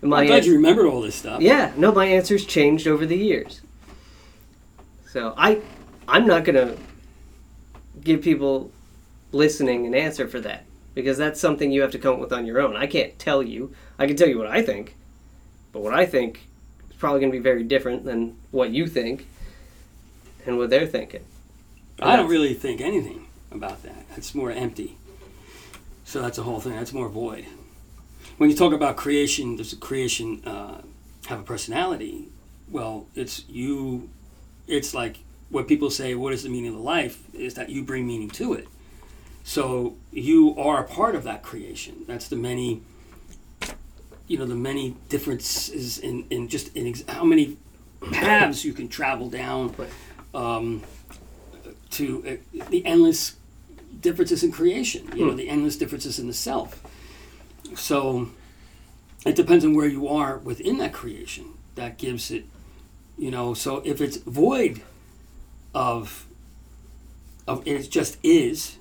My 0.00 0.20
I'm 0.20 0.26
glad 0.26 0.36
ans- 0.38 0.46
you 0.46 0.54
remembered 0.54 0.86
all 0.86 1.00
this 1.00 1.14
stuff. 1.14 1.40
yeah, 1.40 1.72
no, 1.76 1.92
my 1.92 2.06
answers 2.06 2.44
changed 2.44 2.86
over 2.88 3.06
the 3.06 3.16
years. 3.16 3.60
So 5.08 5.34
I, 5.36 5.60
I'm 6.08 6.26
not 6.26 6.44
gonna 6.44 6.76
give 8.02 8.22
people 8.22 8.72
listening 9.30 9.86
an 9.86 9.94
answer 9.94 10.26
for 10.26 10.40
that 10.40 10.64
because 10.94 11.18
that's 11.18 11.40
something 11.40 11.70
you 11.70 11.82
have 11.82 11.92
to 11.92 11.98
come 11.98 12.14
up 12.14 12.20
with 12.20 12.32
on 12.32 12.46
your 12.46 12.60
own. 12.60 12.76
I 12.76 12.86
can't 12.86 13.16
tell 13.18 13.42
you. 13.42 13.74
I 13.98 14.06
can 14.06 14.16
tell 14.16 14.28
you 14.28 14.38
what 14.38 14.48
I 14.48 14.62
think, 14.62 14.96
but 15.72 15.82
what 15.82 15.94
I 15.94 16.06
think 16.06 16.48
is 16.90 16.96
probably 16.96 17.20
gonna 17.20 17.32
be 17.32 17.38
very 17.38 17.62
different 17.62 18.04
than 18.04 18.36
what 18.50 18.70
you 18.70 18.86
think 18.88 19.28
and 20.46 20.58
what 20.58 20.70
they're 20.70 20.86
thinking. 20.86 21.24
I 22.00 22.16
don't 22.16 22.28
really 22.28 22.54
think 22.54 22.80
anything 22.80 23.26
about 23.50 23.82
that. 23.82 24.04
It's 24.16 24.34
more 24.34 24.50
empty. 24.50 24.96
So 26.04 26.20
that's 26.20 26.36
the 26.36 26.42
whole 26.42 26.60
thing. 26.60 26.72
That's 26.72 26.92
more 26.92 27.08
void. 27.08 27.46
When 28.38 28.50
you 28.50 28.56
talk 28.56 28.72
about 28.72 28.96
creation, 28.96 29.56
does 29.56 29.74
creation 29.74 30.42
uh, 30.44 30.82
have 31.26 31.40
a 31.40 31.42
personality? 31.42 32.28
Well, 32.70 33.06
it's 33.14 33.44
you. 33.48 34.10
It's 34.66 34.94
like 34.94 35.18
what 35.50 35.68
people 35.68 35.90
say. 35.90 36.14
What 36.14 36.32
is 36.32 36.42
the 36.42 36.48
meaning 36.48 36.74
of 36.74 36.80
life? 36.80 37.22
Is 37.34 37.54
that 37.54 37.68
you 37.70 37.82
bring 37.84 38.06
meaning 38.06 38.30
to 38.30 38.54
it. 38.54 38.66
So 39.44 39.96
you 40.12 40.56
are 40.58 40.82
a 40.82 40.88
part 40.88 41.14
of 41.14 41.24
that 41.24 41.42
creation. 41.42 42.04
That's 42.06 42.28
the 42.28 42.36
many. 42.36 42.82
You 44.26 44.38
know 44.38 44.46
the 44.46 44.54
many 44.54 44.96
differences 45.08 45.98
in, 45.98 46.26
in 46.30 46.48
just 46.48 46.74
in 46.74 46.86
ex- 46.86 47.04
how 47.06 47.24
many 47.24 47.58
paths 48.12 48.64
you 48.64 48.72
can 48.72 48.88
travel 48.88 49.28
down. 49.28 49.74
Um, 50.34 50.82
to 51.90 52.40
uh, 52.54 52.64
the 52.70 52.84
endless 52.86 53.36
differences 54.00 54.42
in 54.42 54.50
creation, 54.50 55.10
you 55.14 55.26
know, 55.26 55.34
the 55.34 55.48
endless 55.48 55.76
differences 55.76 56.18
in 56.18 56.26
the 56.26 56.32
self. 56.32 56.82
So 57.76 58.30
it 59.26 59.36
depends 59.36 59.62
on 59.64 59.74
where 59.74 59.86
you 59.86 60.08
are 60.08 60.38
within 60.38 60.78
that 60.78 60.92
creation. 60.94 61.52
That 61.74 61.98
gives 61.98 62.30
it, 62.30 62.44
you 63.18 63.30
know, 63.30 63.52
so 63.52 63.82
if 63.84 64.00
it's 64.00 64.16
void 64.16 64.80
of, 65.74 66.26
of 67.46 67.62
it 67.66 67.90
just 67.90 68.16
is, 68.22 68.78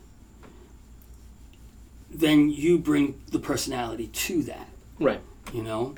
then 2.10 2.50
you 2.50 2.78
bring 2.78 3.22
the 3.30 3.40
personality 3.40 4.08
to 4.08 4.44
that. 4.44 4.68
Right. 5.00 5.22
you 5.52 5.64
know, 5.64 5.96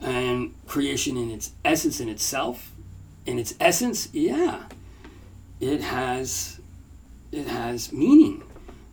and 0.00 0.54
creation 0.66 1.16
in 1.16 1.30
its 1.30 1.52
essence 1.64 2.00
in 2.00 2.08
itself, 2.08 2.70
in 3.26 3.38
its 3.38 3.54
essence, 3.60 4.08
yeah, 4.12 4.62
it 5.60 5.80
has, 5.80 6.60
it 7.32 7.46
has 7.46 7.92
meaning, 7.92 8.42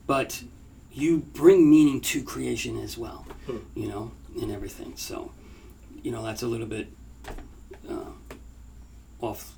but 0.08 0.44
you 0.92 1.20
bring 1.20 1.70
meaning 1.70 2.02
to 2.02 2.24
creation 2.24 2.80
as 2.82 2.98
well, 2.98 3.26
Hmm. 3.46 3.58
you 3.76 3.88
know, 3.88 4.12
in 4.42 4.52
everything. 4.52 4.94
So, 4.96 5.32
you 6.02 6.12
know, 6.12 6.24
that's 6.24 6.44
a 6.44 6.48
little 6.48 6.68
bit 6.68 6.88
uh, 7.90 8.12
off, 9.22 9.54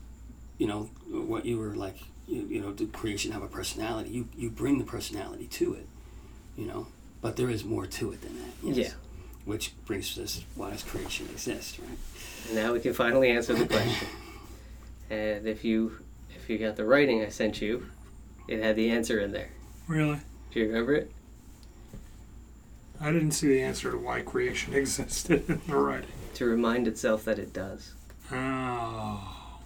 you 0.58 0.68
know, 0.68 0.90
what 1.10 1.46
you 1.46 1.58
were 1.58 1.76
like, 1.76 1.98
you, 2.28 2.42
you 2.50 2.62
know, 2.62 2.72
did 2.72 2.92
creation 2.94 3.32
have 3.32 3.44
a 3.44 3.48
personality? 3.48 4.10
You 4.10 4.28
you 4.36 4.50
bring 4.50 4.78
the 4.80 4.84
personality 4.84 5.46
to 5.48 5.74
it, 5.76 5.88
you 6.58 6.66
know, 6.66 6.88
but 7.22 7.36
there 7.36 7.50
is 7.50 7.64
more 7.64 7.86
to 7.86 8.12
it 8.14 8.22
than 8.22 8.36
that. 8.40 8.52
Yes. 8.64 8.78
Yeah. 8.78 8.94
Which 9.46 9.74
brings 9.86 10.18
us, 10.18 10.44
why 10.56 10.72
does 10.72 10.82
creation 10.82 11.28
exist, 11.32 11.78
right? 11.78 12.56
Now 12.56 12.74
we 12.74 12.80
can 12.80 12.94
finally 12.94 13.30
answer 13.30 13.54
the 13.54 13.68
question. 13.68 14.08
and 15.10 15.48
if 15.48 15.64
you 15.64 16.04
if 16.36 16.50
you 16.50 16.58
got 16.58 16.76
the 16.76 16.86
writing 16.86 17.24
I 17.24 17.30
sent 17.30 17.62
you, 17.62 17.88
it 18.48 18.62
had 18.62 18.76
the 18.76 18.90
answer 18.90 19.20
in 19.20 19.32
there. 19.32 19.50
Really? 19.88 20.20
Do 20.52 20.60
you 20.60 20.68
remember 20.68 20.96
it? 20.96 21.12
I 23.02 23.12
didn't 23.12 23.32
see 23.32 23.48
the 23.48 23.62
answer 23.62 23.92
to 23.92 23.98
why 23.98 24.22
creation 24.22 24.74
existed 24.76 25.50
in 25.50 25.62
the 25.68 25.76
writing. 25.76 26.10
To 26.36 26.46
remind 26.46 26.88
itself 26.88 27.26
that 27.26 27.40
it 27.40 27.54
does. 27.54 27.94
Oh. 28.32 29.60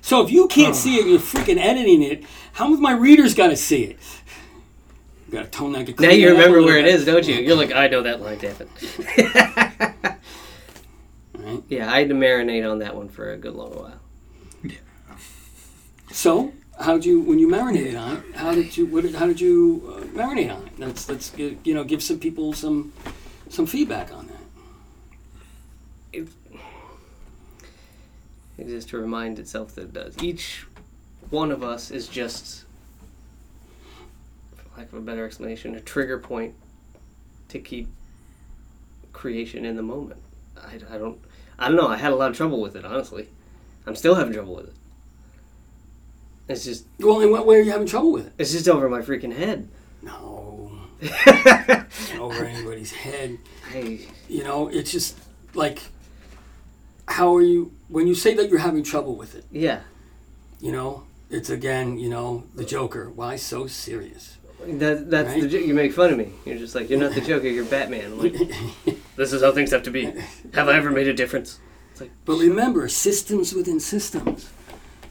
So 0.00 0.22
if 0.22 0.30
you 0.30 0.48
can't 0.48 0.76
see 0.76 0.96
it, 0.96 1.06
you're 1.06 1.18
freaking 1.18 1.58
editing 1.58 2.02
it. 2.02 2.24
How 2.52 2.68
have 2.70 2.80
my 2.80 2.92
readers 2.92 3.34
got 3.34 3.48
to 3.48 3.56
see 3.56 3.84
it? 3.84 3.98
Got 5.30 5.44
to 5.44 5.50
tone 5.50 5.72
that. 5.72 5.98
Now 5.98 6.10
you 6.10 6.30
remember 6.30 6.62
where 6.62 6.78
it 6.78 6.86
is, 6.86 7.06
don't 7.06 7.26
you? 7.26 7.36
You're 7.36 7.56
like, 7.56 7.72
I 7.72 7.88
know 7.88 8.02
that 8.02 8.20
line, 8.20 8.38
damn 8.38 8.54
it. 8.60 10.13
Yeah, 11.68 11.90
I 11.90 12.00
had 12.00 12.08
to 12.10 12.14
marinate 12.14 12.70
on 12.70 12.78
that 12.80 12.94
one 12.94 13.08
for 13.08 13.32
a 13.32 13.36
good 13.36 13.54
long 13.54 13.70
while. 13.70 14.00
Yeah. 14.62 14.76
So 16.12 16.52
how 16.78 16.94
did 16.94 17.04
you, 17.04 17.20
when 17.20 17.38
you 17.38 17.48
marinated 17.48 17.96
on 17.96 18.16
it, 18.16 18.36
how 18.36 18.54
did 18.54 18.76
you, 18.76 18.86
what 18.86 19.02
did, 19.02 19.14
how 19.14 19.26
did 19.26 19.40
you 19.40 19.94
uh, 19.96 20.00
marinate 20.16 20.54
on 20.54 20.66
it? 20.66 20.78
Let's 20.78 21.08
let's 21.08 21.30
gi- 21.30 21.58
you 21.64 21.74
know 21.74 21.84
give 21.84 22.02
some 22.02 22.18
people 22.18 22.52
some 22.52 22.92
some 23.48 23.66
feedback 23.66 24.12
on 24.12 24.26
that. 24.26 24.34
It 26.12 26.28
is 28.58 28.70
just 28.70 28.88
to 28.90 28.98
remind 28.98 29.38
itself 29.38 29.74
that 29.74 29.82
it 29.82 29.92
does. 29.92 30.22
Each 30.22 30.66
one 31.30 31.50
of 31.50 31.64
us 31.64 31.90
is 31.90 32.06
just, 32.06 32.64
for 34.54 34.78
lack 34.78 34.92
of 34.92 34.98
a 34.98 35.00
better 35.00 35.24
explanation, 35.26 35.74
a 35.74 35.80
trigger 35.80 36.18
point 36.18 36.54
to 37.48 37.58
keep 37.58 37.88
creation 39.12 39.64
in 39.64 39.74
the 39.74 39.82
moment. 39.82 40.20
I, 40.56 40.78
I 40.94 40.98
don't 40.98 41.18
I 41.58 41.68
don't 41.68 41.76
know. 41.76 41.88
I 41.88 41.96
had 41.96 42.12
a 42.12 42.16
lot 42.16 42.30
of 42.30 42.36
trouble 42.36 42.60
with 42.60 42.76
it, 42.76 42.84
honestly. 42.84 43.28
I'm 43.86 43.94
still 43.96 44.14
having 44.14 44.32
trouble 44.32 44.56
with 44.56 44.66
it. 44.68 44.74
It's 46.48 46.64
just 46.64 46.84
Well, 46.98 47.20
in 47.20 47.30
what 47.30 47.46
way 47.46 47.56
are 47.56 47.62
you 47.62 47.70
having 47.72 47.86
trouble 47.86 48.12
with 48.12 48.26
it? 48.26 48.32
it's 48.38 48.52
just 48.52 48.68
over 48.68 48.88
my 48.88 49.00
freaking 49.00 49.34
head. 49.34 49.68
No, 50.02 50.70
over 52.20 52.44
anybody's 52.44 52.92
head. 52.92 53.38
I, 53.72 54.00
You 54.28 54.44
know, 54.44 54.68
it's 54.68 54.90
just 54.92 55.16
like, 55.54 55.80
how 57.08 57.34
are 57.36 57.42
you 57.42 57.72
when 57.88 58.06
you 58.06 58.14
say 58.14 58.34
that 58.34 58.48
you're 58.50 58.58
having 58.58 58.82
trouble 58.82 59.16
with 59.16 59.34
it? 59.34 59.44
yeah. 59.50 59.80
You 60.60 60.72
know, 60.72 61.04
it's 61.30 61.50
again, 61.50 61.98
you 61.98 62.08
know, 62.08 62.44
the 62.54 62.64
Joker. 62.64 63.10
Why 63.10 63.36
so 63.36 63.66
serious? 63.66 64.38
That, 64.66 65.10
that's 65.10 65.34
the 65.34 65.42
Right? 65.42 65.50
jo- 65.50 65.58
you 65.58 65.74
make 65.74 65.92
fun 65.92 66.10
of 66.12 66.18
me. 66.18 66.32
You're 66.44 66.58
just 66.58 66.74
like 66.74 66.88
you're 66.90 66.98
not 66.98 67.14
the 67.14 67.20
Joker. 67.30 67.48
You're 67.48 67.64
Batman. 67.64 68.12
I'm 68.12 68.18
like 68.18 68.34
this 69.16 69.32
is 69.32 69.42
how 69.42 69.52
things 69.52 69.70
have 69.70 69.82
to 69.84 69.90
be. 69.90 70.04
Have 70.54 70.68
I 70.68 70.76
ever 70.76 70.90
made 70.90 71.08
a 71.08 71.14
difference? 71.14 71.60
It's 71.92 72.00
like, 72.00 72.10
But 72.24 72.38
remember, 72.38 72.88
systems 72.88 73.54
within 73.54 73.78
systems, 73.80 74.50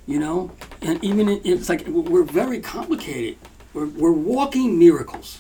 you 0.06 0.20
know, 0.20 0.52
and 0.82 1.02
even 1.04 1.30
it, 1.30 1.42
it's 1.46 1.70
like 1.70 1.86
we're 1.88 2.24
very 2.24 2.60
complicated. 2.60 3.38
We're, 3.74 3.88
we're 3.88 4.12
walking 4.12 4.78
miracles. 4.78 5.40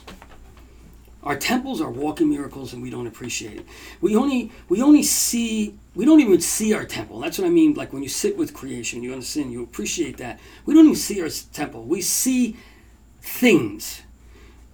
Our 1.21 1.37
temples 1.37 1.79
are 1.79 1.89
walking 1.89 2.29
miracles, 2.29 2.73
and 2.73 2.81
we 2.81 2.89
don't 2.89 3.07
appreciate 3.07 3.55
it. 3.57 3.65
We 4.01 4.15
only 4.17 4.51
we 4.67 4.81
only 4.81 5.03
see 5.03 5.77
we 5.95 6.03
don't 6.05 6.19
even 6.19 6.41
see 6.41 6.73
our 6.73 6.83
temple. 6.83 7.19
That's 7.19 7.37
what 7.37 7.47
I 7.47 7.49
mean. 7.49 7.75
Like 7.75 7.93
when 7.93 8.03
you 8.03 8.09
sit 8.09 8.35
with 8.37 8.53
creation, 8.53 9.03
you 9.03 9.13
understand, 9.13 9.51
you 9.53 9.63
appreciate 9.63 10.17
that. 10.17 10.39
We 10.65 10.73
don't 10.73 10.83
even 10.85 10.95
see 10.97 11.21
our 11.21 11.29
temple. 11.53 11.83
We 11.85 12.01
see 12.01 12.57
things, 13.23 14.03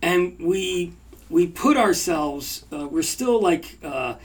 and 0.01 0.37
we 0.39 0.93
we 1.29 1.47
put 1.47 1.77
ourselves. 1.77 2.65
Uh, 2.73 2.87
we're 2.87 3.01
still 3.03 3.41
like. 3.41 3.77
Uh, 3.83 4.15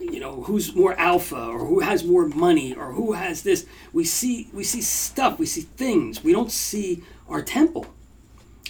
you 0.00 0.20
know 0.20 0.42
who's 0.42 0.74
more 0.74 0.92
alpha 0.98 1.36
or 1.36 1.60
who 1.60 1.80
has 1.80 2.04
more 2.04 2.26
money 2.26 2.74
or 2.74 2.92
who 2.92 3.12
has 3.12 3.42
this 3.42 3.64
we 3.94 4.04
see 4.04 4.48
we 4.52 4.62
see 4.62 4.82
stuff 4.82 5.38
we 5.38 5.46
see 5.46 5.62
things 5.62 6.22
we 6.22 6.32
don't 6.32 6.52
see 6.52 7.02
our 7.28 7.40
temple 7.40 7.86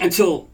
until 0.00 0.48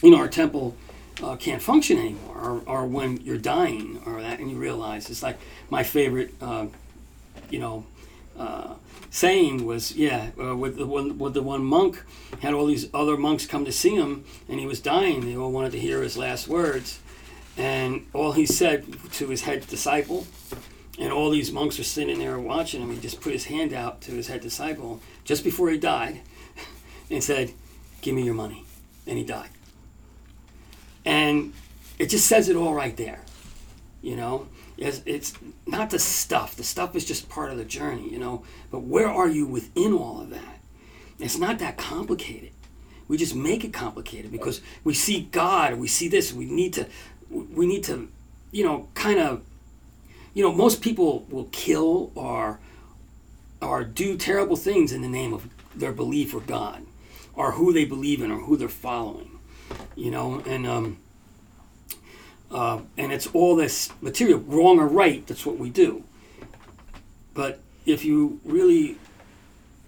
you 0.00 0.10
know 0.10 0.18
our 0.18 0.28
temple 0.28 0.76
uh, 1.22 1.34
can't 1.36 1.62
function 1.62 1.98
anymore 1.98 2.36
or, 2.36 2.62
or 2.66 2.86
when 2.86 3.16
you're 3.22 3.38
dying 3.38 4.00
or 4.06 4.20
that 4.20 4.38
and 4.38 4.50
you 4.50 4.56
realize 4.56 5.10
it's 5.10 5.22
like 5.22 5.38
my 5.70 5.82
favorite 5.82 6.32
uh, 6.40 6.66
you 7.50 7.58
know 7.58 7.84
uh, 8.38 8.74
saying 9.12 9.64
was 9.64 9.94
yeah 9.94 10.30
uh, 10.42 10.56
with 10.56 10.76
the 10.76 10.86
one 10.86 11.16
with 11.18 11.34
the 11.34 11.42
one 11.42 11.64
monk 11.64 12.02
had 12.40 12.52
all 12.52 12.66
these 12.66 12.88
other 12.92 13.16
monks 13.16 13.46
come 13.46 13.64
to 13.64 13.70
see 13.70 13.94
him 13.94 14.24
and 14.48 14.58
he 14.58 14.66
was 14.66 14.80
dying 14.80 15.20
they 15.20 15.36
all 15.36 15.52
wanted 15.52 15.70
to 15.70 15.78
hear 15.78 16.02
his 16.02 16.16
last 16.16 16.48
words 16.48 16.98
and 17.56 18.06
all 18.12 18.32
he 18.32 18.46
said 18.46 18.84
to 19.14 19.28
his 19.28 19.42
head 19.42 19.66
disciple, 19.66 20.26
and 20.98 21.12
all 21.12 21.30
these 21.30 21.52
monks 21.52 21.78
were 21.78 21.84
sitting 21.84 22.18
there 22.18 22.38
watching 22.38 22.80
him, 22.80 22.90
he 22.90 22.98
just 22.98 23.20
put 23.20 23.32
his 23.32 23.46
hand 23.46 23.72
out 23.72 24.00
to 24.02 24.12
his 24.12 24.28
head 24.28 24.40
disciple 24.40 25.00
just 25.24 25.44
before 25.44 25.70
he 25.70 25.78
died 25.78 26.20
and 27.10 27.22
said, 27.22 27.52
Give 28.00 28.14
me 28.14 28.22
your 28.22 28.34
money. 28.34 28.64
And 29.06 29.18
he 29.18 29.24
died. 29.24 29.50
And 31.04 31.52
it 31.98 32.06
just 32.08 32.26
says 32.26 32.48
it 32.48 32.56
all 32.56 32.74
right 32.74 32.96
there. 32.96 33.20
You 34.00 34.16
know, 34.16 34.48
it's, 34.82 35.02
it's 35.06 35.34
not 35.66 35.90
the 35.90 35.98
stuff. 35.98 36.56
The 36.56 36.64
stuff 36.64 36.94
is 36.96 37.04
just 37.04 37.28
part 37.28 37.50
of 37.50 37.58
the 37.58 37.64
journey, 37.64 38.08
you 38.10 38.18
know. 38.18 38.44
But 38.70 38.80
where 38.80 39.08
are 39.08 39.28
you 39.28 39.46
within 39.46 39.92
all 39.92 40.20
of 40.20 40.30
that? 40.30 40.60
It's 41.18 41.38
not 41.38 41.58
that 41.60 41.76
complicated. 41.76 42.50
We 43.08 43.16
just 43.16 43.34
make 43.34 43.64
it 43.64 43.72
complicated 43.72 44.32
because 44.32 44.60
we 44.84 44.94
see 44.94 45.28
God, 45.30 45.74
we 45.74 45.88
see 45.88 46.08
this. 46.08 46.32
We 46.32 46.46
need 46.46 46.72
to, 46.74 46.86
we 47.30 47.66
need 47.66 47.84
to, 47.84 48.08
you 48.50 48.64
know, 48.64 48.88
kind 48.94 49.18
of, 49.18 49.42
you 50.34 50.42
know, 50.42 50.52
most 50.52 50.80
people 50.80 51.26
will 51.28 51.48
kill 51.52 52.10
or, 52.14 52.58
or 53.60 53.84
do 53.84 54.16
terrible 54.16 54.56
things 54.56 54.92
in 54.92 55.02
the 55.02 55.08
name 55.08 55.32
of 55.32 55.48
their 55.74 55.92
belief 55.92 56.34
or 56.34 56.40
God, 56.40 56.84
or 57.34 57.52
who 57.52 57.72
they 57.72 57.84
believe 57.84 58.22
in 58.22 58.30
or 58.30 58.40
who 58.40 58.56
they're 58.56 58.68
following, 58.68 59.38
you 59.94 60.10
know, 60.10 60.42
and 60.46 60.66
um, 60.66 60.98
uh, 62.52 62.80
and 62.98 63.12
it's 63.12 63.26
all 63.28 63.56
this 63.56 63.90
material, 64.00 64.38
wrong 64.40 64.78
or 64.78 64.86
right. 64.86 65.26
That's 65.26 65.46
what 65.46 65.58
we 65.58 65.70
do. 65.70 66.04
But 67.34 67.60
if 67.86 68.04
you 68.04 68.40
really 68.44 68.98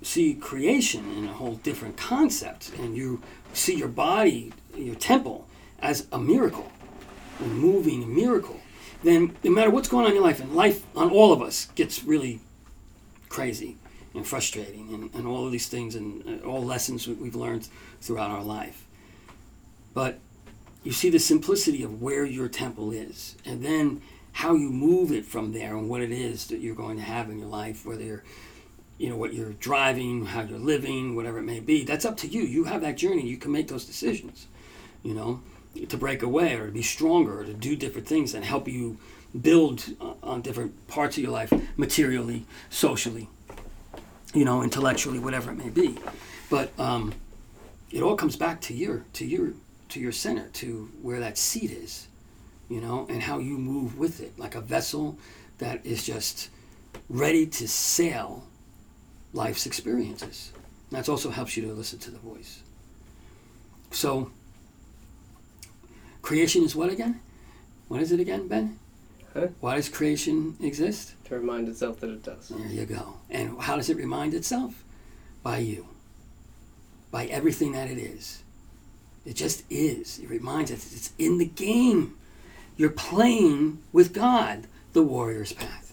see 0.03 0.35
creation 0.35 1.11
in 1.17 1.25
a 1.25 1.33
whole 1.33 1.55
different 1.57 1.97
concept 1.97 2.73
and 2.79 2.97
you 2.97 3.23
see 3.53 3.75
your 3.75 3.89
body 3.89 4.53
your 4.77 4.95
temple 4.95 5.47
as 5.81 6.07
a 6.13 6.19
miracle 6.19 6.71
a 7.41 7.45
moving 7.45 8.15
miracle 8.15 8.61
then 9.03 9.35
no 9.43 9.51
matter 9.51 9.71
what's 9.71 9.89
going 9.89 10.05
on 10.05 10.11
in 10.11 10.17
your 10.17 10.25
life 10.25 10.41
and 10.41 10.55
life 10.55 10.85
on 10.95 11.11
all 11.11 11.33
of 11.33 11.41
us 11.41 11.67
gets 11.75 12.05
really 12.05 12.41
crazy 13.29 13.77
and 14.15 14.27
frustrating 14.27 14.93
and, 14.93 15.15
and 15.15 15.27
all 15.27 15.47
of 15.47 15.53
these 15.53 15.69
things 15.69 15.95
and 15.95 16.43
uh, 16.43 16.47
all 16.47 16.63
lessons 16.63 17.09
we've 17.09 17.35
learned 17.35 17.67
throughout 18.01 18.31
our 18.31 18.45
life 18.45 18.87
but 19.95 20.19
you 20.85 20.93
see 20.93 21.11
the 21.11 21.19
simplicity 21.19 21.83
of 21.83 22.01
where 22.01 22.25
your 22.25 22.49
temple 22.49 22.93
is 22.93 23.35
and 23.45 23.65
then 23.65 24.03
how 24.33 24.55
you 24.55 24.71
move 24.71 25.11
it 25.11 25.25
from 25.25 25.53
there 25.53 25.77
and 25.77 25.89
what 25.89 26.03
it 26.03 26.13
is 26.13 26.47
that 26.49 26.61
you're 26.61 26.75
going 26.75 26.97
to 26.99 27.03
have 27.03 27.31
in 27.31 27.39
your 27.39 27.49
life 27.49 27.85
whether 27.85 28.03
you're 28.03 28.25
you 28.99 29.09
know 29.09 29.17
what 29.17 29.35
you're 29.35 29.53
driving 29.55 30.27
how 30.27 30.43
you're 30.43 30.59
living 30.59 31.17
whatever 31.17 31.39
it 31.39 31.43
may 31.43 31.59
be. 31.59 31.85
That's 31.85 32.05
up 32.05 32.17
to 32.19 32.29
you. 32.29 32.43
You 32.43 32.65
have 32.65 32.83
that 32.83 32.97
journey. 32.97 33.27
You 33.27 33.39
can 33.39 33.51
make 33.51 33.69
those 33.69 33.85
decisions 33.85 34.47
you 35.03 35.15
know 35.15 35.41
to 35.89 35.97
break 35.97 36.23
away 36.23 36.55
or 36.55 36.67
to 36.67 36.73
be 36.73 36.83
stronger 36.83 37.41
or 37.41 37.45
to 37.45 37.55
do 37.55 37.75
different 37.75 38.07
things 38.07 38.35
and 38.35 38.45
help 38.45 38.69
you 38.69 38.99
build 39.41 39.85
uh, 40.01 40.13
on 40.23 40.43
different 40.43 40.87
parts 40.87 41.17
of 41.17 41.25
your 41.25 41.33
life 41.33 41.53
materially 41.77 42.47
socially 42.71 43.29
you 44.33 44.45
know 44.45 44.63
intellectually 44.63 45.19
whatever 45.19 45.51
it 45.51 45.57
may 45.57 45.71
be. 45.71 45.97
But 46.51 46.79
um, 46.79 47.15
it 47.91 48.03
all 48.03 48.17
comes 48.17 48.37
back 48.37 48.61
to 48.63 48.75
your 48.75 49.05
to 49.15 49.25
your 49.25 49.55
to 49.95 50.01
your 50.01 50.13
center 50.13 50.49
to 50.53 50.91
where 51.03 51.21
that 51.21 51.39
seat 51.39 51.71
is 51.71 52.09
you 52.69 52.81
know 52.81 53.07
and 53.09 53.23
how 53.23 53.39
you 53.39 53.59
move 53.59 53.99
with 53.99 54.21
it 54.21 54.39
like 54.39 54.55
a 54.55 54.61
vessel 54.61 55.19
that 55.59 55.85
is 55.85 56.05
just 56.05 56.51
ready 57.09 57.47
to 57.47 57.69
sail 57.69 58.45
life's 59.35 59.67
experiences. 59.67 60.53
And 60.91 60.99
that 60.99 61.09
also 61.09 61.31
helps 61.31 61.57
you 61.57 61.65
to 61.65 61.73
listen 61.73 61.99
to 62.01 62.11
the 62.11 62.19
voice. 62.19 62.63
So, 63.91 64.31
creation 66.23 66.65
is 66.65 66.75
what 66.75 66.91
again? 66.91 67.21
What 67.89 68.01
is 68.01 68.13
it 68.13 68.21
again, 68.21 68.49
Ben? 68.49 68.79
Huh? 69.35 69.49
Why 69.61 69.77
does 69.77 69.89
creation 69.89 70.57
exist? 70.61 71.15
To 71.25 71.35
remind 71.35 71.69
itself 71.69 72.01
that 72.01 72.11
it 72.11 72.23
does. 72.23 72.49
There 72.49 72.67
you 72.67 72.87
go. 72.87 73.17
And 73.29 73.61
how 73.61 73.77
does 73.77 73.91
it 73.91 73.97
remind 73.97 74.33
itself? 74.35 74.85
By 75.43 75.59
you. 75.59 75.89
By 77.11 77.27
everything 77.27 77.73
that 77.73 77.91
it 77.91 77.99
is. 77.99 78.44
It 79.25 79.35
just 79.37 79.65
is. 79.71 80.19
It 80.19 80.29
reminds 80.29 80.71
us 80.71 80.93
it's 80.95 81.13
in 81.19 81.39
the 81.39 81.47
game. 81.47 82.17
You're 82.77 82.91
playing 82.91 83.79
with 83.93 84.13
God, 84.13 84.67
the 84.93 85.03
warrior's 85.03 85.53
path. 85.53 85.93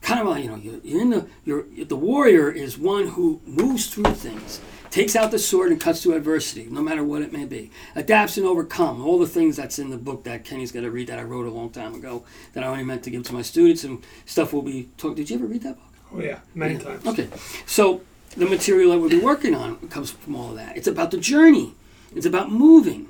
Kind 0.00 0.20
of 0.20 0.28
like, 0.28 0.44
you 0.44 0.50
know, 0.50 0.56
you're, 0.56 1.00
in 1.02 1.10
the, 1.10 1.26
you're, 1.44 1.64
the 1.84 1.96
warrior 1.96 2.50
is 2.50 2.78
one 2.78 3.08
who 3.08 3.40
moves 3.44 3.88
through 3.92 4.14
things, 4.14 4.60
takes 4.90 5.16
out 5.16 5.32
the 5.32 5.38
sword 5.38 5.72
and 5.72 5.80
cuts 5.80 6.00
through 6.04 6.14
adversity, 6.14 6.68
no 6.70 6.80
matter 6.80 7.02
what 7.02 7.22
it 7.22 7.32
may 7.32 7.44
be. 7.44 7.72
Adapts 7.96 8.36
and 8.38 8.46
overcome, 8.46 9.04
all 9.04 9.18
the 9.18 9.26
things 9.26 9.56
that's 9.56 9.80
in 9.80 9.90
the 9.90 9.96
book 9.96 10.22
that 10.22 10.44
Kenny's 10.44 10.70
got 10.70 10.82
to 10.82 10.92
read 10.92 11.08
that 11.08 11.18
I 11.18 11.22
wrote 11.24 11.46
a 11.46 11.50
long 11.50 11.70
time 11.70 11.94
ago 11.96 12.24
that 12.52 12.62
I 12.62 12.68
only 12.68 12.84
meant 12.84 13.02
to 13.02 13.10
give 13.10 13.24
to 13.24 13.34
my 13.34 13.42
students 13.42 13.82
and 13.82 14.00
stuff 14.26 14.52
will 14.52 14.62
be 14.62 14.88
talked. 14.96 15.16
Did 15.16 15.28
you 15.28 15.36
ever 15.38 15.46
read 15.46 15.62
that 15.62 15.74
book? 15.74 15.92
Oh 16.14 16.20
yeah, 16.20 16.38
many 16.54 16.74
Yeah. 16.74 16.80
times. 16.80 17.06
Okay, 17.08 17.28
so 17.66 18.00
the 18.36 18.46
material 18.46 18.92
that 18.92 18.98
we'll 18.98 19.10
be 19.10 19.18
working 19.18 19.54
on 19.54 19.76
comes 19.88 20.10
from 20.10 20.36
all 20.36 20.50
of 20.50 20.56
that. 20.56 20.76
It's 20.76 20.86
about 20.86 21.10
the 21.10 21.18
journey. 21.18 21.74
It's 22.14 22.26
about 22.26 22.50
moving. 22.50 23.08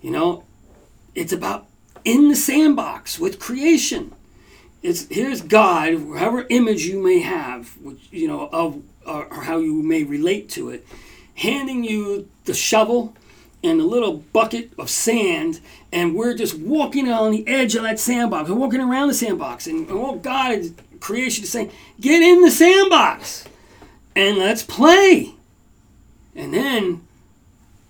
You 0.00 0.10
know, 0.10 0.44
it's 1.14 1.32
about 1.32 1.66
in 2.04 2.28
the 2.28 2.36
sandbox 2.36 3.18
with 3.18 3.38
creation. 3.38 4.12
It's 4.82 5.06
here's 5.08 5.40
God, 5.40 5.94
however 5.94 6.46
image 6.50 6.84
you 6.84 7.02
may 7.02 7.20
have, 7.20 7.76
which, 7.78 8.08
you 8.10 8.28
know, 8.28 8.48
of 8.52 8.82
or, 9.06 9.24
or 9.26 9.42
how 9.42 9.58
you 9.58 9.82
may 9.82 10.04
relate 10.04 10.48
to 10.50 10.70
it, 10.70 10.86
handing 11.36 11.84
you 11.84 12.28
the 12.44 12.54
shovel 12.54 13.16
and 13.62 13.80
a 13.80 13.84
little 13.84 14.18
bucket 14.18 14.72
of 14.78 14.90
sand, 14.90 15.60
and 15.90 16.14
we're 16.14 16.34
just 16.34 16.58
walking 16.58 17.10
on 17.10 17.32
the 17.32 17.48
edge 17.48 17.74
of 17.74 17.82
that 17.82 17.98
sandbox. 17.98 18.50
We're 18.50 18.56
walking 18.56 18.80
around 18.80 19.08
the 19.08 19.14
sandbox, 19.14 19.66
and 19.66 19.86
oh 19.90 20.16
God, 20.16 20.62
creation 21.00 21.44
is 21.44 21.50
saying, 21.50 21.70
"Get 21.98 22.22
in 22.22 22.42
the 22.42 22.50
sandbox, 22.50 23.46
and 24.14 24.38
let's 24.38 24.62
play." 24.62 25.34
And 26.34 26.52
then, 26.52 27.02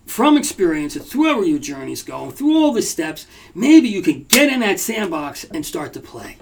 from 0.05 0.37
experience, 0.37 0.95
and 0.95 1.05
through 1.05 1.23
wherever 1.23 1.43
your 1.43 1.59
journeys 1.59 2.03
go, 2.03 2.29
through 2.29 2.55
all 2.55 2.71
the 2.71 2.81
steps, 2.81 3.25
maybe 3.53 3.89
you 3.89 4.01
can 4.01 4.25
get 4.25 4.51
in 4.51 4.59
that 4.59 4.79
sandbox 4.79 5.43
and 5.45 5.65
start 5.65 5.93
to 5.93 5.99
play. 5.99 6.37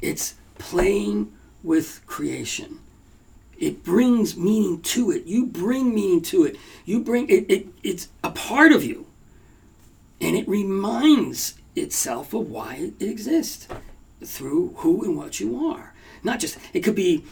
It's 0.00 0.34
playing 0.58 1.32
with 1.62 2.00
creation. 2.06 2.78
It 3.58 3.84
brings 3.84 4.36
meaning 4.36 4.80
to 4.80 5.10
it. 5.10 5.26
You 5.26 5.44
bring 5.44 5.94
meaning 5.94 6.22
to 6.22 6.44
it. 6.44 6.56
You 6.86 7.00
bring 7.00 7.28
it, 7.28 7.44
it 7.50 7.66
it's 7.82 8.08
a 8.24 8.30
part 8.30 8.72
of 8.72 8.82
you. 8.82 9.06
And 10.20 10.34
it 10.34 10.48
reminds 10.48 11.54
itself 11.76 12.32
of 12.32 12.50
why 12.50 12.92
it 12.98 13.04
exists 13.04 13.68
through 14.24 14.74
who 14.76 15.04
and 15.04 15.16
what 15.16 15.40
you 15.40 15.66
are. 15.66 15.94
Not 16.22 16.40
just 16.40 16.58
it 16.72 16.80
could 16.80 16.94
be 16.94 17.24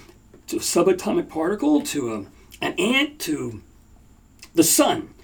to 0.48 0.56
a 0.56 0.60
subatomic 0.60 1.28
particle, 1.28 1.82
to 1.82 2.14
a, 2.14 2.18
an 2.64 2.74
ant, 2.78 3.18
to 3.20 3.62
the 4.54 4.64
sun. 4.64 5.14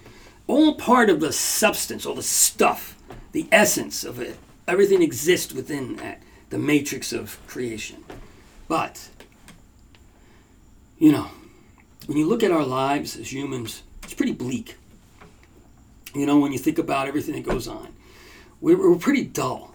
All 0.47 0.75
part 0.75 1.11
of 1.11 1.21
the 1.21 1.33
substance, 1.33 2.07
all 2.07 2.15
the 2.15 2.23
stuff, 2.23 2.97
the 3.33 3.49
essence 3.51 4.05
of 4.05 4.21
it. 4.21 4.37
Everything 4.69 5.03
exists 5.03 5.53
within 5.53 5.97
that, 5.97 6.23
the 6.51 6.59
matrix 6.59 7.13
of 7.13 7.39
creation. 7.47 8.05
But 8.69 9.09
you 10.99 11.13
know, 11.13 11.29
when 12.07 12.19
you 12.19 12.27
look 12.27 12.43
at 12.43 12.51
our 12.51 12.65
lives 12.65 13.17
as 13.17 13.33
humans, 13.33 13.83
it's 14.03 14.15
pretty 14.15 14.33
bleak. 14.33 14.77
You 16.15 16.27
know, 16.27 16.39
when 16.39 16.53
you 16.53 16.59
think 16.59 16.79
about 16.79 17.09
everything 17.09 17.35
that 17.35 17.45
goes 17.45 17.67
on, 17.67 17.89
we're, 18.61 18.79
we're 18.79 18.97
pretty 18.97 19.25
dull. 19.25 19.75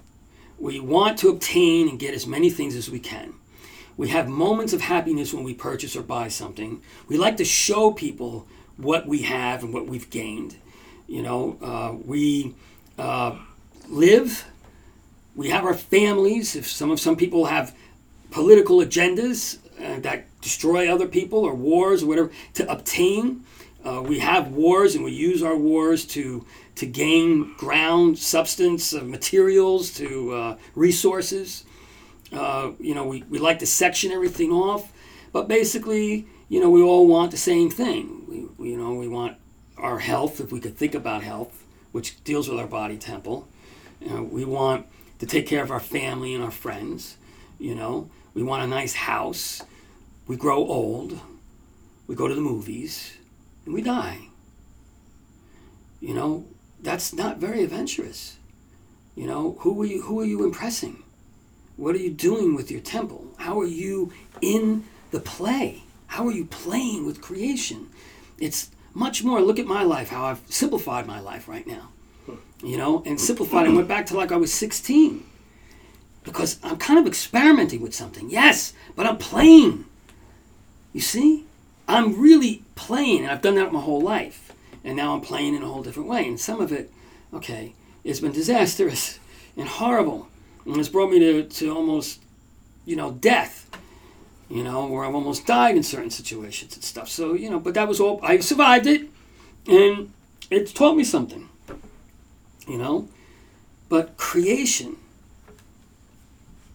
We 0.57 0.79
want 0.79 1.17
to 1.19 1.29
obtain 1.29 1.89
and 1.89 1.99
get 1.99 2.13
as 2.13 2.25
many 2.25 2.49
things 2.49 2.75
as 2.75 2.89
we 2.89 2.99
can. 2.99 3.33
We 3.99 4.07
have 4.07 4.29
moments 4.29 4.71
of 4.71 4.79
happiness 4.79 5.33
when 5.33 5.43
we 5.43 5.53
purchase 5.53 5.93
or 5.97 6.01
buy 6.01 6.29
something. 6.29 6.81
We 7.09 7.17
like 7.17 7.35
to 7.35 7.43
show 7.43 7.91
people 7.91 8.47
what 8.77 9.05
we 9.05 9.23
have 9.23 9.61
and 9.61 9.73
what 9.73 9.87
we've 9.87 10.09
gained. 10.09 10.55
You 11.05 11.21
know, 11.21 11.57
uh, 11.61 11.97
we 12.05 12.55
uh, 12.97 13.37
live. 13.89 14.45
We 15.35 15.49
have 15.49 15.65
our 15.65 15.73
families. 15.73 16.55
If 16.55 16.65
some 16.65 16.91
of 16.91 17.01
some 17.01 17.17
people 17.17 17.47
have 17.47 17.75
political 18.31 18.77
agendas 18.77 19.57
uh, 19.83 19.99
that 19.99 20.27
destroy 20.39 20.89
other 20.89 21.09
people 21.09 21.39
or 21.39 21.53
wars 21.53 22.01
or 22.01 22.07
whatever 22.07 22.31
to 22.53 22.71
obtain. 22.71 23.43
Uh, 23.83 24.01
we 24.01 24.19
have 24.19 24.53
wars 24.53 24.95
and 24.95 25.03
we 25.03 25.11
use 25.11 25.43
our 25.43 25.57
wars 25.57 26.05
to 26.05 26.45
to 26.75 26.85
gain 26.85 27.53
ground, 27.57 28.17
substance, 28.17 28.93
uh, 28.93 29.03
materials, 29.03 29.91
to 29.95 30.31
uh, 30.31 30.57
resources. 30.73 31.65
Uh, 32.31 32.71
you 32.79 32.93
know, 32.93 33.05
we, 33.05 33.23
we 33.23 33.39
like 33.39 33.59
to 33.59 33.65
section 33.65 34.11
everything 34.11 34.51
off, 34.51 34.91
but 35.31 35.47
basically, 35.47 36.27
you 36.47 36.59
know, 36.59 36.69
we 36.69 36.81
all 36.81 37.07
want 37.07 37.31
the 37.31 37.37
same 37.37 37.69
thing. 37.69 38.51
We, 38.57 38.69
you 38.71 38.77
know, 38.77 38.93
we 38.93 39.07
want 39.07 39.37
our 39.77 39.99
health, 39.99 40.39
if 40.39 40.51
we 40.51 40.59
could 40.59 40.77
think 40.77 40.93
about 40.93 41.23
health, 41.23 41.63
which 41.91 42.23
deals 42.23 42.49
with 42.49 42.59
our 42.59 42.67
body 42.67 42.97
temple. 42.97 43.47
You 43.99 44.09
know, 44.09 44.23
we 44.23 44.45
want 44.45 44.85
to 45.19 45.25
take 45.25 45.47
care 45.47 45.63
of 45.63 45.71
our 45.71 45.79
family 45.79 46.35
and 46.35 46.43
our 46.43 46.51
friends. 46.51 47.17
You 47.59 47.75
know, 47.75 48.09
we 48.33 48.43
want 48.43 48.63
a 48.63 48.67
nice 48.67 48.93
house. 48.93 49.63
We 50.27 50.35
grow 50.35 50.57
old. 50.57 51.19
We 52.07 52.15
go 52.15 52.27
to 52.27 52.35
the 52.35 52.41
movies, 52.41 53.17
and 53.65 53.73
we 53.73 53.81
die. 53.81 54.29
You 55.99 56.13
know, 56.13 56.45
that's 56.81 57.13
not 57.13 57.37
very 57.37 57.63
adventurous. 57.63 58.37
You 59.15 59.27
know, 59.27 59.57
who 59.59 59.81
are 59.81 59.85
you? 59.85 60.03
Who 60.03 60.19
are 60.21 60.25
you 60.25 60.43
impressing? 60.43 61.03
What 61.79 61.95
are 61.95 61.99
you 61.99 62.11
doing 62.11 62.55
with 62.55 62.69
your 62.69 62.81
temple? 62.81 63.25
How 63.37 63.57
are 63.61 63.65
you 63.65 64.11
in 64.41 64.83
the 65.11 65.21
play? 65.21 65.83
How 66.07 66.27
are 66.27 66.31
you 66.31 66.43
playing 66.43 67.05
with 67.05 67.21
creation? 67.21 67.87
It's 68.37 68.69
much 68.93 69.23
more. 69.23 69.39
Look 69.39 69.59
at 69.59 69.65
my 69.65 69.83
life. 69.83 70.09
How 70.09 70.25
I've 70.25 70.41
simplified 70.49 71.07
my 71.07 71.21
life 71.21 71.47
right 71.47 71.65
now. 71.65 71.91
You 72.61 72.75
know, 72.75 73.01
and 73.05 73.17
simplified. 73.17 73.65
I 73.65 73.69
went 73.69 73.87
back 73.87 74.07
to 74.07 74.17
like 74.17 74.33
I 74.33 74.35
was 74.35 74.53
16 74.53 75.25
because 76.25 76.59
I'm 76.63 76.75
kind 76.75 76.99
of 76.99 77.07
experimenting 77.07 77.81
with 77.81 77.95
something. 77.95 78.29
Yes, 78.29 78.73
but 78.97 79.05
I'm 79.05 79.17
playing. 79.17 79.85
You 80.91 80.99
see? 80.99 81.45
I'm 81.87 82.21
really 82.21 82.63
playing, 82.75 83.23
and 83.23 83.31
I've 83.31 83.41
done 83.41 83.55
that 83.55 83.71
my 83.71 83.79
whole 83.79 84.01
life. 84.01 84.51
And 84.83 84.97
now 84.97 85.15
I'm 85.15 85.21
playing 85.21 85.55
in 85.55 85.63
a 85.63 85.67
whole 85.67 85.81
different 85.81 86.09
way. 86.09 86.27
And 86.27 86.37
some 86.37 86.59
of 86.59 86.73
it, 86.73 86.91
okay, 87.33 87.73
it's 88.03 88.19
been 88.19 88.33
disastrous 88.33 89.17
and 89.57 89.69
horrible. 89.69 90.28
And 90.65 90.77
it's 90.77 90.89
brought 90.89 91.11
me 91.11 91.19
to, 91.19 91.43
to 91.43 91.75
almost, 91.75 92.21
you 92.85 92.95
know, 92.95 93.11
death. 93.11 93.65
You 94.49 94.63
know, 94.63 94.87
where 94.87 95.05
I've 95.05 95.13
almost 95.13 95.45
died 95.45 95.75
in 95.75 95.83
certain 95.83 96.09
situations 96.09 96.73
and 96.75 96.83
stuff. 96.83 97.07
So, 97.07 97.33
you 97.33 97.51
know, 97.51 97.59
but 97.59 97.75
that 97.75 97.87
was 97.87 97.99
all, 97.99 98.19
I 98.23 98.39
survived 98.39 98.87
it. 98.87 99.07
And 99.67 100.11
it's 100.49 100.73
taught 100.73 100.95
me 100.95 101.03
something. 101.03 101.47
You 102.67 102.79
know? 102.79 103.07
But 103.89 104.17
creation 104.17 104.97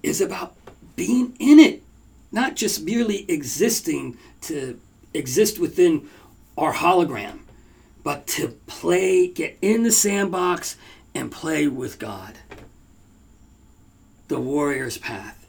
is 0.05 0.21
about 0.21 0.55
being 0.95 1.35
in 1.41 1.59
it, 1.59 1.83
not 2.31 2.55
just 2.55 2.85
merely 2.85 3.29
existing 3.29 4.19
to 4.43 4.79
exist 5.13 5.59
within 5.59 6.09
our 6.57 6.75
hologram, 6.75 7.41
but 8.05 8.27
to 8.27 8.49
play, 8.67 9.27
get 9.27 9.59
in 9.63 9.83
the 9.83 9.91
sandbox 9.91 10.77
and 11.15 11.33
play 11.33 11.67
with 11.67 11.99
God. 11.99 12.35
The 14.29 14.41
warrior's 14.41 14.99
path. 14.99 15.47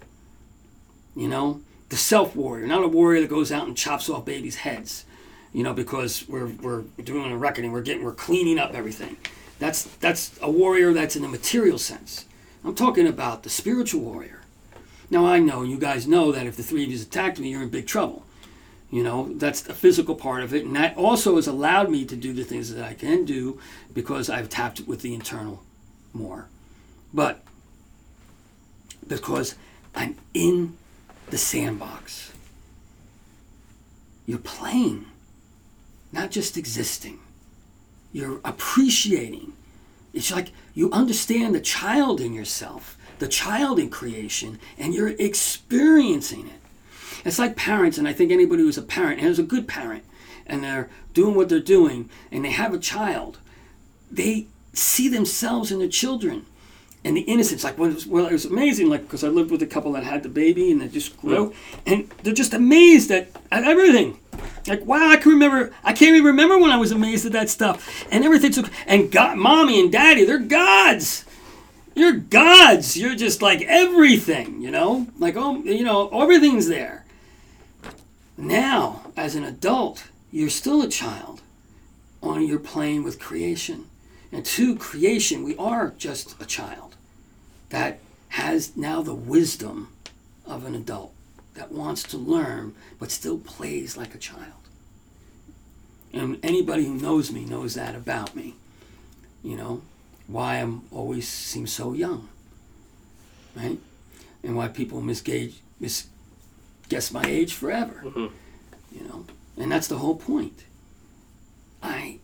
You 1.15 1.27
know, 1.27 1.61
the 1.89 1.97
self 1.97 2.35
warrior, 2.35 2.67
not 2.67 2.83
a 2.83 2.87
warrior 2.87 3.21
that 3.21 3.29
goes 3.29 3.51
out 3.51 3.67
and 3.67 3.77
chops 3.77 4.09
off 4.09 4.25
babies' 4.25 4.57
heads. 4.57 5.05
You 5.53 5.63
know, 5.63 5.73
because 5.73 6.27
we're, 6.27 6.47
we're 6.47 6.81
doing 7.01 7.31
a 7.31 7.37
reckoning, 7.37 7.71
we're 7.71 7.81
getting, 7.81 8.03
we're 8.03 8.13
cleaning 8.13 8.59
up 8.59 8.73
everything. 8.73 9.15
That's 9.57 9.83
that's 9.83 10.37
a 10.41 10.51
warrior 10.51 10.91
that's 10.91 11.15
in 11.15 11.21
the 11.21 11.29
material 11.29 11.77
sense. 11.77 12.25
I'm 12.63 12.75
talking 12.75 13.07
about 13.07 13.43
the 13.43 13.49
spiritual 13.49 14.01
warrior. 14.01 14.41
Now 15.09 15.25
I 15.25 15.39
know 15.39 15.63
you 15.63 15.77
guys 15.77 16.07
know 16.07 16.31
that 16.31 16.47
if 16.47 16.57
the 16.57 16.63
three 16.63 16.83
of 16.83 16.91
you 16.91 16.99
attacked 16.99 17.39
me, 17.39 17.51
you're 17.51 17.61
in 17.61 17.69
big 17.69 17.87
trouble. 17.87 18.25
You 18.91 19.03
know, 19.03 19.33
that's 19.33 19.61
the 19.61 19.73
physical 19.73 20.15
part 20.15 20.43
of 20.43 20.53
it, 20.53 20.65
and 20.65 20.75
that 20.75 20.95
also 20.97 21.35
has 21.37 21.47
allowed 21.47 21.89
me 21.89 22.05
to 22.05 22.15
do 22.15 22.33
the 22.33 22.43
things 22.43 22.73
that 22.73 22.83
I 22.83 22.93
can 22.93 23.25
do 23.25 23.59
because 23.93 24.29
I've 24.29 24.49
tapped 24.49 24.81
with 24.81 25.01
the 25.01 25.13
internal 25.13 25.63
more. 26.13 26.47
But 27.13 27.43
because 29.07 29.55
I'm 29.95 30.15
in 30.33 30.77
the 31.29 31.37
sandbox. 31.37 32.33
You're 34.25 34.39
playing, 34.39 35.05
not 36.11 36.31
just 36.31 36.57
existing. 36.57 37.19
You're 38.11 38.39
appreciating. 38.43 39.53
It's 40.13 40.31
like 40.31 40.51
you 40.73 40.91
understand 40.91 41.53
the 41.53 41.59
child 41.59 42.21
in 42.21 42.33
yourself, 42.33 42.97
the 43.19 43.27
child 43.27 43.79
in 43.79 43.89
creation, 43.89 44.59
and 44.77 44.93
you're 44.93 45.09
experiencing 45.19 46.47
it. 46.47 46.59
It's 47.25 47.39
like 47.39 47.55
parents, 47.55 47.97
and 47.97 48.07
I 48.07 48.13
think 48.13 48.31
anybody 48.31 48.63
who's 48.63 48.77
a 48.77 48.83
parent 48.83 49.19
and 49.19 49.29
is 49.29 49.39
a 49.39 49.43
good 49.43 49.67
parent, 49.67 50.03
and 50.47 50.63
they're 50.63 50.89
doing 51.13 51.35
what 51.35 51.49
they're 51.49 51.59
doing, 51.59 52.09
and 52.31 52.45
they 52.45 52.51
have 52.51 52.73
a 52.73 52.79
child, 52.79 53.39
they 54.11 54.47
see 54.73 55.09
themselves 55.09 55.71
in 55.71 55.79
their 55.79 55.87
children. 55.87 56.45
And 57.05 57.15
the 57.15 57.21
innocence. 57.21 57.63
Like 57.63 57.77
when 57.77 57.91
it 57.91 57.93
was, 57.93 58.07
well, 58.07 58.25
it 58.25 58.33
was 58.33 58.45
amazing. 58.45 58.89
Like 58.89 59.03
because 59.03 59.23
I 59.23 59.27
lived 59.27 59.51
with 59.51 59.61
a 59.61 59.67
couple 59.67 59.93
that 59.93 60.03
had 60.03 60.23
the 60.23 60.29
baby 60.29 60.71
and 60.71 60.81
they 60.81 60.87
just 60.87 61.15
grew, 61.17 61.53
and 61.85 62.11
they're 62.23 62.33
just 62.33 62.53
amazed 62.53 63.11
at, 63.11 63.29
at 63.51 63.63
everything. 63.63 64.19
Like 64.67 64.83
wow, 64.85 65.09
I 65.09 65.17
can 65.17 65.31
remember. 65.31 65.71
I 65.83 65.93
can't 65.93 66.15
even 66.15 66.25
remember 66.25 66.57
when 66.57 66.71
I 66.71 66.77
was 66.77 66.91
amazed 66.91 67.25
at 67.25 67.31
that 67.33 67.49
stuff 67.49 68.05
and 68.11 68.25
everything. 68.25 68.51
Took 68.51 68.69
and 68.87 69.11
God, 69.11 69.37
mommy 69.37 69.79
and 69.79 69.91
daddy, 69.91 70.25
they're 70.25 70.39
gods. 70.39 71.23
You're 71.93 72.13
gods. 72.13 72.97
You're 72.97 73.15
just 73.15 73.41
like 73.41 73.61
everything. 73.61 74.61
You 74.61 74.71
know, 74.71 75.07
like 75.19 75.35
oh, 75.37 75.57
you 75.63 75.83
know, 75.83 76.09
everything's 76.09 76.67
there. 76.67 77.05
Now, 78.37 79.11
as 79.15 79.35
an 79.35 79.45
adult, 79.45 80.05
you're 80.31 80.49
still 80.49 80.81
a 80.81 80.89
child. 80.89 81.41
on 82.21 82.45
you're 82.45 82.59
playing 82.59 83.03
with 83.03 83.19
creation. 83.19 83.85
And 84.31 84.43
to 84.43 84.75
creation, 84.75 85.43
we 85.43 85.55
are 85.55 85.93
just 85.97 86.35
a 86.41 86.45
child 86.45 86.84
that 87.69 87.99
has 88.29 88.75
now 88.75 89.01
the 89.01 89.15
wisdom 89.15 89.89
of 90.45 90.65
an 90.65 90.75
adult 90.75 91.13
that 91.55 91.71
wants 91.71 92.03
to 92.03 92.17
learn 92.17 92.75
but 92.99 93.11
still 93.11 93.37
plays 93.37 93.97
like 93.97 94.13
a 94.13 94.19
child. 94.19 94.51
And 96.13 96.39
anybody 96.43 96.85
who 96.85 96.95
knows 96.95 97.31
me 97.31 97.45
knows 97.45 97.75
that 97.75 97.95
about 97.95 98.35
me. 98.35 98.55
You 99.43 99.57
know, 99.57 99.81
why 100.27 100.55
I'm 100.57 100.83
always 100.91 101.27
seem 101.27 101.67
so 101.67 101.93
young. 101.93 102.29
Right? 103.55 103.79
And 104.43 104.55
why 104.55 104.67
people 104.69 105.01
misgauge 105.01 105.55
mis 105.79 106.07
guess 106.89 107.11
my 107.11 107.23
age 107.25 107.53
forever. 107.53 108.03
Mhm. 108.05 108.31
You 108.91 109.03
know? 109.07 109.25
And 109.57 109.71
that's 109.71 109.87
the 109.87 109.97
whole 109.97 110.15
point. 110.15 110.63
I 111.81 112.19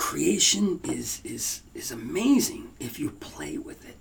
creation 0.00 0.80
is 0.82 1.20
is 1.24 1.60
is 1.74 1.92
amazing 1.92 2.70
if 2.80 2.98
you 2.98 3.10
play 3.10 3.58
with 3.58 3.86
it. 3.86 3.96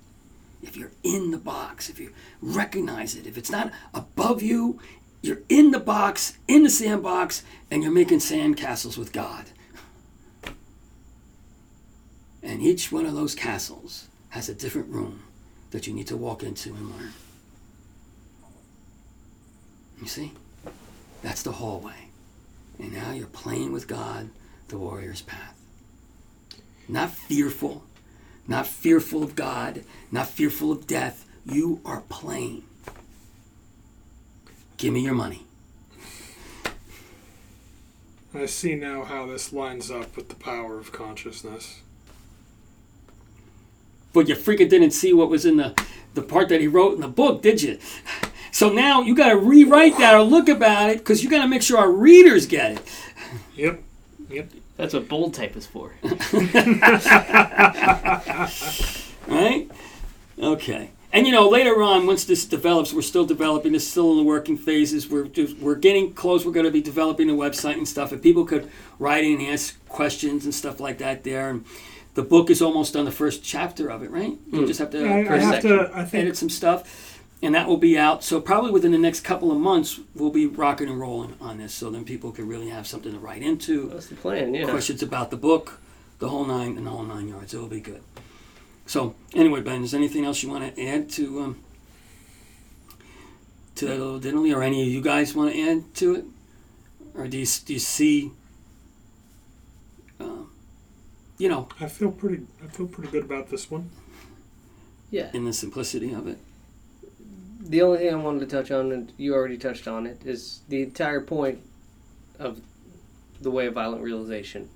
If 0.63 0.77
you're 0.77 0.93
in 1.03 1.31
the 1.31 1.37
box 1.37 1.89
if 1.89 1.99
you 1.99 2.13
recognize 2.41 3.15
it. 3.15 3.27
If 3.27 3.37
it's 3.37 3.51
not 3.51 3.73
above 3.93 4.41
you 4.41 4.79
you're 5.21 5.41
in 5.49 5.71
the 5.71 5.79
box 5.79 6.37
in 6.47 6.63
the 6.63 6.69
sandbox 6.69 7.43
and 7.69 7.83
you're 7.83 7.91
making 7.91 8.21
sand 8.21 8.55
castles 8.55 8.97
with 8.97 9.11
god. 9.11 9.47
And 12.41 12.61
each 12.61 12.93
one 12.93 13.05
of 13.05 13.13
those 13.13 13.35
castles 13.35 14.07
has 14.29 14.47
a 14.47 14.55
different 14.55 14.87
room 14.87 15.23
that 15.71 15.85
you 15.85 15.93
need 15.93 16.07
to 16.07 16.17
walk 16.17 16.43
into 16.43 16.69
and 16.69 16.91
learn. 16.91 17.11
You 20.01 20.07
see? 20.07 20.31
That's 21.21 21.43
the 21.43 21.51
hallway. 21.51 22.07
And 22.79 22.93
now 22.93 23.11
you're 23.11 23.27
playing 23.27 23.73
with 23.73 23.89
god 23.89 24.29
the 24.69 24.77
warrior's 24.77 25.23
path 25.23 25.58
not 26.89 27.11
fearful, 27.11 27.83
not 28.47 28.67
fearful 28.67 29.23
of 29.23 29.35
God, 29.35 29.83
not 30.11 30.27
fearful 30.27 30.71
of 30.71 30.87
death. 30.87 31.25
You 31.45 31.81
are 31.85 32.01
playing. 32.09 32.63
Give 34.77 34.93
me 34.93 35.01
your 35.01 35.13
money. 35.13 35.45
I 38.33 38.45
see 38.45 38.75
now 38.75 39.03
how 39.03 39.25
this 39.25 39.51
lines 39.51 39.89
up 39.89 40.15
with 40.15 40.29
the 40.29 40.35
power 40.35 40.79
of 40.79 40.91
consciousness. 40.91 41.81
But 44.13 44.27
you 44.27 44.35
freaking 44.35 44.69
didn't 44.69 44.91
see 44.91 45.13
what 45.13 45.29
was 45.29 45.45
in 45.45 45.57
the, 45.57 45.79
the 46.13 46.21
part 46.21 46.49
that 46.49 46.61
he 46.61 46.67
wrote 46.67 46.95
in 46.95 47.01
the 47.01 47.07
book, 47.07 47.41
did 47.41 47.61
you? 47.61 47.79
So 48.51 48.69
now 48.69 49.01
you 49.01 49.15
got 49.15 49.29
to 49.29 49.37
rewrite 49.37 49.97
that 49.99 50.15
or 50.15 50.23
look 50.23 50.49
about 50.49 50.89
it 50.89 50.99
because 50.99 51.23
you 51.23 51.29
got 51.29 51.43
to 51.43 51.47
make 51.47 51.61
sure 51.61 51.77
our 51.77 51.91
readers 51.91 52.45
get 52.45 52.73
it. 52.73 52.81
Yep. 53.55 53.83
Yep. 54.29 54.49
That's 54.79 54.93
what 54.93 55.09
bold 55.09 55.33
type 55.33 55.57
is 55.57 55.67
for. 55.67 55.91
Right? 59.27 59.69
Okay. 60.41 60.91
And 61.11 61.25
you 61.27 61.33
know, 61.33 61.49
later 61.49 61.81
on, 61.83 62.07
once 62.07 62.23
this 62.25 62.45
develops, 62.45 62.93
we're 62.93 63.01
still 63.01 63.25
developing. 63.25 63.75
It's 63.75 63.85
still 63.85 64.11
in 64.11 64.17
the 64.17 64.23
working 64.23 64.57
phases. 64.57 65.09
We're 65.09 65.25
just, 65.25 65.57
we're 65.57 65.75
getting 65.75 66.13
close. 66.13 66.45
We're 66.45 66.51
going 66.53 66.65
to 66.65 66.71
be 66.71 66.81
developing 66.81 67.29
a 67.29 67.33
website 67.33 67.73
and 67.73 67.87
stuff. 67.87 68.11
And 68.11 68.21
people 68.23 68.45
could 68.45 68.69
write 68.99 69.23
in 69.25 69.39
and 69.39 69.47
ask 69.47 69.77
questions 69.89 70.45
and 70.45 70.53
stuff 70.55 70.79
like 70.79 70.97
that 70.99 71.23
there. 71.23 71.49
And 71.49 71.65
the 72.15 72.23
book 72.23 72.49
is 72.49 72.61
almost 72.61 72.93
done. 72.93 73.05
The 73.05 73.11
first 73.11 73.43
chapter 73.43 73.89
of 73.89 74.01
it, 74.01 74.11
right? 74.11 74.37
You 74.51 74.61
Mm. 74.61 74.67
just 74.67 74.79
have 74.79 74.91
to 74.91 75.05
I, 75.05 75.35
I 75.35 75.37
have 75.39 75.61
to. 75.63 75.91
I 75.93 76.05
think 76.05 76.23
edit 76.23 76.37
some 76.37 76.49
stuff, 76.49 77.08
and 77.41 77.55
that 77.55 77.67
will 77.67 77.77
be 77.77 77.97
out. 77.97 78.23
So 78.23 78.41
probably 78.41 78.71
within 78.71 78.91
the 78.91 78.97
next 78.97 79.21
couple 79.21 79.51
of 79.51 79.57
months, 79.57 79.99
we'll 80.13 80.29
be 80.31 80.45
rocking 80.45 80.89
and 80.89 80.99
rolling 80.99 81.35
on 81.39 81.57
this. 81.57 81.73
So 81.73 81.89
then 81.89 82.03
people 82.03 82.31
can 82.31 82.47
really 82.47 82.69
have 82.69 82.85
something 82.85 83.13
to 83.13 83.19
write 83.19 83.41
into 83.41 83.89
That's 83.89 84.07
the 84.07 84.15
plan, 84.15 84.53
yeah. 84.53 84.69
questions 84.69 85.01
about 85.01 85.31
the 85.31 85.37
book, 85.37 85.79
the 86.19 86.29
whole 86.29 86.45
nine, 86.45 86.77
and 86.77 86.85
the 86.85 86.91
whole 86.91 87.03
nine 87.03 87.27
yards. 87.29 87.53
It 87.53 87.57
will 87.59 87.67
be 87.67 87.79
good. 87.79 88.01
So 88.85 89.15
anyway, 89.33 89.61
Ben, 89.61 89.83
is 89.83 89.91
there 89.91 89.99
anything 89.99 90.25
else 90.25 90.43
you 90.43 90.49
want 90.49 90.75
to 90.75 90.85
add 90.85 91.09
to 91.11 91.41
um, 91.41 91.59
to 93.75 93.85
that 93.85 93.99
little 93.99 94.19
diddly, 94.19 94.53
or 94.53 94.61
any 94.61 94.81
of 94.81 94.87
you 94.89 95.01
guys 95.01 95.33
want 95.33 95.53
to 95.53 95.61
add 95.61 95.93
to 95.95 96.15
it, 96.15 96.25
or 97.13 97.27
do 97.27 97.37
you 97.37 97.45
do 97.65 97.73
you 97.73 97.79
see, 97.79 98.31
um, 100.19 100.51
you 101.37 101.47
know, 101.47 101.69
I 101.79 101.87
feel 101.87 102.11
pretty. 102.11 102.45
I 102.63 102.67
feel 102.67 102.87
pretty 102.87 103.11
good 103.11 103.23
about 103.23 103.49
this 103.49 103.69
one. 103.71 103.91
Yeah. 105.11 105.29
in 105.33 105.45
the 105.45 105.53
simplicity 105.53 106.13
of 106.13 106.27
it? 106.27 106.37
The 107.69 107.83
only 107.83 107.99
thing 107.99 108.11
I 108.11 108.17
wanted 108.17 108.39
to 108.39 108.47
touch 108.47 108.71
on, 108.71 108.91
and 108.91 109.13
you 109.15 109.35
already 109.35 109.57
touched 109.57 109.87
on 109.87 110.07
it, 110.07 110.25
is 110.25 110.61
the 110.69 110.81
entire 110.81 111.21
point 111.21 111.59
of 112.39 112.61
the 113.39 113.51
way 113.51 113.67
of 113.67 113.75
violent 113.75 114.01
realization 114.01 114.69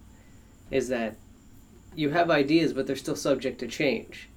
is 0.70 0.89
that 0.89 1.16
you 1.96 2.12
have 2.12 2.30
ideas, 2.30 2.72
but 2.72 2.86
they're 2.86 2.96
still 2.96 3.16
subject 3.16 3.60
to 3.60 3.68
change. 3.68 4.30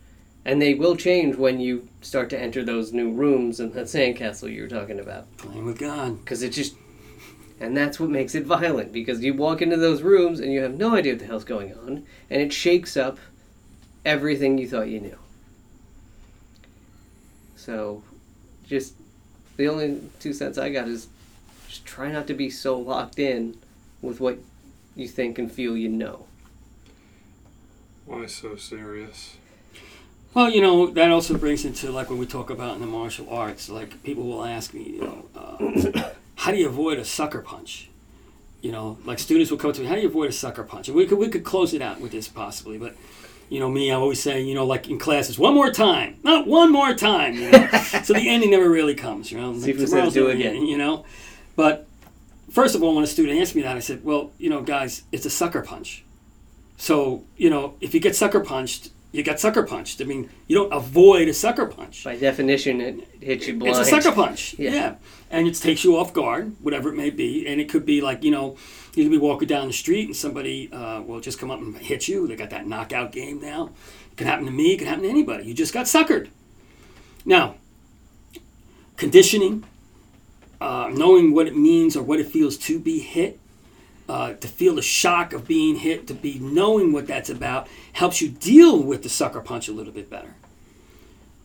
And 0.45 0.63
they 0.63 0.73
will 0.73 0.97
change 0.97 1.37
when 1.37 1.61
you 1.61 1.89
start 2.01 2.31
to 2.31 2.41
enter 2.41 2.65
those 2.65 2.95
new 2.95 3.13
rooms 3.13 3.61
in 3.61 3.73
that 3.73 3.87
sandcastle 3.87 4.51
you 4.51 4.63
were 4.63 4.69
talking 4.69 5.01
about. 5.01 5.37
Playing 5.37 5.67
with 5.67 5.79
God. 5.79 6.19
Because 6.25 6.43
it 6.43 6.51
just. 6.51 6.77
And 7.61 7.77
that's 7.77 8.01
what 8.01 8.11
makes 8.11 8.35
it 8.35 8.45
violent, 8.45 8.93
because 8.93 9.23
you 9.23 9.35
walk 9.35 9.61
into 9.61 9.77
those 9.77 10.03
rooms 10.03 10.41
and 10.41 10.53
you 10.53 10.63
have 10.63 10.77
no 10.77 10.95
idea 10.95 11.13
what 11.13 11.21
the 11.21 11.27
hell's 11.27 11.45
going 11.45 11.75
on, 11.75 12.07
and 12.31 12.41
it 12.43 12.53
shakes 12.53 12.97
up 12.97 13.19
everything 14.05 14.57
you 14.57 14.69
thought 14.69 14.89
you 14.89 15.01
knew. 15.01 15.19
So, 17.57 18.03
just 18.69 18.95
the 19.57 19.69
only 19.69 20.01
two 20.21 20.33
cents 20.33 20.59
I 20.59 20.71
got 20.71 20.89
is 20.89 21.09
just 21.69 21.85
try 21.85 22.11
not 22.11 22.27
to 22.27 22.35
be 22.35 22.51
so 22.51 22.79
locked 22.79 23.19
in 23.19 23.57
with 24.03 24.21
what 24.21 24.39
you 24.95 25.09
think 25.09 25.39
and 25.39 25.51
feel 25.51 25.77
you 25.77 25.89
know. 25.89 26.27
Why 28.05 28.27
so 28.27 28.57
serious? 28.57 29.37
Well, 30.35 30.51
you 30.51 30.61
know, 30.61 30.89
that 30.89 31.11
also 31.11 31.37
brings 31.37 31.64
into 31.64 31.91
like 31.91 32.11
when 32.11 32.19
we 32.19 32.27
talk 32.27 32.51
about 32.51 32.75
in 32.75 32.81
the 32.81 32.87
martial 32.87 33.29
arts, 33.31 33.69
like 33.69 34.03
people 34.03 34.25
will 34.25 34.45
ask 34.45 34.75
me, 34.75 34.83
you 34.83 35.01
know, 35.01 35.25
uh, 35.35 36.11
how 36.37 36.51
do 36.51 36.59
you 36.59 36.69
avoid 36.69 36.99
a 36.99 37.05
sucker 37.05 37.41
punch? 37.41 37.89
You 38.61 38.73
know, 38.73 38.99
like 39.05 39.19
students 39.19 39.51
will 39.51 39.59
come 39.59 39.73
to 39.73 39.81
me, 39.81 39.87
how 39.87 39.95
do 39.95 40.03
you 40.03 40.09
avoid 40.09 40.29
a 40.29 40.33
sucker 40.33 40.62
punch? 40.62 40.89
And 40.89 40.97
we 40.97 41.07
could 41.07 41.19
we 41.19 41.29
could 41.29 41.45
close 41.45 41.73
it 41.73 41.83
out 41.83 42.01
with 42.01 42.12
this 42.12 42.29
possibly, 42.29 42.79
but 42.79 42.95
you 43.49 43.61
know, 43.61 43.68
me, 43.68 43.90
I 43.90 43.94
always 43.94 44.20
say, 44.20 44.42
you 44.42 44.55
know, 44.55 44.66
like 44.66 44.88
in 44.88 44.99
classes, 44.99 45.38
one 45.38 45.55
more 45.55 45.70
time, 45.70 46.18
not 46.22 46.47
one 46.47 46.72
more 46.72 46.94
time. 46.94 47.34
You 47.34 47.51
know? 47.51 47.68
so 48.03 48.12
the 48.12 48.28
ending 48.28 48.51
never 48.51 48.68
really 48.68 48.94
comes. 48.94 49.30
You 49.30 49.40
know, 49.40 49.57
See 49.59 49.70
if 49.70 49.78
Like, 49.78 49.88
tomorrow's 49.88 50.14
do 50.14 50.28
again. 50.28 50.66
You 50.66 50.78
know, 50.78 51.05
but 51.55 51.86
first 52.51 52.74
of 52.74 52.82
all, 52.82 52.94
when 52.94 53.05
a 53.05 53.07
student 53.07 53.40
asked 53.40 53.55
me 53.55 53.62
that, 53.62 53.76
I 53.76 53.80
said, 53.80 54.05
well, 54.05 54.32
you 54.38 54.51
know, 54.51 54.62
guys, 54.62 55.05
it's 55.12 55.26
a 55.26 55.30
sucker 55.30 55.62
punch. 55.62 56.05
So 56.76 57.24
you 57.36 57.51
know, 57.51 57.74
if 57.80 57.94
you 57.94 58.01
get 58.01 58.16
sucker 58.16 58.40
punched, 58.40 58.90
you 59.17 59.23
got 59.23 59.41
sucker 59.41 59.62
punched. 59.62 60.01
I 60.03 60.05
mean, 60.05 60.29
you 60.47 60.57
don't 60.57 60.73
avoid 60.73 61.29
a 61.29 61.35
sucker 61.35 61.67
punch. 61.67 62.05
By 62.05 62.17
definition, 62.17 62.81
it 62.81 63.09
hits 63.21 63.47
you 63.47 63.57
blind. 63.57 63.77
It's 63.77 63.89
a 63.89 63.91
sucker 63.91 64.14
punch. 64.14 64.55
Yeah. 64.59 64.71
Yeah. 64.71 64.95
And 65.31 65.49
it 65.49 65.55
takes 65.55 65.85
you 65.85 65.97
off 65.97 66.12
guard, 66.12 66.55
whatever 66.61 66.91
it 66.91 66.97
may 66.97 67.11
be. 67.11 67.47
And 67.47 67.61
it 67.61 67.69
could 67.69 67.85
be 67.85 68.01
like, 68.01 68.23
you 68.23 68.31
know, 68.31 68.57
you 68.95 69.05
could 69.05 69.11
be 69.11 69.19
walking 69.19 69.49
down 69.49 69.67
the 69.67 69.73
street 69.73 70.07
and 70.07 70.17
somebody 70.17 70.71
uh, 70.73 71.03
will 71.03 71.21
just 71.21 71.39
come 71.39 71.51
up 71.51 71.61
and 71.61 71.77
hit 71.77 72.09
you. 72.09 72.27
They 72.27 72.37
got 72.37 72.51
that 72.51 72.67
knockout 72.67 73.12
game 73.12 73.41
now. 73.41 73.71
It 74.12 74.17
can 74.17 74.27
happen 74.27 74.47
to 74.47 74.53
me, 74.53 74.75
it 74.75 74.79
can 74.79 74.87
happen 74.87 75.03
to 75.03 75.09
anybody. 75.09 75.45
You 75.45 75.55
just 75.55 75.75
got 75.75 75.87
suckered. 75.87 76.29
Now, 77.25 77.57
conditioning, 78.97 79.64
uh, 80.61 80.91
knowing 80.93 81.35
what 81.35 81.47
it 81.47 81.57
means 81.57 81.97
or 81.97 82.03
what 82.03 82.21
it 82.21 82.27
feels 82.27 82.57
to 82.59 82.79
be 82.79 83.01
hit, 83.01 83.41
uh, 84.09 84.35
to 84.35 84.49
feel 84.49 84.77
the 84.77 84.83
shock 84.83 85.33
of 85.33 85.47
being 85.47 85.77
hit, 85.77 86.07
to 86.07 86.15
be 86.15 86.39
knowing 86.39 86.93
what 86.93 87.07
that's 87.07 87.31
about, 87.31 87.69
helps 87.93 88.21
you 88.21 88.29
deal 88.29 88.83
with 88.83 89.03
the 89.03 89.09
sucker 89.09 89.41
punch 89.41 89.69
a 89.69 89.73
little 89.73 89.93
bit 89.93 90.09
better. 90.09 90.35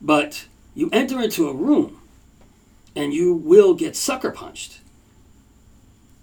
But 0.00 0.46
you 0.74 0.88
enter 0.92 1.20
into 1.20 1.48
a 1.48 1.54
room 1.54 2.00
and 2.94 3.12
you 3.12 3.34
will 3.34 3.74
get 3.74 3.96
sucker 3.96 4.30
punched. 4.30 4.80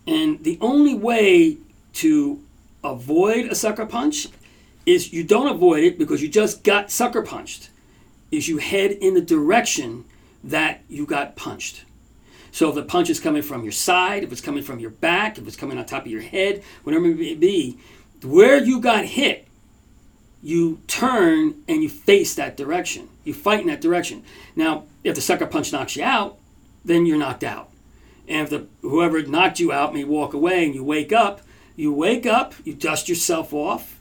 And 0.07 0.43
the 0.43 0.57
only 0.61 0.93
way 0.93 1.57
to 1.93 2.43
avoid 2.83 3.45
a 3.45 3.55
sucker 3.55 3.85
punch 3.85 4.27
is 4.85 5.13
you 5.13 5.23
don't 5.23 5.47
avoid 5.47 5.83
it 5.83 5.99
because 5.99 6.21
you 6.21 6.29
just 6.29 6.63
got 6.63 6.89
sucker 6.91 7.21
punched. 7.21 7.69
Is 8.31 8.47
you 8.47 8.57
head 8.57 8.91
in 8.91 9.13
the 9.15 9.21
direction 9.21 10.05
that 10.43 10.81
you 10.87 11.05
got 11.05 11.35
punched. 11.35 11.83
So 12.51 12.69
if 12.69 12.75
the 12.75 12.83
punch 12.83 13.09
is 13.09 13.19
coming 13.19 13.41
from 13.41 13.63
your 13.63 13.71
side, 13.71 14.23
if 14.23 14.31
it's 14.31 14.41
coming 14.41 14.63
from 14.63 14.79
your 14.79 14.89
back, 14.89 15.37
if 15.37 15.47
it's 15.47 15.55
coming 15.55 15.77
on 15.77 15.85
top 15.85 16.05
of 16.05 16.11
your 16.11 16.21
head, 16.21 16.63
whatever 16.83 17.05
it 17.05 17.17
may 17.17 17.35
be, 17.35 17.77
where 18.23 18.57
you 18.57 18.79
got 18.81 19.05
hit 19.05 19.49
you 20.41 20.81
turn 20.87 21.55
and 21.67 21.83
you 21.83 21.89
face 21.89 22.35
that 22.35 22.55
direction. 22.55 23.09
You 23.23 23.33
fight 23.33 23.61
in 23.61 23.67
that 23.67 23.81
direction. 23.81 24.23
Now, 24.55 24.85
if 25.03 25.15
the 25.15 25.21
sucker 25.21 25.45
punch 25.45 25.71
knocks 25.71 25.95
you 25.95 26.03
out, 26.03 26.37
then 26.85 27.05
you're 27.05 27.17
knocked 27.17 27.43
out. 27.43 27.71
And 28.27 28.43
if 28.43 28.49
the 28.49 28.67
whoever 28.81 29.21
knocked 29.21 29.59
you 29.59 29.71
out 29.71 29.93
may 29.93 30.03
walk 30.03 30.33
away 30.33 30.65
and 30.65 30.73
you 30.73 30.83
wake 30.83 31.11
up, 31.11 31.41
you 31.75 31.91
wake 31.91 32.25
up, 32.25 32.53
you 32.63 32.73
dust 32.73 33.09
yourself 33.09 33.53
off, 33.53 33.99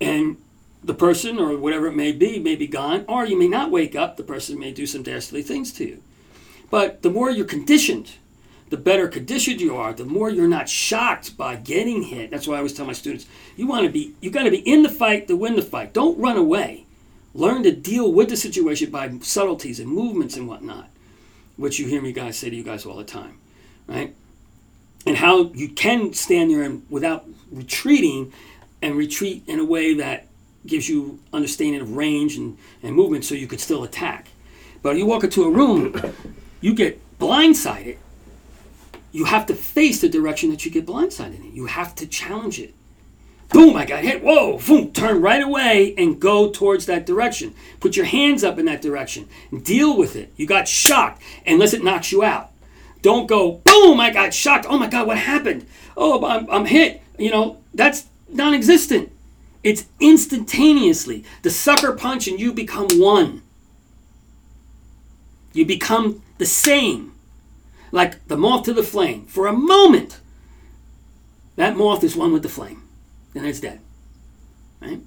and 0.00 0.36
the 0.82 0.94
person 0.94 1.38
or 1.38 1.56
whatever 1.56 1.86
it 1.86 1.96
may 1.96 2.10
be 2.12 2.38
may 2.38 2.56
be 2.56 2.66
gone, 2.66 3.04
or 3.06 3.26
you 3.26 3.38
may 3.38 3.48
not 3.48 3.70
wake 3.70 3.94
up. 3.94 4.16
The 4.16 4.22
person 4.22 4.58
may 4.58 4.72
do 4.72 4.86
some 4.86 5.02
dastardly 5.02 5.42
things 5.42 5.72
to 5.74 5.84
you. 5.86 6.02
But 6.70 7.02
the 7.02 7.10
more 7.10 7.30
you're 7.30 7.46
conditioned, 7.46 8.12
the 8.70 8.76
better 8.76 9.08
conditioned 9.08 9.60
you 9.60 9.76
are, 9.76 9.92
the 9.92 10.04
more 10.04 10.30
you're 10.30 10.48
not 10.48 10.68
shocked 10.68 11.36
by 11.36 11.56
getting 11.56 12.04
hit. 12.04 12.30
That's 12.30 12.46
why 12.46 12.54
I 12.54 12.58
always 12.58 12.72
tell 12.72 12.86
my 12.86 12.92
students, 12.92 13.26
you 13.56 13.66
want 13.66 13.84
to 13.84 13.92
be 13.92 14.14
you 14.20 14.30
got 14.30 14.44
to 14.44 14.50
be 14.50 14.58
in 14.58 14.82
the 14.82 14.88
fight 14.88 15.26
to 15.28 15.36
win 15.36 15.56
the 15.56 15.62
fight. 15.62 15.92
Don't 15.92 16.18
run 16.18 16.36
away. 16.36 16.86
Learn 17.34 17.62
to 17.64 17.72
deal 17.72 18.12
with 18.12 18.28
the 18.28 18.36
situation 18.36 18.90
by 18.90 19.10
subtleties 19.20 19.80
and 19.80 19.88
movements 19.88 20.36
and 20.36 20.48
whatnot, 20.48 20.88
which 21.56 21.78
you 21.78 21.86
hear 21.86 22.00
me 22.00 22.12
guys 22.12 22.38
say 22.38 22.50
to 22.50 22.56
you 22.56 22.64
guys 22.64 22.86
all 22.86 22.96
the 22.96 23.04
time, 23.04 23.38
right? 23.86 24.14
And 25.06 25.16
how 25.16 25.52
you 25.52 25.68
can 25.68 26.12
stand 26.12 26.50
there 26.50 26.62
and 26.62 26.84
without 26.90 27.26
retreating 27.50 28.32
and 28.82 28.96
retreat 28.96 29.44
in 29.46 29.58
a 29.58 29.64
way 29.64 29.94
that 29.94 30.26
gives 30.66 30.88
you 30.88 31.20
understanding 31.32 31.80
of 31.80 31.96
range 31.96 32.36
and, 32.36 32.58
and 32.82 32.94
movement 32.94 33.24
so 33.24 33.34
you 33.34 33.46
could 33.46 33.60
still 33.60 33.84
attack. 33.84 34.28
But 34.82 34.96
you 34.96 35.06
walk 35.06 35.24
into 35.24 35.44
a 35.44 35.50
room, 35.50 35.94
you 36.60 36.74
get 36.74 37.00
blindsided 37.18 37.96
you 39.12 39.24
have 39.24 39.46
to 39.46 39.54
face 39.54 40.00
the 40.00 40.08
direction 40.08 40.50
that 40.50 40.64
you 40.64 40.70
get 40.70 40.86
blindsided 40.86 41.40
in. 41.40 41.54
You 41.54 41.66
have 41.66 41.94
to 41.96 42.06
challenge 42.06 42.58
it. 42.60 42.74
Boom, 43.48 43.76
I 43.76 43.84
got 43.84 44.04
hit. 44.04 44.22
Whoa, 44.22 44.58
boom, 44.58 44.92
turn 44.92 45.20
right 45.20 45.42
away 45.42 45.92
and 45.98 46.20
go 46.20 46.50
towards 46.50 46.86
that 46.86 47.04
direction. 47.04 47.54
Put 47.80 47.96
your 47.96 48.06
hands 48.06 48.44
up 48.44 48.58
in 48.58 48.66
that 48.66 48.80
direction 48.80 49.28
deal 49.62 49.96
with 49.96 50.14
it. 50.14 50.32
You 50.36 50.46
got 50.46 50.68
shocked 50.68 51.20
unless 51.44 51.74
it 51.74 51.82
knocks 51.82 52.12
you 52.12 52.22
out. 52.22 52.52
Don't 53.02 53.26
go, 53.26 53.60
boom, 53.64 53.98
I 53.98 54.10
got 54.10 54.32
shocked. 54.32 54.66
Oh 54.68 54.78
my 54.78 54.86
God, 54.86 55.08
what 55.08 55.18
happened? 55.18 55.66
Oh, 55.96 56.24
I'm, 56.24 56.48
I'm 56.48 56.66
hit. 56.66 57.02
You 57.18 57.30
know, 57.30 57.58
that's 57.74 58.06
non 58.28 58.54
existent. 58.54 59.10
It's 59.64 59.86
instantaneously. 59.98 61.24
The 61.42 61.50
sucker 61.50 61.92
punch 61.92 62.28
and 62.28 62.38
you 62.38 62.52
become 62.52 62.86
one. 62.92 63.42
You 65.52 65.66
become 65.66 66.22
the 66.40 66.46
same 66.46 67.12
like 67.92 68.26
the 68.28 68.36
moth 68.36 68.64
to 68.64 68.72
the 68.72 68.82
flame. 68.82 69.26
For 69.26 69.46
a 69.46 69.52
moment, 69.52 70.20
that 71.56 71.76
moth 71.76 72.02
is 72.02 72.16
one 72.16 72.32
with 72.32 72.42
the 72.42 72.48
flame. 72.48 72.82
and 73.34 73.46
it's 73.46 73.60
dead. 73.60 73.80
Right? 74.80 75.00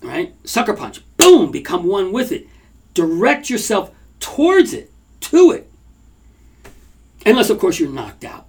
Right? 0.00 0.34
Sucker 0.44 0.72
punch. 0.72 1.02
Boom! 1.16 1.50
Become 1.50 1.84
one 1.84 2.12
with 2.12 2.30
it. 2.30 2.46
Direct 2.94 3.50
yourself 3.50 3.90
towards 4.20 4.72
it, 4.72 4.90
to 5.20 5.50
it. 5.50 5.68
Unless, 7.26 7.50
of 7.50 7.58
course, 7.58 7.80
you're 7.80 7.90
knocked 7.90 8.24
out. 8.24 8.46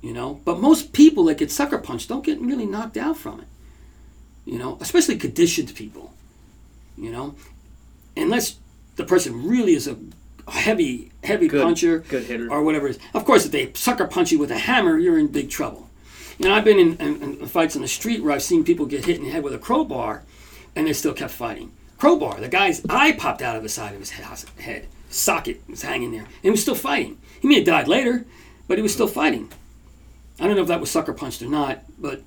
You 0.00 0.14
know? 0.14 0.40
But 0.46 0.60
most 0.60 0.94
people 0.94 1.24
that 1.24 1.36
get 1.36 1.50
sucker 1.50 1.78
punched 1.78 2.08
don't 2.08 2.24
get 2.24 2.40
really 2.40 2.66
knocked 2.66 2.96
out 2.96 3.18
from 3.18 3.40
it. 3.40 3.48
You 4.46 4.58
know? 4.58 4.78
Especially 4.80 5.18
conditioned 5.18 5.74
people. 5.74 6.14
You 6.96 7.12
know? 7.12 7.34
Unless 8.16 8.56
the 8.98 9.04
person 9.04 9.48
really 9.48 9.72
is 9.74 9.88
a 9.88 9.96
heavy, 10.50 11.10
heavy 11.24 11.48
Good- 11.48 11.62
puncher 11.62 12.00
good 12.00 12.24
hitter. 12.24 12.50
or 12.52 12.62
whatever 12.62 12.86
it 12.88 12.96
is. 12.96 12.98
Of 13.14 13.24
course, 13.24 13.46
if 13.46 13.52
they 13.52 13.72
sucker 13.74 14.06
punch 14.06 14.30
you 14.32 14.38
with 14.38 14.50
a 14.50 14.58
hammer, 14.58 14.98
you're 14.98 15.18
in 15.18 15.28
big 15.28 15.48
trouble. 15.50 15.88
Know, 16.40 16.54
I've 16.54 16.64
been 16.64 16.78
in, 16.78 16.96
in, 16.98 17.22
in 17.40 17.46
fights 17.46 17.74
on 17.74 17.82
the 17.82 17.88
street 17.88 18.22
where 18.22 18.32
I've 18.32 18.42
seen 18.42 18.62
people 18.62 18.86
get 18.86 19.06
hit 19.06 19.16
in 19.16 19.24
the 19.24 19.30
head 19.30 19.42
with 19.42 19.54
a 19.54 19.58
crowbar, 19.58 20.22
and 20.76 20.86
they 20.86 20.92
still 20.92 21.12
kept 21.12 21.32
fighting. 21.32 21.72
Crowbar, 21.98 22.38
the 22.40 22.48
guy's 22.48 22.80
eye 22.88 23.10
popped 23.12 23.42
out 23.42 23.56
of 23.56 23.64
the 23.64 23.68
side 23.68 23.92
of 23.94 23.98
his 23.98 24.10
head, 24.10 24.86
socket 25.10 25.60
was 25.68 25.82
hanging 25.82 26.12
there, 26.12 26.20
and 26.22 26.28
he 26.42 26.50
was 26.50 26.62
still 26.62 26.76
fighting. 26.76 27.18
He 27.40 27.48
may 27.48 27.56
have 27.56 27.64
died 27.64 27.88
later, 27.88 28.24
but 28.68 28.78
he 28.78 28.82
was 28.82 28.92
still 28.92 29.08
fighting. 29.08 29.50
I 30.38 30.46
don't 30.46 30.54
know 30.54 30.62
if 30.62 30.68
that 30.68 30.80
was 30.80 30.90
sucker 30.92 31.12
punched 31.12 31.42
or 31.42 31.48
not, 31.48 31.82
but 32.00 32.22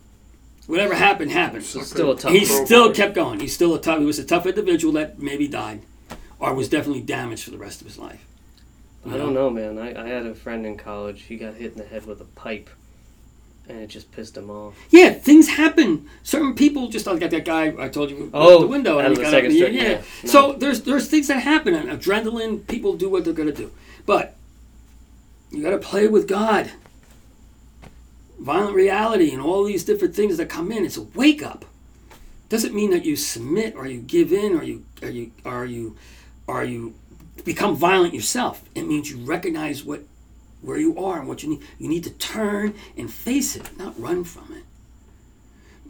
whatever 0.67 0.93
happened 0.95 1.31
happened. 1.31 1.63
Still 1.63 2.11
a 2.11 2.17
tough 2.17 2.33
He 2.33 2.45
crowbar. 2.45 2.65
still 2.65 2.93
kept 2.93 3.15
going. 3.15 3.39
He's 3.39 3.53
still 3.53 3.73
a 3.75 3.79
tough. 3.81 3.99
He 3.99 4.05
was 4.05 4.19
a 4.19 4.25
tough 4.25 4.45
individual 4.45 4.91
that 4.95 5.19
maybe 5.19 5.47
died, 5.47 5.81
or 6.41 6.53
was 6.53 6.67
definitely 6.67 7.01
damaged 7.03 7.43
for 7.45 7.51
the 7.51 7.57
rest 7.57 7.79
of 7.81 7.87
his 7.87 7.97
life. 7.97 8.25
I 9.05 9.15
don't 9.17 9.33
know, 9.33 9.49
man. 9.49 9.77
I, 9.77 10.03
I 10.03 10.07
had 10.07 10.25
a 10.25 10.35
friend 10.35 10.65
in 10.65 10.75
college. 10.77 11.21
He 11.23 11.37
got 11.37 11.53
hit 11.55 11.71
in 11.71 11.77
the 11.77 11.85
head 11.85 12.05
with 12.05 12.19
a 12.21 12.25
pipe, 12.25 12.69
and 13.69 13.79
it 13.79 13.87
just 13.87 14.11
pissed 14.11 14.37
him 14.37 14.49
off. 14.49 14.75
Yeah, 14.89 15.11
things 15.11 15.47
happen. 15.49 16.07
Certain 16.23 16.53
people 16.53 16.87
just 16.89 17.07
like 17.07 17.19
that 17.19 17.45
guy 17.45 17.73
I 17.79 17.89
told 17.89 18.09
you 18.09 18.29
Oh, 18.33 18.59
the 18.61 18.67
window. 18.67 18.99
out 18.99 19.05
and 19.05 19.17
of 19.17 19.23
the 19.23 19.29
second 19.29 19.51
air. 19.53 19.69
Yeah. 19.69 19.83
yeah. 19.83 20.01
So 20.25 20.53
there's 20.53 20.81
there's 20.81 21.07
things 21.07 21.27
that 21.29 21.39
happen 21.39 21.73
and 21.73 21.89
adrenaline. 21.89 22.67
People 22.67 22.95
do 22.95 23.09
what 23.09 23.23
they're 23.23 23.33
gonna 23.33 23.51
do, 23.51 23.71
but 24.05 24.35
you 25.51 25.61
got 25.63 25.71
to 25.71 25.77
play 25.79 26.07
with 26.07 26.27
God. 26.27 26.71
Violent 28.39 28.73
reality 28.75 29.31
and 29.31 29.41
all 29.41 29.63
these 29.63 29.83
different 29.83 30.15
things 30.15 30.37
that 30.37 30.47
come 30.49 30.71
in. 30.71 30.85
It's 30.85 30.97
a 30.97 31.03
wake 31.03 31.43
up. 31.43 31.65
Doesn't 32.49 32.73
mean 32.73 32.89
that 32.91 33.05
you 33.05 33.15
submit 33.15 33.75
or 33.75 33.85
you 33.85 33.99
give 33.99 34.31
in 34.33 34.55
or 34.55 34.63
you 34.63 34.83
are 35.03 35.09
you 35.09 35.31
are 35.45 35.65
you 35.65 35.95
are 36.51 36.65
you 36.65 36.93
become 37.43 37.75
violent 37.75 38.13
yourself. 38.13 38.63
It 38.75 38.83
means 38.83 39.09
you 39.09 39.17
recognize 39.17 39.83
what 39.83 40.03
where 40.61 40.77
you 40.77 40.97
are 41.03 41.19
and 41.19 41.27
what 41.27 41.41
you 41.41 41.49
need. 41.49 41.61
You 41.79 41.89
need 41.89 42.03
to 42.03 42.11
turn 42.11 42.75
and 42.95 43.11
face 43.11 43.55
it, 43.55 43.75
not 43.77 43.99
run 43.99 44.23
from 44.23 44.53
it. 44.53 44.63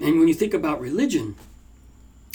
And 0.03 0.17
when 0.17 0.27
you 0.27 0.33
think 0.33 0.53
about 0.53 0.79
religion, 0.79 1.35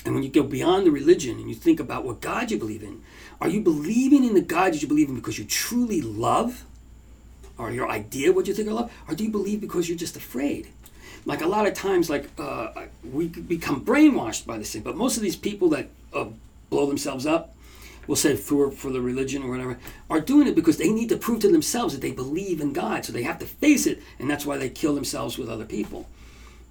and 0.05 0.15
when 0.15 0.23
you 0.23 0.29
go 0.29 0.43
beyond 0.43 0.87
the 0.87 0.91
religion 0.91 1.39
and 1.39 1.49
you 1.49 1.55
think 1.55 1.81
about 1.81 2.05
what 2.05 2.21
God 2.21 2.51
you 2.51 2.59
believe 2.59 2.83
in, 2.83 3.03
are 3.41 3.49
you 3.49 3.61
believing 3.61 4.25
in 4.25 4.35
the 4.35 4.41
God 4.41 4.73
that 4.73 4.83
you 4.83 4.87
believe 4.87 5.09
in 5.09 5.17
because 5.17 5.39
you 5.39 5.45
truly 5.45 6.01
love? 6.01 6.65
Or 7.59 7.71
your 7.71 7.89
idea 7.89 8.33
what 8.33 8.47
you 8.47 8.55
think 8.55 8.69
of 8.69 8.75
love? 8.75 8.93
Or 9.09 9.15
do 9.15 9.25
you 9.25 9.31
believe 9.31 9.63
because 9.63 9.89
you're 9.89 9.99
just 9.99 10.15
afraid? 10.15 10.69
Like 11.25 11.41
a 11.41 11.47
lot 11.47 11.67
of 11.67 11.75
times, 11.75 12.09
like 12.11 12.29
uh, 12.39 12.85
we 13.03 13.29
become 13.29 13.85
brainwashed 13.85 14.47
by 14.47 14.59
this 14.59 14.73
thing. 14.73 14.83
But 14.83 14.95
most 14.95 15.17
of 15.17 15.23
these 15.23 15.37
people 15.37 15.71
that 15.71 15.89
uh, 16.13 16.27
blow 16.71 16.87
themselves 16.87 17.27
up, 17.27 17.56
we'll 18.07 18.17
say 18.17 18.37
for 18.37 18.71
for 18.71 18.91
the 18.91 19.01
religion 19.01 19.43
or 19.43 19.51
whatever, 19.51 19.79
are 20.09 20.21
doing 20.21 20.47
it 20.47 20.55
because 20.55 20.77
they 20.77 20.91
need 20.91 21.09
to 21.09 21.17
prove 21.17 21.41
to 21.41 21.51
themselves 21.51 21.95
that 21.95 22.01
they 22.01 22.13
believe 22.13 22.61
in 22.61 22.73
God. 22.73 23.05
So 23.05 23.13
they 23.13 23.23
have 23.23 23.39
to 23.39 23.47
face 23.47 23.87
it, 23.87 24.03
and 24.19 24.31
that's 24.31 24.47
why 24.47 24.57
they 24.57 24.69
kill 24.69 24.95
themselves 24.95 25.39
with 25.39 25.49
other 25.49 25.65
people. 25.65 26.09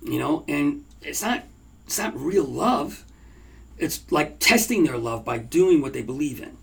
You 0.04 0.20
know, 0.20 0.44
and 0.48 0.86
it's 1.02 1.22
not 1.22 1.44
it's 1.86 1.98
not 1.98 2.18
real 2.18 2.44
love. 2.46 3.04
It's 3.78 4.10
like 4.12 4.40
testing 4.40 4.84
their 4.84 4.98
love 4.98 5.26
by 5.26 5.38
doing 5.38 5.82
what 5.82 5.94
they 5.94 6.02
believe 6.02 6.42
in, 6.42 6.58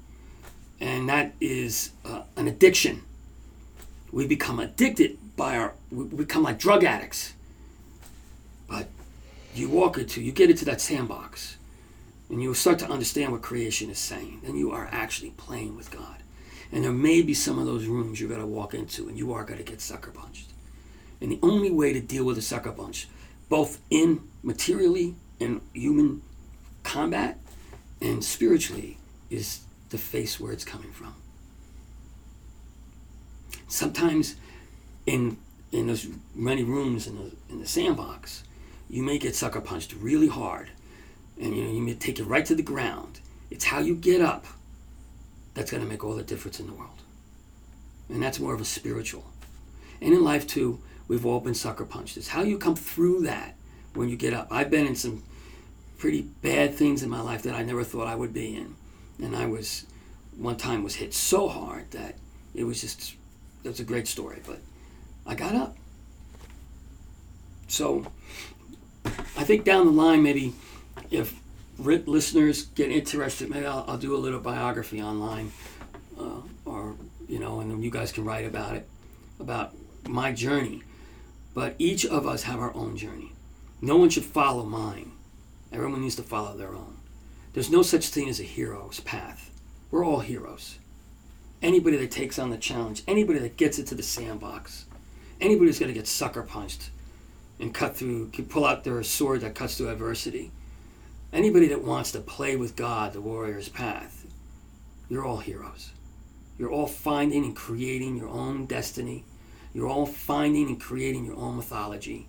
and 0.81 1.09
that 1.09 1.35
is 1.41 1.91
uh, 2.05 2.23
an 2.37 2.49
addiction. 2.49 3.03
We 4.11 4.27
become 4.27 4.59
addicted 4.59 5.19
by 5.37 5.57
our 5.57 5.75
we 5.91 6.05
become 6.05 6.43
like 6.43 6.59
drug 6.59 6.85
addicts. 6.85 7.35
But 8.69 8.89
you 9.55 9.69
walk 9.69 9.99
into 9.99 10.23
you 10.23 10.33
get 10.33 10.51
into 10.51 10.65
that 10.65 10.81
sandbox 10.81 11.57
and 12.33 12.43
you 12.43 12.55
start 12.55 12.79
to 12.79 12.89
understand 12.91 13.31
what 13.31 13.43
creation 13.43 13.91
is 13.91 13.99
saying, 13.99 14.41
then 14.43 14.57
you 14.57 14.73
are 14.73 14.89
actually 14.91 15.31
playing 15.33 15.77
with 15.77 15.91
God. 15.91 16.23
And 16.73 16.83
there 16.83 16.91
may 16.91 17.21
be 17.21 17.35
some 17.35 17.59
of 17.59 17.67
those 17.67 17.85
rooms 17.85 18.19
you're 18.19 18.29
going 18.31 18.41
to 18.41 18.47
walk 18.47 18.73
into 18.73 19.07
and 19.07 19.19
you 19.19 19.35
are 19.35 19.45
going 19.45 19.59
to 19.59 19.71
get 19.71 19.83
sucker 19.83 20.11
punched. 20.11 20.49
And 21.21 21.31
the 21.31 21.39
only 21.43 21.71
way 21.71 21.93
to 21.93 22.01
deal 22.01 22.25
with 22.25 22.39
a 22.39 22.43
sucker 22.43 22.73
punch, 22.73 23.07
both 23.51 23.81
in 23.91 24.23
materially 24.43 25.15
and 25.41 25.61
human 25.75 26.23
combat 26.85 27.39
and 28.01 28.25
spiritually, 28.25 28.97
is 29.29 29.61
to 29.91 29.99
face 29.99 30.41
where 30.41 30.53
it's 30.53 30.65
coming 30.65 30.91
from. 30.91 31.15
Sometimes 33.69 34.37
in 35.05 35.37
in 35.71 35.87
those 35.87 36.07
many 36.35 36.65
rooms 36.65 37.07
in 37.07 37.17
the 37.17 37.31
in 37.51 37.61
the 37.61 37.69
sandbox, 37.69 38.43
you 38.89 39.03
may 39.03 39.19
get 39.19 39.35
sucker 39.35 39.61
punched 39.61 39.93
really 39.93 40.29
hard 40.29 40.71
and 41.43 41.57
you 41.57 41.65
know 41.65 41.71
you 41.71 41.83
may 41.83 41.95
take 41.95 42.19
it 42.19 42.25
right 42.25 42.47
to 42.47 42.55
the 42.55 42.63
ground. 42.63 43.21
It's 43.51 43.65
how 43.65 43.81
you 43.81 43.95
get 43.95 44.23
up 44.23 44.47
that's 45.55 45.71
going 45.71 45.83
to 45.83 45.89
make 45.89 46.05
all 46.05 46.15
the 46.15 46.23
difference 46.23 46.61
in 46.61 46.67
the 46.67 46.73
world, 46.73 47.03
and 48.09 48.23
that's 48.23 48.41
more 48.41 48.55
of 48.55 48.61
a 48.61 48.65
spiritual. 48.65 49.25
And 50.01 50.15
in 50.15 50.25
life 50.25 50.47
too, 50.47 50.81
we've 51.09 51.27
all 51.27 51.41
been 51.41 51.55
sucker 51.55 51.85
punched. 51.85 52.17
It's 52.17 52.29
how 52.29 52.43
you 52.43 52.59
come 52.59 52.77
through 52.77 53.23
that 53.23 53.57
when 53.95 54.09
you 54.09 54.17
get 54.17 54.33
up. 54.33 54.49
I've 54.51 54.71
been 54.71 54.87
in 54.87 54.95
some 54.97 55.23
pretty 55.99 56.23
bad 56.23 56.75
things 56.75 57.03
in 57.03 57.11
my 57.11 57.21
life 57.21 57.43
that 57.43 57.55
I 57.55 57.63
never 57.63 57.85
thought 57.85 58.07
I 58.07 58.15
would 58.15 58.33
be 58.33 58.57
in, 58.57 58.77
and 59.23 59.37
I 59.37 59.47
was 59.47 59.85
one 60.37 60.57
time 60.57 60.83
was 60.83 60.95
hit 60.95 61.13
so 61.13 61.49
hard 61.49 61.91
that 61.91 62.17
it 62.55 62.65
was 62.65 62.81
just 62.81 63.17
was 63.65 63.81
a 63.81 63.85
great 63.85 64.09
story, 64.09 64.41
but 64.47 64.61
I 65.27 65.35
got 65.35 65.55
up. 65.55 65.77
So 67.69 68.07
I 69.05 69.45
think 69.45 69.65
down 69.65 69.87
the 69.87 69.93
line, 69.93 70.23
maybe 70.23 70.55
if 71.11 71.39
listeners 71.79 72.65
get 72.67 72.91
interested, 72.91 73.51
maybe 73.51 73.67
I'll, 73.67 73.85
I'll 73.89 73.99
do 73.99 74.15
a 74.15 74.19
little 74.19 74.41
biography 74.41 75.03
online, 75.03 75.53
uh, 76.19 76.41
or 76.65 76.95
you 77.29 77.39
know, 77.39 77.61
and 77.61 77.71
then 77.71 77.83
you 77.83 77.91
guys 77.91 78.13
can 78.13 78.25
write 78.25 78.45
about 78.45 78.77
it, 78.77 78.89
about 79.41 79.73
my 80.07 80.33
journey. 80.33 80.83
But 81.55 81.75
each 81.79 82.07
of 82.07 82.27
us 82.27 82.45
have 82.45 82.61
our 82.61 82.75
own 82.75 82.97
journey, 82.97 83.33
No 83.81 83.97
one 83.97 84.11
should 84.11 84.25
follow 84.25 84.65
mine. 84.65 85.13
Everyone 85.73 86.01
needs 86.01 86.17
to 86.17 86.23
follow 86.23 86.57
their 86.57 86.75
own. 86.75 86.97
There's 87.53 87.71
no 87.71 87.83
such 87.83 88.09
thing 88.09 88.29
as 88.29 88.41
a 88.41 88.45
hero's 88.45 89.01
path. 89.01 89.51
We're 89.91 90.05
all 90.05 90.21
heroes. 90.21 90.79
Anybody 91.61 91.97
that 91.99 92.11
takes 92.11 92.39
on 92.39 92.51
the 92.51 92.57
challenge, 92.57 93.03
anybody 93.07 93.39
that 93.41 93.57
gets 93.57 93.79
into 93.79 93.95
the 93.95 94.03
sandbox, 94.03 94.87
anybody 95.41 95.67
who's 95.67 95.79
going 95.79 95.93
to 95.93 95.99
get 95.99 96.07
sucker 96.07 96.43
punched 96.43 96.91
and 97.61 97.75
cut 97.75 97.97
through, 97.97 98.29
can 98.31 98.47
pull 98.47 98.65
out 98.65 98.85
their 98.85 99.03
sword 99.03 99.43
that 99.43 99.55
cuts 99.55 99.77
through 99.77 99.91
adversity, 99.91 100.51
anybody 101.33 101.69
that 101.69 101.85
wants 101.85 102.13
to 102.13 102.21
play 102.21 102.57
with 102.57 102.77
God, 102.77 103.13
the 103.13 103.21
warrior's 103.21 103.69
path, 103.69 104.27
you're 105.09 105.25
all 105.25 105.39
heroes. 105.39 105.91
You're 106.59 106.71
all 106.71 106.87
finding 106.87 107.45
and 107.45 107.57
creating 107.57 108.17
your 108.17 108.29
own 108.29 108.67
destiny. 108.67 109.25
You're 109.75 109.89
all 109.89 110.07
finding 110.07 110.69
and 110.69 110.81
creating 110.81 111.25
your 111.25 111.37
own 111.37 111.57
mythology. 111.57 112.29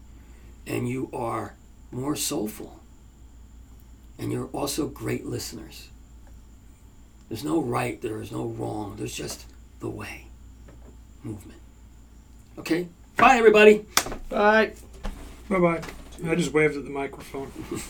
And 0.66 0.88
you 0.88 1.10
are 1.14 1.56
more 1.92 2.16
soulful. 2.16 2.80
And 4.18 4.32
you're 4.32 4.48
also 4.48 4.88
great 4.88 5.26
listeners. 5.26 5.90
There's 7.30 7.44
no 7.44 7.62
right, 7.62 8.02
there 8.02 8.22
is 8.22 8.32
no 8.32 8.46
wrong. 8.46 8.96
There's 8.98 9.16
just 9.16 9.46
the 9.80 9.90
way. 9.90 10.28
Movement. 11.24 11.60
Okay? 12.58 12.88
Bye, 13.18 13.38
everybody. 13.38 13.86
Bye. 14.30 14.74
Bye 15.50 15.60
bye. 15.60 15.82
I 16.26 16.36
just 16.36 16.54
waved 16.54 16.78
at 16.78 16.84
the 16.84 16.90
microphone. 16.90 17.52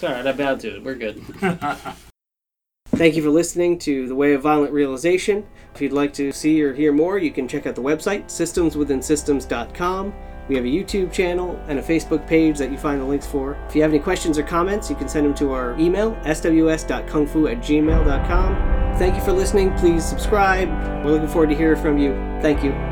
It's 0.00 0.08
all 0.08 0.14
right. 0.14 0.26
I 0.26 0.32
bowed 0.32 0.60
to 0.60 0.76
it. 0.76 0.82
We're 0.82 0.94
good. 0.94 1.22
Thank 2.88 3.16
you 3.16 3.22
for 3.22 3.28
listening 3.28 3.78
to 3.80 4.08
The 4.08 4.14
Way 4.14 4.32
of 4.32 4.40
Violent 4.40 4.72
Realization. 4.72 5.46
If 5.74 5.82
you'd 5.82 5.92
like 5.92 6.14
to 6.14 6.32
see 6.32 6.62
or 6.62 6.72
hear 6.72 6.90
more, 6.90 7.18
you 7.18 7.30
can 7.30 7.46
check 7.46 7.66
out 7.66 7.74
the 7.74 7.82
website, 7.82 8.24
systemswithinsystems.com. 8.28 10.14
We 10.48 10.54
have 10.56 10.64
a 10.64 10.68
YouTube 10.68 11.12
channel 11.12 11.62
and 11.68 11.78
a 11.78 11.82
Facebook 11.82 12.26
page 12.26 12.56
that 12.56 12.72
you 12.72 12.78
find 12.78 12.98
the 12.98 13.04
links 13.04 13.26
for. 13.26 13.58
If 13.68 13.76
you 13.76 13.82
have 13.82 13.90
any 13.90 14.00
questions 14.00 14.38
or 14.38 14.42
comments, 14.42 14.88
you 14.88 14.96
can 14.96 15.06
send 15.06 15.26
them 15.26 15.34
to 15.34 15.52
our 15.52 15.78
email, 15.78 16.12
sws.kungfu 16.24 17.52
at 17.52 17.58
gmail.com. 17.58 18.96
Thank 18.98 19.16
you 19.16 19.20
for 19.22 19.32
listening. 19.32 19.76
Please 19.76 20.02
subscribe. 20.02 20.70
We're 21.04 21.12
looking 21.12 21.28
forward 21.28 21.50
to 21.50 21.56
hearing 21.56 21.80
from 21.80 21.98
you. 21.98 22.14
Thank 22.40 22.64
you. 22.64 22.89